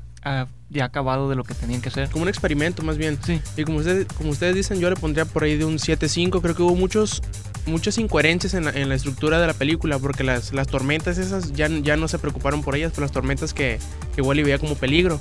ya 0.70 0.86
acabado 0.86 1.30
de 1.30 1.36
lo 1.36 1.44
que 1.44 1.54
tenían 1.54 1.82
que 1.82 1.90
hacer. 1.90 2.10
Como 2.10 2.24
un 2.24 2.30
experimento 2.30 2.84
más 2.84 2.98
bien. 2.98 3.18
Sí, 3.24 3.42
Y 3.58 3.64
como 3.64 3.80
ustedes, 3.80 4.08
como 4.18 4.30
ustedes 4.30 4.56
dicen, 4.56 4.80
yo 4.80 4.90
le 4.90 4.96
pondría 4.96 5.26
por 5.26 5.44
ahí 5.44 5.58
de 5.58 5.66
un 5.66 5.76
7.5. 5.76 6.42
Creo 6.42 6.56
que 6.56 6.64
hubo 6.64 6.76
muchos 6.76 7.22
muchas 7.66 7.98
incoherencias 7.98 8.54
en 8.54 8.66
la, 8.66 8.72
en 8.72 8.90
la 8.90 8.96
estructura 8.96 9.40
de 9.40 9.48
la 9.48 9.54
película, 9.54 9.98
porque 10.00 10.24
las, 10.24 10.54
las 10.54 10.68
tormentas 10.68 11.18
esas 11.18 11.54
ya, 11.54 11.68
ya 11.68 11.98
no 11.98 12.08
se 12.08 12.20
preocuparon 12.20 12.62
por 12.62 12.76
ellas, 12.76 12.92
por 12.92 13.02
las 13.02 13.12
tormentas 13.12 13.54
que, 13.54 13.80
que 14.16 14.22
Wally 14.22 14.44
veía 14.44 14.60
como 14.60 14.76
peligro. 14.76 15.20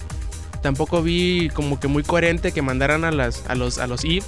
Tampoco 0.63 1.03
vi 1.03 1.51
como 1.53 1.79
que 1.81 1.89
muy 1.89 2.03
coherente 2.03 2.53
que 2.53 2.63
mandaran 2.63 3.05
a, 3.05 3.11
las, 3.11 3.43
a 3.49 3.55
los, 3.55 3.79
a 3.79 3.87
los 3.87 4.05
Eve, 4.05 4.23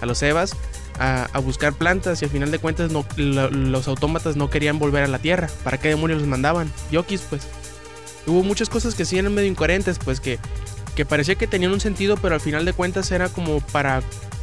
a 0.00 0.06
los 0.06 0.20
Evas, 0.22 0.54
a, 0.98 1.28
a 1.32 1.38
buscar 1.38 1.72
plantas 1.74 2.20
y 2.22 2.24
al 2.24 2.30
final 2.30 2.50
de 2.50 2.58
cuentas 2.58 2.90
no, 2.90 3.04
lo- 3.16 3.50
los 3.50 3.86
autómatas 3.88 4.36
no 4.36 4.50
querían 4.50 4.78
volver 4.78 5.04
a 5.04 5.06
la 5.08 5.18
Tierra. 5.18 5.48
¿Para 5.64 5.78
qué 5.78 5.88
demonios 5.88 6.18
los 6.20 6.28
mandaban? 6.28 6.70
Yokis, 6.90 7.22
pues. 7.22 7.42
Hubo 8.26 8.42
muchas 8.42 8.68
cosas 8.68 8.94
que 8.96 9.04
sí 9.04 9.16
eran 9.18 9.32
medio 9.32 9.48
incoherentes, 9.48 9.98
pues 10.04 10.18
que, 10.20 10.38
que 10.96 11.04
parecía 11.04 11.36
que 11.36 11.46
tenían 11.46 11.72
un 11.72 11.80
sentido, 11.80 12.16
pero 12.16 12.34
al 12.34 12.40
final 12.40 12.64
de 12.64 12.72
cuentas 12.72 13.10
era 13.12 13.28
como 13.28 13.60
para 13.60 14.02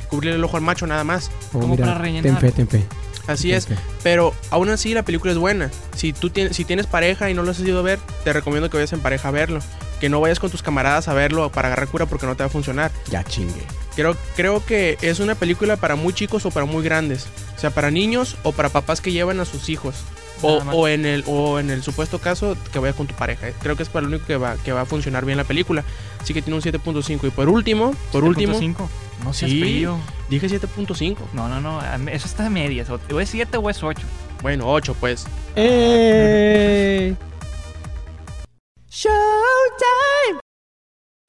cubrirle 0.09 0.37
el 0.37 0.43
ojo 0.45 0.55
al 0.55 0.63
macho 0.63 0.87
nada 0.87 1.03
más. 1.03 1.29
Oh, 1.51 1.59
Como 1.59 1.75
mira, 1.75 1.87
para 1.87 1.97
rellenar. 1.99 2.23
Ten 2.23 2.37
fe, 2.37 2.51
ten 2.55 2.67
fe. 2.69 2.83
Así 3.27 3.49
ten 3.49 3.57
es. 3.57 3.67
fe. 3.67 3.75
Pero 4.01 4.33
aún 4.51 4.69
así 4.69 4.93
la 4.93 5.03
película 5.03 5.33
es 5.33 5.37
buena. 5.37 5.69
Si 5.97 6.13
tú 6.13 6.29
tienes, 6.29 6.55
si 6.55 6.63
tienes 6.63 6.87
pareja 6.87 7.29
y 7.29 7.33
no 7.33 7.43
lo 7.43 7.51
has 7.51 7.59
ido 7.59 7.79
a 7.79 7.81
ver, 7.81 7.99
te 8.23 8.31
recomiendo 8.31 8.69
que 8.69 8.77
vayas 8.77 8.93
en 8.93 9.01
pareja 9.01 9.27
a 9.27 9.31
verlo. 9.31 9.59
Que 10.03 10.09
no 10.09 10.19
vayas 10.19 10.37
con 10.37 10.51
tus 10.51 10.61
camaradas 10.61 11.07
a 11.07 11.13
verlo 11.13 11.49
para 11.49 11.69
agarrar 11.69 11.87
cura 11.87 12.05
porque 12.05 12.25
no 12.25 12.35
te 12.35 12.43
va 12.43 12.47
a 12.47 12.49
funcionar. 12.49 12.91
Ya 13.09 13.23
chingue. 13.23 13.63
Creo, 13.95 14.17
creo 14.35 14.65
que 14.65 14.97
es 15.01 15.21
una 15.21 15.33
película 15.33 15.77
para 15.77 15.95
muy 15.95 16.11
chicos 16.11 16.45
o 16.45 16.51
para 16.51 16.65
muy 16.65 16.83
grandes. 16.83 17.25
O 17.55 17.59
sea, 17.61 17.69
para 17.69 17.89
niños 17.89 18.35
o 18.43 18.51
para 18.51 18.67
papás 18.67 18.99
que 18.99 19.13
llevan 19.13 19.39
a 19.39 19.45
sus 19.45 19.69
hijos. 19.69 19.95
O, 20.41 20.89
en 20.89 21.05
el, 21.05 21.23
o 21.25 21.57
en 21.57 21.69
el 21.69 21.83
supuesto 21.83 22.19
caso 22.19 22.57
que 22.73 22.79
vayas 22.79 22.97
con 22.97 23.07
tu 23.07 23.15
pareja. 23.15 23.51
Creo 23.61 23.77
que 23.77 23.83
es 23.83 23.87
para 23.87 24.01
lo 24.03 24.09
único 24.09 24.25
que 24.25 24.35
va, 24.35 24.57
que 24.57 24.73
va 24.73 24.81
a 24.81 24.85
funcionar 24.85 25.23
bien 25.23 25.37
la 25.37 25.45
película. 25.45 25.85
Así 26.21 26.33
que 26.33 26.41
tiene 26.41 26.57
un 26.57 26.61
7.5. 26.61 27.25
Y 27.25 27.29
por 27.29 27.47
último, 27.47 27.95
por 28.11 28.25
último, 28.25 28.59
7.5. 28.59 28.75
No 29.23 29.31
seas 29.33 29.51
Sí. 29.51 29.61
frío. 29.61 29.97
dije 30.29 30.49
7.5. 30.49 31.15
No, 31.31 31.47
no, 31.47 31.61
no. 31.61 31.79
Eso 32.09 32.27
está 32.27 32.43
de 32.43 32.49
medias. 32.49 32.89
O 32.89 32.99
o 33.09 33.19
es 33.21 33.29
7 33.29 33.55
o 33.55 33.69
es 33.69 33.81
8. 33.81 34.01
Bueno, 34.41 34.69
8 34.69 34.97
pues. 34.99 35.27
¡Eh! 35.55 37.15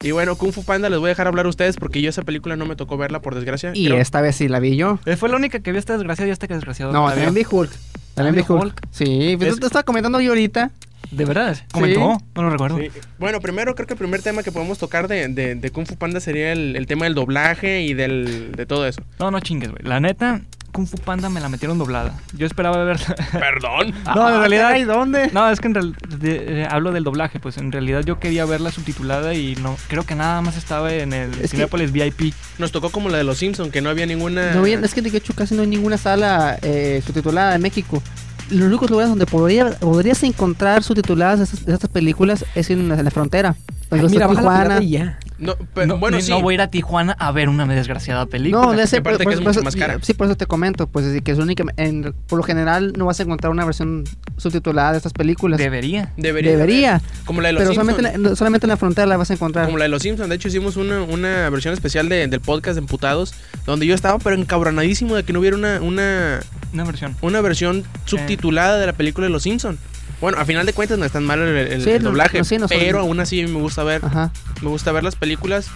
Y 0.03 0.11
bueno, 0.11 0.37
Kung 0.37 0.53
Fu 0.53 0.65
Panda 0.65 0.91
les 0.91 0.99
voy 0.99 1.07
a 1.09 1.11
dejar 1.11 1.29
hablar 1.29 1.47
a 1.47 1.49
ustedes 1.49 1.77
porque 1.77 2.03
yo 2.03 2.11
esa 2.11 2.23
película 2.23 2.57
no 2.57 2.67
me 2.67 2.77
tocó 2.77 2.99
verla 2.99 3.23
por 3.23 3.35
desgracia. 3.35 3.73
Y 3.75 3.87
Creo- 3.87 3.99
esta 3.99 4.21
vez 4.21 4.37
sí 4.37 4.49
la 4.49 4.61
vi 4.61 4.77
yo. 4.77 4.99
Eh, 5.07 5.17
Fue 5.17 5.31
la 5.31 5.37
única 5.37 5.61
que 5.61 5.71
vio 5.73 5.79
esta 5.79 5.95
desgraciada 5.95 6.29
y 6.29 6.33
esta 6.33 6.47
que 6.47 6.55
desgraciado. 6.55 6.93
No, 6.93 7.09
también 7.09 7.33
vi 7.33 7.47
Hulk. 7.51 7.71
También 8.15 8.35
vi 8.35 8.43
¿vio 8.43 8.55
Hulk. 8.57 8.63
Hulk? 8.65 8.81
Sí, 8.91 9.35
pues 9.39 9.55
Es- 9.55 9.61
te 9.61 9.67
estaba 9.67 9.83
comentando 9.83 10.21
yo 10.21 10.31
ahorita. 10.33 10.71
¿De 11.11 11.25
verdad? 11.25 11.57
¿Comentó? 11.73 12.19
No 12.35 12.43
lo 12.43 12.51
recuerdo. 12.51 12.79
Sí. 12.79 12.91
Bueno, 13.19 13.41
primero 13.41 13.75
creo 13.75 13.87
que 13.87 13.95
el 13.95 13.99
primer 13.99 14.21
tema 14.21 14.43
que 14.43 14.51
podemos 14.53 14.79
tocar 14.79 15.07
de, 15.09 15.29
de- 15.29 15.55
de 15.55 15.71
Kung 15.71 15.87
Fu 15.87 15.97
Panda 15.97 16.21
sería 16.21 16.53
el, 16.53 16.77
el 16.77 16.87
tema 16.87 17.05
del 17.05 17.15
doblaje 17.15 17.83
y 17.83 17.95
del, 17.95 18.53
de 18.53 18.67
todo 18.67 18.87
eso. 18.87 19.01
No, 19.21 19.31
no 19.31 19.41
chingues, 19.41 19.71
güey. 19.71 19.83
La 19.85 20.01
neta, 20.01 20.43
Kung 20.75 20.87
Fu 20.87 20.99
Panda 20.99 21.29
me 21.31 21.41
la 21.41 21.49
metieron 21.49 21.79
doblada. 21.79 22.13
Yo 22.37 22.47
esperaba 22.47 22.83
verla. 22.85 23.15
Perdón. 23.33 23.95
No, 24.15 24.29
en 24.29 24.39
realidad- 24.41 24.77
¿Y 24.77 24.83
dónde? 24.83 25.31
No, 25.33 25.49
es 25.49 25.61
que 25.61 25.69
en 25.69 25.75
real- 25.75 25.97
de- 26.19 26.63
eh, 26.63 26.69
hablo 26.69 26.91
del 26.93 27.05
doblaje, 27.05 27.39
pues 27.41 27.57
en 27.59 27.71
realidad 27.73 28.03
yo 28.05 28.19
quería 28.19 28.45
verla 28.45 28.71
subtitulada 28.73 29.33
y 29.35 29.55
no 29.63 29.77
creo 29.89 30.03
que 30.05 30.15
nada 30.17 30.41
más 30.43 30.57
estaba 30.57 30.93
en 30.93 31.13
el 31.13 31.31
Es 31.41 31.53
Cinépolis 31.53 31.93
VIP. 31.93 32.35
Nos 32.59 32.73
tocó 32.73 32.91
como 32.91 33.09
la 33.09 33.19
de 33.19 33.25
los 33.25 33.39
Simpsons, 33.39 33.71
que 33.71 33.81
no 33.81 33.89
había 33.89 34.05
ninguna... 34.07 34.53
No, 34.53 34.63
bien, 34.63 34.85
es 34.85 34.93
que 34.93 35.01
de 35.01 35.17
hecho 35.17 35.33
casi 35.35 35.55
no 35.55 35.63
hay 35.63 35.69
ninguna 35.69 35.97
sala 35.97 36.59
eh, 36.63 37.01
subtitulada 37.07 37.55
en 37.55 37.63
México. 37.63 38.03
Los 38.51 38.67
únicos 38.69 38.91
lugares 38.91 39.09
donde 39.09 39.25
podría, 39.27 39.71
podrías 39.79 40.23
encontrar 40.23 40.83
subtituladas 40.83 41.41
estas, 41.41 41.67
estas 41.67 41.89
películas 41.89 42.45
es 42.55 42.69
en 42.69 42.89
la, 42.91 42.97
en 42.99 43.05
la 43.05 43.11
frontera. 43.11 43.55
Ay, 43.91 44.01
Pues 44.01 44.11
mira, 44.13 44.29
Tijuana. 44.29 44.81
ya. 44.83 45.19
No, 45.37 45.57
pero, 45.75 45.87
no, 45.89 45.99
bueno, 45.99 46.17
ni- 46.19 46.23
sí. 46.23 46.31
no 46.31 46.41
voy 46.41 46.53
a 46.53 46.57
ir 46.57 46.61
a 46.61 46.69
Tijuana 46.71 47.17
a 47.19 47.33
ver 47.33 47.49
una 47.49 47.67
desgraciada 47.67 48.25
película. 48.27 48.75
No, 48.77 48.87
sé, 48.87 48.99
aparte 48.99 49.25
por- 49.25 49.33
que 49.33 49.35
es 49.35 49.41
por- 49.41 49.49
mucho 49.49 49.55
por 49.61 49.65
más 49.65 49.75
cara. 49.77 49.99
Sí, 50.01 50.15
por 50.15 50.27
eso 50.29 50.37
te 50.37 50.47
comento, 50.47 50.87
pues 50.87 51.07
así 51.07 51.21
que 51.23 51.33
es 51.33 51.39
única, 51.39 51.65
en- 51.77 52.15
por 52.29 52.39
lo 52.39 52.45
general 52.45 52.93
no 52.97 53.07
vas 53.07 53.19
a 53.19 53.25
encontrar 53.25 53.51
una 53.51 53.65
versión 53.65 54.05
subtitulada 54.37 54.93
de 54.93 54.99
estas 54.99 55.13
películas. 55.13 55.59
Debería. 55.59 56.13
Debería. 56.17 56.53
Debería, 56.53 57.03
Como 57.25 57.41
la 57.41 57.49
de 57.49 57.55
los 57.55 57.63
pero 57.63 57.73
Simpsons. 57.73 57.97
solamente, 57.97 58.17
en 58.17 58.23
la- 58.23 58.37
solamente 58.37 58.67
en 58.67 58.71
la 58.71 58.77
frontera 58.77 59.07
la 59.09 59.17
vas 59.17 59.31
a 59.31 59.35
encontrar. 59.35 59.65
Como 59.67 59.79
la 59.79 59.85
de 59.85 59.89
los 59.91 60.03
Simpsons. 60.03 60.29
De 60.29 60.37
hecho, 60.37 60.49
hicimos 60.49 60.77
una, 60.77 61.03
una 61.03 61.51
versión 61.51 61.75
especial 61.75 62.09
de- 62.09 62.29
del 62.29 62.41
podcast 62.41 62.75
de 62.75 62.81
Emputados, 62.81 63.35
donde 63.67 63.87
yo 63.87 63.95
estaba 63.95 64.19
pero 64.21 64.37
encabronadísimo 64.37 65.17
de 65.17 65.25
que 65.25 65.33
no 65.33 65.41
hubiera 65.41 65.57
una, 65.57 65.81
una, 65.81 66.41
Una 66.73 66.85
versión. 66.85 67.17
una 67.23 67.41
versión 67.41 67.83
subtitulada 68.05 68.79
de 68.79 68.87
la 68.87 68.93
película 68.93 69.27
de 69.27 69.33
los 69.33 69.43
Simpsons. 69.43 69.79
Bueno, 70.21 70.39
a 70.39 70.45
final 70.45 70.65
de 70.67 70.73
cuentas 70.73 70.99
no 70.99 71.05
es 71.05 71.13
tan 71.13 71.25
malo 71.25 71.47
el, 71.47 71.57
el- 71.57 71.83
Sí, 71.85 71.91
el 71.91 72.03
no- 72.03 72.11
doblaje, 72.11 72.39
no, 72.39 72.45
sí, 72.45 72.57
no 72.59 72.69
son- 72.69 72.79
pero 72.79 73.01
aún 73.01 73.21
así 73.21 73.45
me 73.47 73.61
gusta 73.61 73.83
ver 73.85 74.05
Ajá. 74.05 74.33
me 74.63 74.69
gusta 74.69 74.91
ver 74.93 75.05
las 75.05 75.17
películas 75.17 75.69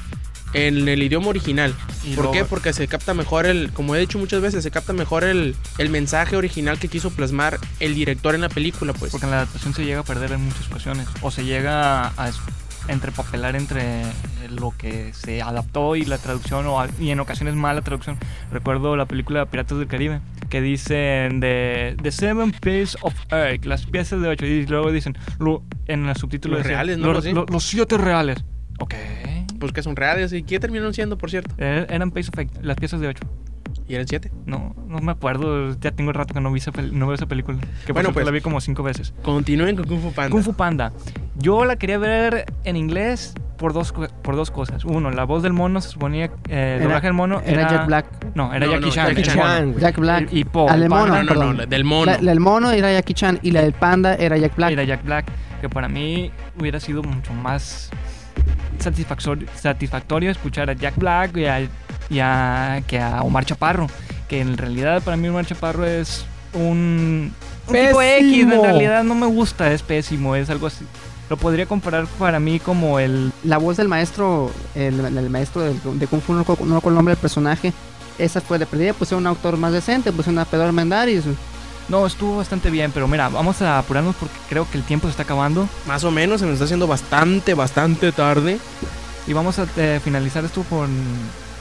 en 0.55 0.89
el 0.89 1.03
idioma 1.03 1.29
original. 1.29 1.75
Y 2.05 2.15
¿Por 2.15 2.31
qué? 2.31 2.45
Porque 2.45 2.73
se 2.73 2.89
capta 2.89 3.13
mejor 3.13 3.45
el, 3.45 3.71
como 3.75 3.95
he 3.95 4.01
dicho 4.01 4.19
muchas 4.19 4.41
veces, 4.41 4.63
se 4.63 4.71
capta 4.71 4.95
mejor 4.95 5.25
el, 5.25 5.55
el 5.77 5.91
mensaje 5.91 6.37
original 6.37 6.79
que 6.79 6.89
quiso 6.89 7.11
plasmar 7.11 7.59
el 7.81 7.95
director 7.95 8.35
en 8.35 8.41
la 8.41 8.49
película, 8.49 8.95
pues. 8.95 9.11
Porque 9.13 9.27
en 9.27 9.31
la 9.33 9.39
adaptación 9.39 9.75
se 9.75 9.85
llega 9.85 10.01
a 10.01 10.05
perder 10.05 10.33
en 10.33 10.43
muchas 10.45 10.67
ocasiones. 10.69 11.07
O 11.21 11.31
se 11.31 11.45
llega 11.45 12.07
a 12.17 12.31
entrepapelar 12.89 13.55
entre 13.57 14.03
lo 14.51 14.73
que 14.77 15.13
se 15.15 15.43
adaptó 15.43 15.95
y 15.97 16.05
la 16.05 16.19
traducción, 16.19 16.67
o 16.67 16.85
y 16.99 17.11
en 17.11 17.21
ocasiones 17.21 17.55
mala 17.55 17.83
traducción. 17.83 18.17
Recuerdo 18.51 18.97
la 18.97 19.07
película 19.07 19.47
Piratas 19.47 19.79
del 19.79 19.87
Caribe, 19.89 20.21
que 20.49 20.61
dicen 20.61 21.41
de 21.41 21.97
The 22.03 22.11
Seven 22.13 22.53
Pieces 22.53 22.97
of 23.03 23.15
Earth, 23.31 23.65
las 23.65 23.87
piezas 23.87 24.21
de 24.21 24.29
ocho, 24.29 24.47
y 24.47 24.67
luego 24.67 24.91
dicen 24.91 25.17
lo- 25.39 25.63
en 25.87 26.07
el 26.07 26.17
subtítulo 26.17 26.55
Los 26.55 26.65
decía, 26.65 26.77
reales, 26.77 26.99
¿no? 26.99 27.13
Los, 27.13 27.25
los 27.51 27.65
siete 27.65 27.99
reales. 27.99 28.39
Ok. 28.81 28.95
Pues 29.59 29.73
que 29.73 29.83
son 29.83 29.97
reales. 29.97 30.33
¿Y 30.33 30.43
qué 30.45 30.61
terminaron 30.61 30.95
siendo, 30.95 31.19
por 31.19 31.31
cierto? 31.31 31.55
Eh, 31.59 31.87
Eran 31.91 32.11
Piece 32.13 32.31
of 32.33 32.39
Eight, 32.39 32.51
las 32.63 32.77
piezas 32.77 33.01
de 33.01 33.09
ocho. 33.09 33.25
¿Y 33.89 33.95
eran 33.95 34.07
siete? 34.09 34.31
No, 34.47 34.75
no 34.87 34.99
me 35.01 35.13
acuerdo. 35.13 35.77
Ya 35.81 35.91
tengo 35.93 36.13
rato 36.13 36.35
que 36.35 36.41
no, 36.41 36.51
vi 36.53 36.59
esa 36.59 36.71
no 36.93 37.07
veo 37.07 37.15
esa 37.15 37.27
película. 37.27 37.59
Que 37.87 37.93
Bueno, 37.93 38.13
pues- 38.13 38.25
la 38.27 38.33
vi 38.33 38.41
como 38.41 38.61
cinco 38.61 38.83
veces. 38.83 39.15
Continúen 39.23 39.77
con 39.77 39.87
Kung 39.87 40.01
Fu 40.01 40.13
Panda. 40.13 40.31
Kung 40.31 40.43
Fu 40.43 40.53
Panda. 40.55 40.93
Yo 41.37 41.65
la 41.65 41.77
quería 41.77 41.99
ver 41.99 42.47
en 42.65 42.77
inglés 42.77 43.35
por 43.57 43.73
dos, 43.73 43.93
por 44.23 44.37
dos 44.37 44.51
cosas. 44.51 44.85
Uno, 44.85 45.11
la 45.11 45.25
voz 45.25 45.43
del 45.43 45.53
mono 45.53 45.81
se 45.81 45.89
suponía. 45.89 46.27
eh, 46.27 46.31
el 46.49 46.57
Era- 46.57 46.85
doblaje 46.85 47.07
del 47.07 47.15
mono 47.15 47.41
Era, 47.45 47.61
era. 47.63 47.71
Jack 47.71 47.87
Black. 47.87 48.07
No, 48.35 48.53
era 48.55 48.67
No, 48.67 48.73
Jackie 48.73 48.87
no, 48.87 48.93
Chan. 48.93 49.07
Jackie 49.09 49.21
el 49.23 49.27
Chan. 49.27 49.75
Jack 49.79 49.99
Black. 49.99 50.29
Y 50.33 50.45
Paul. 50.45 50.71
Al 50.71 50.81
del 50.81 50.89
Panda 50.91 51.07
mono, 51.09 51.23
No, 51.23 51.35
no, 51.35 51.53
no, 51.55 51.67
del 51.67 51.85
mono. 51.85 52.07
La, 52.13 52.19
la 52.21 52.31
del 52.31 52.41
mono 52.41 52.71
era 52.71 52.93
Jackie 52.93 53.15
Chan 53.15 53.39
y 53.43 53.51
la 53.51 53.63
del 53.63 53.73
panda 53.73 54.15
era 54.15 54.37
Jack 54.37 54.55
Black. 54.57 54.71
Era 54.73 54.85
Jack 54.85 55.05
Black. 55.05 55.27
Que 55.61 55.69
para 55.69 55.89
mí 55.89 56.31
hubiera 56.61 56.79
sido 56.79 57.03
mucho 57.03 57.33
más 57.35 57.91
satisfactorio, 58.79 59.49
satisfactorio 59.57 60.31
escuchar 60.31 60.71
a 60.71 60.73
Jack 60.75 60.97
Black 60.97 61.37
y 61.37 61.47
a 61.47 61.61
y 62.11 62.21
a, 62.21 62.83
que 62.87 62.99
a 63.01 63.23
Omar 63.23 63.45
Chaparro. 63.45 63.87
Que 64.29 64.41
en 64.41 64.57
realidad 64.59 65.03
para 65.03 65.17
mí 65.17 65.29
Omar 65.29 65.47
Chaparro 65.47 65.87
es 65.87 66.25
un, 66.55 67.33
un 67.67 67.73
tipo 67.75 68.03
X. 68.03 68.43
En 68.43 68.63
realidad 68.63 69.05
no 69.05 69.15
me 69.15 69.27
gusta, 69.27 69.73
es 69.73 69.83
pésimo, 69.83 70.37
es 70.37 70.51
algo 70.51 70.67
así. 70.67 70.85
Lo 71.31 71.37
podría 71.37 71.67
comparar 71.67 72.07
para 72.19 72.41
mí 72.41 72.59
como 72.59 72.99
el... 72.99 73.33
La 73.45 73.59
voz 73.59 73.77
del 73.77 73.89
maestro, 73.89 74.51
el, 74.75 74.99
el 75.01 75.31
maestro 75.31 75.63
del- 75.63 75.99
de 75.99 76.07
Kung 76.07 76.23
Fu, 76.23 76.33
no 76.33 76.39
recuerdo 76.41 76.65
no 76.65 76.81
el 76.83 76.95
nombre 76.95 77.15
del 77.15 77.21
personaje. 77.21 77.73
Esa 78.19 78.41
fue 78.41 78.59
de 78.59 78.67
perdida, 78.67 78.95
pues 78.95 79.13
un 79.13 79.27
autor 79.27 79.57
más 79.59 79.73
decente, 79.73 80.11
pues 80.11 80.27
una 80.27 80.45
Pedro 80.45 80.65
Armendáriz. 80.65 81.25
No, 81.89 82.07
estuvo 82.07 82.39
bastante 82.39 82.69
bien, 82.71 82.91
pero 82.93 83.07
mira, 83.09 83.29
vamos 83.29 83.63
a 83.63 83.79
apurarnos 83.79 84.15
porque 84.17 84.35
creo 84.49 84.67
que 84.71 84.77
el 84.77 84.85
tiempo 84.85 85.07
se 85.07 85.13
está 85.13 85.23
acabando. 85.23 85.69
Más 85.87 86.03
o 86.05 86.11
menos, 86.11 86.41
se 86.41 86.47
me 86.47 86.53
está 86.53 86.65
haciendo 86.65 86.87
bastante, 86.87 87.55
bastante 87.55 88.11
tarde. 88.13 88.59
Y 89.27 89.33
vamos 89.35 89.59
a 89.59 89.67
eh, 89.77 90.01
finalizar 90.03 90.45
esto 90.45 90.63
con, 90.69 90.89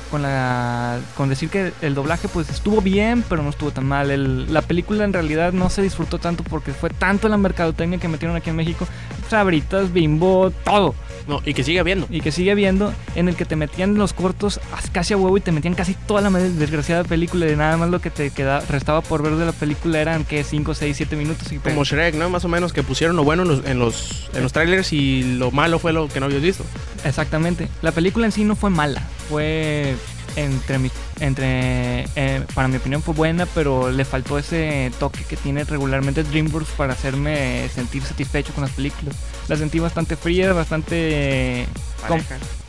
con, 0.08 0.22
la, 0.22 1.00
con 1.16 1.30
decir 1.30 1.50
que 1.50 1.74
el 1.82 1.96
doblaje 1.96 2.28
pues 2.28 2.50
estuvo 2.50 2.82
bien, 2.82 3.24
pero 3.28 3.44
no 3.44 3.50
estuvo 3.50 3.72
tan 3.72 3.86
mal. 3.86 4.52
La 4.52 4.62
película 4.62 5.04
en 5.04 5.14
realidad 5.14 5.54
no 5.54 5.70
se 5.70 5.82
disfrutó 5.82 6.20
tanto 6.20 6.44
porque 6.44 6.74
fue 6.74 6.90
tanto 6.90 7.30
la 7.30 7.38
mercadotecnia 7.38 8.00
que 8.00 8.08
metieron 8.08 8.36
aquí 8.36 8.50
en 8.50 8.56
México. 8.56 8.88
Sabritas, 9.30 9.92
bimbo, 9.94 10.52
todo. 10.64 10.96
No, 11.28 11.42
y 11.46 11.54
que 11.54 11.64
sigue 11.66 11.82
habiendo. 11.82 12.08
Y 12.10 12.22
que 12.22 12.32
sigue 12.32 12.52
habiendo 12.52 12.94
en 13.16 13.28
el 13.28 13.36
que 13.36 13.44
te 13.44 13.58
metían 13.58 13.96
los 13.96 14.14
cortos 14.14 14.62
as- 14.72 14.90
casi 14.90 15.14
a 15.14 15.18
huevo 15.18 15.36
y 15.36 15.42
te 15.42 15.52
metían 15.52 15.74
casi 15.74 15.94
toda 15.94 16.22
la 16.22 16.30
desgraciada 16.30 17.04
película. 17.04 17.52
Y 17.52 17.56
nada 17.58 17.76
más 17.76 17.90
lo 17.90 18.00
que 18.00 18.10
te 18.10 18.30
queda, 18.30 18.62
restaba 18.70 19.02
por 19.02 19.22
ver 19.24 19.36
de 19.36 19.46
la 19.46 19.52
película 19.52 20.00
eran 20.00 20.24
que 20.24 20.46
5, 20.46 20.74
6, 20.74 20.96
7 20.96 21.16
minutos. 21.18 21.52
Y 21.52 21.58
Como 21.58 21.84
Shrek, 21.84 22.16
¿no? 22.16 22.30
Más 22.30 22.46
o 22.46 22.48
menos 22.48 22.72
que 22.72 22.82
pusieron 22.82 23.18
lo 23.18 23.26
bueno 23.26 23.44
en 23.44 23.50
los, 23.50 23.66
en 23.66 23.78
los, 23.80 24.30
en 24.34 24.42
los 24.44 24.54
trailers 24.54 24.94
y 24.94 25.24
lo 25.38 25.52
malo 25.52 25.80
fue 25.80 25.92
lo 25.92 26.08
que 26.08 26.22
no 26.22 26.28
habías 26.28 26.42
visto. 26.42 26.64
Exactamente. 27.04 27.68
La 27.82 27.92
película 27.92 28.26
en 28.26 28.32
sí 28.32 28.46
no 28.46 28.56
fue 28.56 28.70
mala. 28.70 29.02
Fue 29.28 29.96
entre 30.38 30.80
mi, 30.80 30.90
entre 31.20 32.06
eh, 32.16 32.44
para 32.54 32.68
mi 32.68 32.78
opinión 32.78 33.02
fue 33.02 33.14
buena, 33.14 33.46
pero 33.48 33.92
le 33.92 34.06
faltó 34.06 34.38
ese 34.38 34.92
toque 35.00 35.24
que 35.28 35.36
tiene 35.36 35.64
regularmente 35.66 36.24
DreamWorks 36.24 36.70
para 36.78 36.94
hacerme 36.94 37.68
sentir 37.74 38.04
satisfecho 38.04 38.54
con 38.54 38.64
las 38.64 38.72
películas. 38.72 39.16
La 39.48 39.56
sentí 39.58 39.80
bastante 39.80 40.16
fría, 40.16 40.54
bastante 40.54 41.66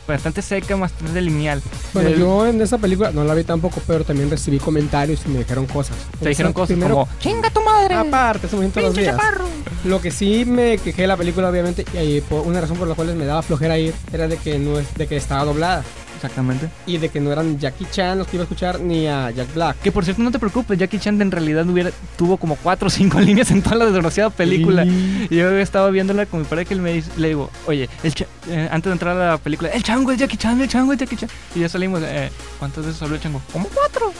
bastante 0.07 0.41
seca, 0.41 0.75
bastante 0.75 1.21
lineal. 1.21 1.61
Bueno, 1.93 2.09
El- 2.09 2.19
yo 2.19 2.47
en 2.47 2.59
esa 2.61 2.79
película 2.79 3.11
no 3.11 3.23
la 3.23 3.35
vi 3.35 3.43
tampoco, 3.43 3.79
pero 3.85 4.03
también 4.03 4.29
recibí 4.29 4.57
comentarios 4.57 5.21
y 5.25 5.29
me 5.29 5.39
dijeron 5.39 5.67
cosas. 5.67 5.95
te 6.19 6.29
dijeron 6.29 6.51
cosas 6.51 6.69
primero, 6.75 6.95
como 6.95 7.07
chinga 7.19 7.49
tu 7.51 7.61
madre. 7.61 7.93
Aparte, 7.93 8.47
eso 8.47 8.57
me 8.57 8.63
los 8.65 8.73
pinche 8.73 9.01
días. 9.01 9.15
chaparro". 9.15 9.45
Lo 9.85 10.01
que 10.01 10.09
sí 10.09 10.45
me 10.45 10.77
quejé 10.79 11.03
de 11.03 11.07
la 11.07 11.15
película, 11.17 11.49
obviamente, 11.49 11.85
y 11.93 11.97
ahí, 11.97 12.21
por 12.21 12.41
una 12.47 12.59
razón 12.59 12.77
por 12.77 12.87
la 12.87 12.95
cual 12.95 13.15
me 13.15 13.25
daba 13.25 13.43
flojera 13.43 13.77
ir, 13.77 13.93
era 14.11 14.27
de 14.27 14.37
que 14.37 14.57
no 14.57 14.79
es, 14.79 14.91
de 14.95 15.05
que 15.05 15.15
estaba 15.15 15.45
doblada. 15.45 15.83
Exactamente. 16.19 16.69
Y 16.85 16.97
de 16.97 17.07
que 17.07 17.21
no 17.21 17.31
eran 17.31 17.57
Jackie 17.57 17.85
Chan 17.89 18.17
los 18.17 18.27
que 18.27 18.35
iba 18.35 18.43
a 18.43 18.45
escuchar 18.45 18.81
ni 18.81 19.07
a 19.07 19.31
Jack 19.31 19.53
Black. 19.53 19.77
Que 19.79 19.91
por 19.91 20.03
cierto, 20.03 20.21
no 20.21 20.31
te 20.31 20.39
preocupes, 20.39 20.77
Jackie 20.77 20.99
Chan 20.99 21.21
en 21.21 21.31
realidad 21.31 21.65
hubiera, 21.69 21.91
tuvo 22.17 22.35
como 22.37 22.57
4 22.57 22.87
o 22.87 22.89
5 22.89 23.19
líneas 23.21 23.49
en 23.51 23.61
toda 23.61 23.77
la 23.77 23.85
desgraciada 23.85 24.29
película. 24.29 24.83
Y- 24.85 25.27
Y 25.29 25.35
yo 25.37 25.49
estaba 25.57 25.89
viéndola 25.91 26.25
con 26.25 26.41
mi 26.41 26.45
padre 26.45 26.65
que 26.65 26.73
él 26.73 26.81
me 26.81 26.91
dice, 26.93 27.09
le 27.17 27.29
digo, 27.29 27.49
oye, 27.67 27.89
el 28.03 28.13
eh, 28.49 28.67
antes 28.71 28.89
de 28.89 28.93
entrar 28.93 29.15
a 29.17 29.31
la 29.31 29.37
película, 29.37 29.69
el 29.69 29.81
chango 29.83 30.11
es 30.11 30.17
Jackie 30.19 30.35
Chan, 30.37 30.59
el 30.59 30.67
chango 30.67 30.91
es 30.91 30.99
Jackie 30.99 31.15
Chan. 31.15 31.29
Y 31.55 31.59
ya 31.61 31.69
salimos, 31.69 32.01
eh, 32.03 32.29
¿cuántas 32.59 32.85
veces 32.85 33.01
habló 33.01 33.15
el 33.15 33.21
chango? 33.21 33.41
Como 33.53 33.67
cuatro. 33.69 34.11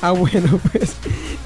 Ah, 0.00 0.10
bueno, 0.12 0.58
pues. 0.72 0.94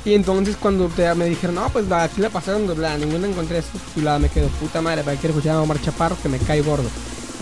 Y 0.04 0.14
entonces 0.14 0.56
cuando 0.56 0.86
te- 0.88 1.12
me 1.16 1.24
dijeron, 1.26 1.56
no, 1.56 1.68
pues 1.70 1.90
aquí 1.90 2.20
la 2.20 2.30
pasaron 2.30 2.66
doblada, 2.66 2.96
ninguna 2.96 3.26
encontré 3.26 3.60
subtitulada, 3.60 4.18
me 4.20 4.28
quedo 4.28 4.46
puta 4.60 4.80
madre, 4.80 5.02
para 5.02 5.16
que 5.16 5.20
quiero 5.22 5.34
escuchar 5.34 5.56
a 5.56 5.62
Omar 5.62 5.80
Chaparro 5.82 6.16
que 6.22 6.28
me 6.28 6.38
cae 6.38 6.60
gordo. 6.62 6.88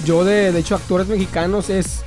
Yo, 0.05 0.25
de, 0.25 0.51
de 0.53 0.59
hecho, 0.59 0.75
actores 0.75 1.07
mexicanos 1.07 1.71
es 1.71 2.03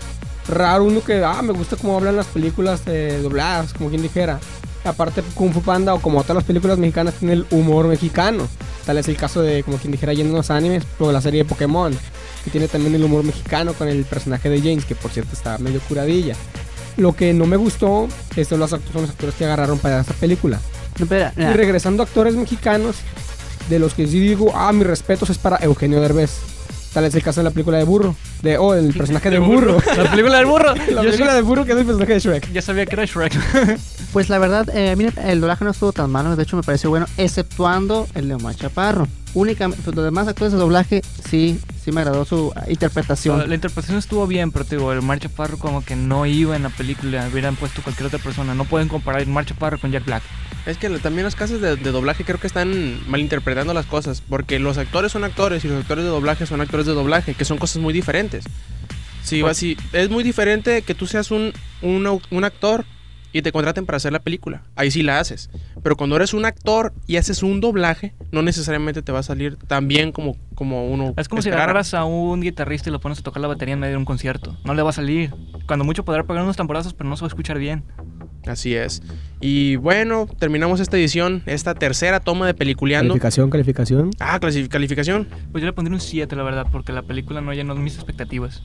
raro 0.48 0.86
uno 0.86 1.04
que, 1.04 1.24
ah, 1.24 1.42
me 1.42 1.54
gusta 1.54 1.76
cómo 1.76 1.98
hablan 1.98 2.16
las 2.16 2.28
películas 2.28 2.82
eh, 2.86 3.20
dobladas, 3.22 3.74
como 3.74 3.90
quien 3.90 4.02
dijera. 4.02 4.40
Aparte, 4.84 5.22
Kung 5.34 5.52
Fu 5.52 5.62
Panda 5.62 5.94
o 5.94 6.00
como 6.00 6.22
todas 6.22 6.38
las 6.38 6.44
películas 6.46 6.78
mexicanas 6.78 7.16
tiene 7.16 7.34
el 7.34 7.46
humor 7.52 7.88
mexicano. 7.88 8.48
Tal 8.86 8.98
es 8.98 9.08
el 9.10 9.18
caso 9.18 9.42
de, 9.42 9.64
como 9.64 9.78
quien 9.78 9.92
dijera, 9.92 10.14
yendo 10.14 10.34
a 10.34 10.38
los 10.38 10.50
animes, 10.50 10.84
o 11.00 11.12
la 11.12 11.20
serie 11.20 11.44
de 11.44 11.50
Pokémon, 11.50 11.94
que 12.44 12.50
tiene 12.50 12.68
también 12.68 12.96
el 12.96 13.04
humor 13.04 13.24
mexicano 13.24 13.74
con 13.74 13.90
el 13.90 14.06
personaje 14.06 14.50
de 14.50 14.60
James, 14.60 14.86
que 14.86 14.96
por 14.96 15.12
cierto 15.12 15.34
está 15.34 15.58
medio 15.58 15.82
curadilla. 15.82 16.36
Lo 16.96 17.14
que 17.14 17.34
no 17.34 17.46
me 17.46 17.58
gustó 17.58 18.08
son 18.48 18.60
los, 18.60 18.70
son 18.70 18.82
los 18.94 19.10
actores 19.10 19.36
que 19.36 19.46
agarraron 19.46 19.78
para 19.78 20.00
esta 20.00 20.14
película. 20.14 20.60
No, 21.00 21.06
Y 21.38 21.54
regresando 21.54 22.02
a 22.02 22.06
actores 22.06 22.36
mexicanos, 22.36 22.96
de 23.70 23.80
los 23.80 23.94
que 23.94 24.08
sí 24.08 24.20
digo, 24.20 24.52
ah, 24.56 24.72
mis 24.72 24.88
respetos 24.88 25.30
es 25.30 25.38
para 25.38 25.58
Eugenio 25.58 26.02
Derbez. 26.02 26.57
Tal 26.98 27.06
es 27.06 27.14
el 27.14 27.22
caso 27.22 27.42
de 27.42 27.44
la 27.44 27.52
película 27.52 27.78
de 27.78 27.84
Burro. 27.84 28.16
De, 28.42 28.58
oh, 28.58 28.74
el 28.74 28.92
personaje 28.92 29.30
de, 29.30 29.38
Burro. 29.48 29.78
La 29.96 30.10
película 30.10 30.38
del 30.38 30.48
burro. 30.48 30.74
la 30.90 31.04
Yo 31.04 31.12
película 31.12 31.36
de 31.36 31.44
Burro 31.44 31.64
que 31.64 31.74
es 31.74 31.78
el 31.78 31.86
personaje 31.86 32.14
de 32.14 32.20
Shrek. 32.20 32.52
ya 32.52 32.62
sabía 32.64 32.88
que 32.88 32.96
era 32.96 33.06
Shrek. 33.06 33.80
pues 34.14 34.30
la 34.30 34.40
verdad, 34.40 34.68
eh, 34.76 34.90
a 34.90 34.96
mí 34.96 35.06
el 35.24 35.40
doblaje 35.40 35.64
no 35.64 35.70
estuvo 35.70 35.92
tan 35.92 36.10
malo, 36.10 36.36
de 36.36 36.42
hecho 36.42 36.56
me 36.56 36.64
pareció 36.64 36.90
bueno, 36.90 37.06
exceptuando 37.18 38.08
el 38.16 38.30
de 38.30 38.34
Omar 38.34 38.56
Chaparro. 38.56 39.08
Únicamente, 39.34 39.82
pues, 39.84 39.96
los 39.96 40.06
demás 40.06 40.28
actores 40.28 40.54
de 40.54 40.58
doblaje 40.58 41.02
sí, 41.30 41.60
sí 41.84 41.92
me 41.92 42.02
agradó 42.02 42.26
su 42.26 42.52
ah, 42.56 42.66
interpretación. 42.68 43.48
La 43.48 43.56
interpretación 43.56 43.98
estuvo 43.98 44.26
bien, 44.26 44.52
pero 44.52 44.66
te 44.66 44.78
digo, 44.78 44.92
el 44.92 45.02
Mar 45.02 45.20
Chaparro 45.20 45.58
como 45.58 45.84
que 45.84 45.96
no 45.96 46.26
iba 46.26 46.56
en 46.56 46.64
la 46.64 46.70
película, 46.70 47.28
hubieran 47.32 47.56
puesto 47.56 47.82
cualquier 47.82 48.08
otra 48.08 48.20
persona. 48.20 48.56
No 48.56 48.66
pueden 48.66 48.88
comparar 48.88 49.22
el 49.22 49.28
Mar 49.28 49.46
Chaparro 49.46 49.80
con 49.80 49.92
Jack 49.92 50.06
Black. 50.06 50.24
Es 50.66 50.78
que 50.78 50.90
también 51.00 51.24
los 51.24 51.36
casos 51.36 51.62
de, 51.62 51.76
de 51.76 51.92
doblaje 51.92 52.26
creo 52.26 52.40
que 52.40 52.48
están 52.48 53.00
malinterpretando 53.10 53.74
las 53.74 53.86
cosas. 53.86 54.22
Porque 54.28 54.60
los 54.60 54.78
actores 54.78 55.12
son 55.12 55.24
actores 55.24 55.64
y 55.64 55.68
los 55.68 55.82
actores 55.82 56.04
de 56.04 56.10
doblaje 56.10 56.46
son 56.46 56.62
actores 56.62 56.86
de 56.86 56.94
doblaje, 56.94 57.36
que 57.36 57.46
son 57.46 57.58
cosas 57.58 57.82
muy 57.82 57.94
diferentes. 57.94 58.46
Sí, 59.24 59.42
Pues- 59.42 59.64
va. 59.64 59.76
Es 59.94 60.10
muy 60.10 60.24
diferente 60.24 60.82
que 60.82 60.96
tú 60.96 61.06
seas 61.06 61.32
un, 61.32 61.54
un 61.82 62.44
actor 62.44 62.86
y 63.34 63.42
te 63.42 63.52
contraten 63.52 63.86
para 63.86 63.98
hacer 63.98 64.14
la 64.14 64.20
película. 64.20 64.64
Ahí 64.76 64.92
sí 64.92 65.04
la 65.04 65.20
haces. 65.20 65.50
Pero 65.84 65.96
cuando 65.96 66.16
eres 66.16 66.34
un 66.34 66.46
actor 66.46 66.94
y 67.06 67.18
haces 67.18 67.44
un 67.44 67.62
doblaje, 67.62 68.14
no 68.32 68.42
necesariamente 68.42 69.02
te 69.02 69.12
va 69.12 69.20
a 69.20 69.24
salir 69.24 69.58
tan 69.58 69.88
bien 69.88 70.12
como, 70.12 70.36
como 70.56 70.88
uno. 70.88 71.14
Es 71.18 71.28
como 71.28 71.42
si 71.42 71.50
agarraras 71.50 71.94
a 71.94 72.06
un 72.06 72.42
guitarrista 72.42 72.90
y 72.90 72.94
lo 72.94 73.00
pones 73.00 73.20
a 73.20 73.24
tocar 73.24 73.42
la 73.42 73.48
batería 73.48 73.74
en 73.74 73.80
medio 73.80 73.94
de 73.94 73.98
un 73.98 74.06
concierto. 74.06 74.58
No 74.64 74.74
le 74.74 74.82
va 74.82 74.90
a 74.90 74.94
salir. 74.94 75.34
Cuando 75.68 75.86
mucho 75.86 76.04
podrá 76.06 76.24
pegar 76.24 76.44
unos 76.44 76.58
tamborazos, 76.58 76.94
pero 76.94 77.10
no 77.10 77.16
se 77.18 77.22
va 77.22 77.28
a 77.28 77.30
escuchar 77.30 77.60
bien. 77.60 77.84
Así 78.48 78.76
es. 78.76 79.02
Y 79.40 79.76
bueno, 79.76 80.28
terminamos 80.40 80.80
esta 80.80 80.98
edición, 80.98 81.44
esta 81.46 81.76
tercera 81.76 82.20
toma 82.20 82.48
de 82.48 82.54
Peliculeando. 82.54 83.14
Calificación, 83.14 83.50
calificación. 83.50 84.10
Ah, 84.20 84.40
calificación. 84.40 85.28
Pues 85.52 85.62
yo 85.62 85.68
le 85.68 85.74
pondría 85.74 85.96
un 85.96 86.02
7, 86.02 86.36
la 86.36 86.44
verdad, 86.44 86.66
porque 86.72 86.92
la 86.92 87.04
película 87.04 87.42
no 87.42 87.54
llenó 87.54 87.76
mis 87.76 87.96
expectativas. 87.96 88.64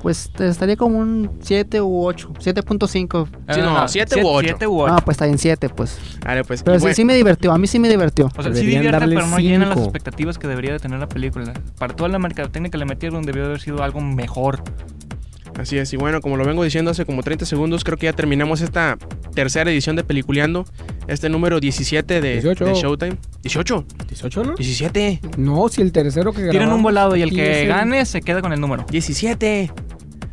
Pues 0.00 0.30
estaría 0.38 0.76
como 0.76 0.98
un 0.98 1.38
7 1.40 1.80
u 1.80 2.04
8, 2.04 2.32
7.5. 2.38 3.28
Sí, 3.52 3.60
no, 3.60 3.88
siete 3.88 4.22
u 4.22 4.28
ocho. 4.28 4.48
7 4.48 4.66
u 4.66 4.80
8. 4.80 4.94
Ah, 4.96 5.02
pues 5.04 5.16
está 5.16 5.26
en 5.26 5.38
7, 5.38 5.68
pues. 5.70 5.98
Vale, 6.24 6.44
pues. 6.44 6.62
Pero 6.62 6.78
sí, 6.78 6.82
bueno, 6.82 6.94
sí 6.94 7.04
me 7.04 7.14
divirtió, 7.14 7.52
a 7.52 7.58
mí 7.58 7.66
sí 7.66 7.78
me 7.78 7.88
divirtió. 7.88 8.26
O 8.26 8.42
sea, 8.42 8.52
sí 8.52 8.60
Deberían 8.60 8.82
divierte, 8.82 9.00
darle 9.00 9.14
pero 9.16 9.26
no 9.26 9.38
llena 9.38 9.66
las 9.66 9.78
expectativas 9.78 10.38
que 10.38 10.46
debería 10.46 10.72
de 10.72 10.78
tener 10.78 11.00
la 11.00 11.08
película. 11.08 11.52
Para 11.78 11.94
toda 11.94 12.08
la 12.08 12.18
mercadotecnia 12.18 12.70
que 12.70 12.78
le 12.78 12.84
metieron, 12.84 13.24
debió 13.24 13.44
haber 13.44 13.60
sido 13.60 13.82
algo 13.82 14.00
mejor. 14.00 14.62
Así 15.58 15.76
es, 15.76 15.92
y 15.92 15.96
bueno, 15.96 16.20
como 16.20 16.36
lo 16.36 16.44
vengo 16.44 16.62
diciendo 16.62 16.92
hace 16.92 17.04
como 17.04 17.22
30 17.22 17.44
segundos, 17.44 17.82
creo 17.82 17.98
que 17.98 18.06
ya 18.06 18.12
terminamos 18.12 18.60
esta 18.60 18.96
tercera 19.34 19.70
edición 19.70 19.96
de 19.96 20.04
Peliculeando. 20.04 20.64
Este 21.08 21.28
número 21.28 21.58
17 21.58 22.20
de, 22.20 22.32
18. 22.34 22.64
de 22.64 22.74
Showtime. 22.74 23.16
18, 23.42 23.84
18, 24.08 24.44
¿no? 24.44 24.54
17, 24.54 25.20
No, 25.36 25.68
si 25.68 25.82
el 25.82 25.90
tercero 25.90 26.32
que 26.32 26.48
Tienen 26.48 26.70
un 26.70 26.82
volado 26.82 27.16
y 27.16 27.22
el 27.22 27.30
que 27.34 27.66
gane 27.66 28.04
se 28.06 28.20
queda 28.20 28.40
con 28.40 28.52
el 28.52 28.60
número. 28.60 28.86
17. 28.88 29.72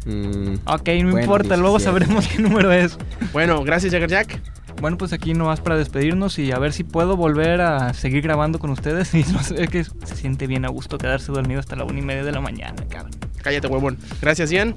Mm, 0.05 0.55
Ok, 0.65 0.89
no 1.01 1.11
Bueno, 1.11 1.19
importa, 1.21 1.57
luego 1.57 1.77
17. 1.79 1.83
sabremos 1.83 2.27
qué 2.27 2.41
número 2.41 2.71
es. 2.71 2.97
Bueno, 3.33 3.63
gracias 3.63 3.91
Jagger 3.93 4.09
Jack. 4.09 4.41
Bueno, 4.81 4.97
pues 4.97 5.13
aquí 5.13 5.33
nomás 5.33 5.61
para 5.61 5.77
despedirnos 5.77 6.37
y 6.37 6.51
a 6.51 6.59
ver 6.59 6.73
si 6.73 6.83
puedo 6.83 7.15
volver 7.15 7.61
a 7.61 7.93
seguir 7.93 8.21
grabando 8.21 8.59
con 8.59 8.69
ustedes. 8.69 9.13
Y 9.15 9.23
no 9.31 9.41
sé, 9.41 9.63
es 9.63 9.69
que 9.69 9.83
se 9.83 10.15
siente 10.15 10.45
bien 10.47 10.65
a 10.65 10.67
gusto 10.67 10.97
quedarse 10.97 11.31
dormido 11.31 11.59
hasta 11.61 11.75
la 11.75 11.85
una 11.85 11.97
y 11.97 12.01
media 12.01 12.23
de 12.23 12.31
la 12.31 12.41
mañana, 12.41 12.75
cabrón. 12.89 13.11
Cállate, 13.41 13.67
huevón. 13.67 13.97
Gracias, 14.21 14.51
Ian. 14.51 14.75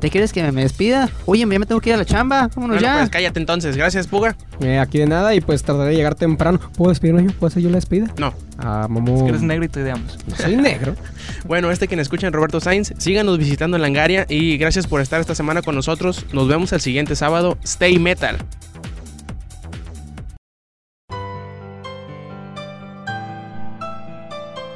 ¿Te 0.00 0.10
quieres 0.10 0.32
que 0.32 0.42
me 0.52 0.62
despida? 0.62 1.08
Oye, 1.26 1.40
ya 1.40 1.46
me 1.46 1.66
tengo 1.66 1.80
que 1.80 1.90
ir 1.90 1.94
a 1.94 1.98
la 1.98 2.04
chamba. 2.04 2.48
Vámonos 2.54 2.76
Bueno, 2.76 2.80
ya. 2.80 2.98
pues 2.98 3.10
cállate 3.10 3.40
entonces. 3.40 3.76
Gracias, 3.76 4.06
Puga. 4.06 4.36
eh, 4.60 4.78
aquí 4.78 4.98
de 4.98 5.06
nada 5.06 5.34
y 5.34 5.40
pues 5.40 5.62
trataré 5.64 5.90
de 5.90 5.96
llegar 5.96 6.14
temprano. 6.14 6.60
¿Puedo 6.76 6.90
despedirme 6.90 7.24
yo? 7.24 7.30
¿Puedo 7.32 7.48
hacer 7.48 7.62
yo 7.62 7.68
la 7.70 7.76
despedida? 7.76 8.06
No. 8.16 8.32
Ah, 8.58 8.82
Es 8.84 8.90
mamón. 8.90 9.24
que 9.24 9.30
eres 9.30 9.42
negro 9.42 9.64
y 9.64 9.68
te 9.68 9.80
ideamos. 9.80 10.18
Soy 10.36 10.56
negro. 10.56 10.94
Bueno, 11.46 11.70
este 11.70 11.86
quien 11.88 12.00
escuchan, 12.00 12.32
Roberto 12.32 12.60
Sainz. 12.60 12.92
Síganos 12.98 13.38
visitando 13.38 13.76
en 13.76 13.82
Langaria 13.82 14.26
y 14.28 14.56
gracias 14.58 14.86
por 14.86 15.00
estar 15.00 15.20
esta 15.20 15.34
semana 15.34 15.62
con 15.62 15.74
nosotros. 15.74 16.24
Nos 16.32 16.48
vemos 16.48 16.72
el 16.72 16.80
siguiente 16.80 17.16
sábado. 17.16 17.56
Stay 17.64 17.98
Metal. 17.98 18.36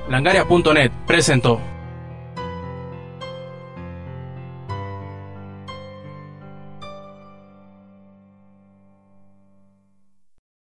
Langaria.net 0.09 0.91
presentó. 1.07 1.61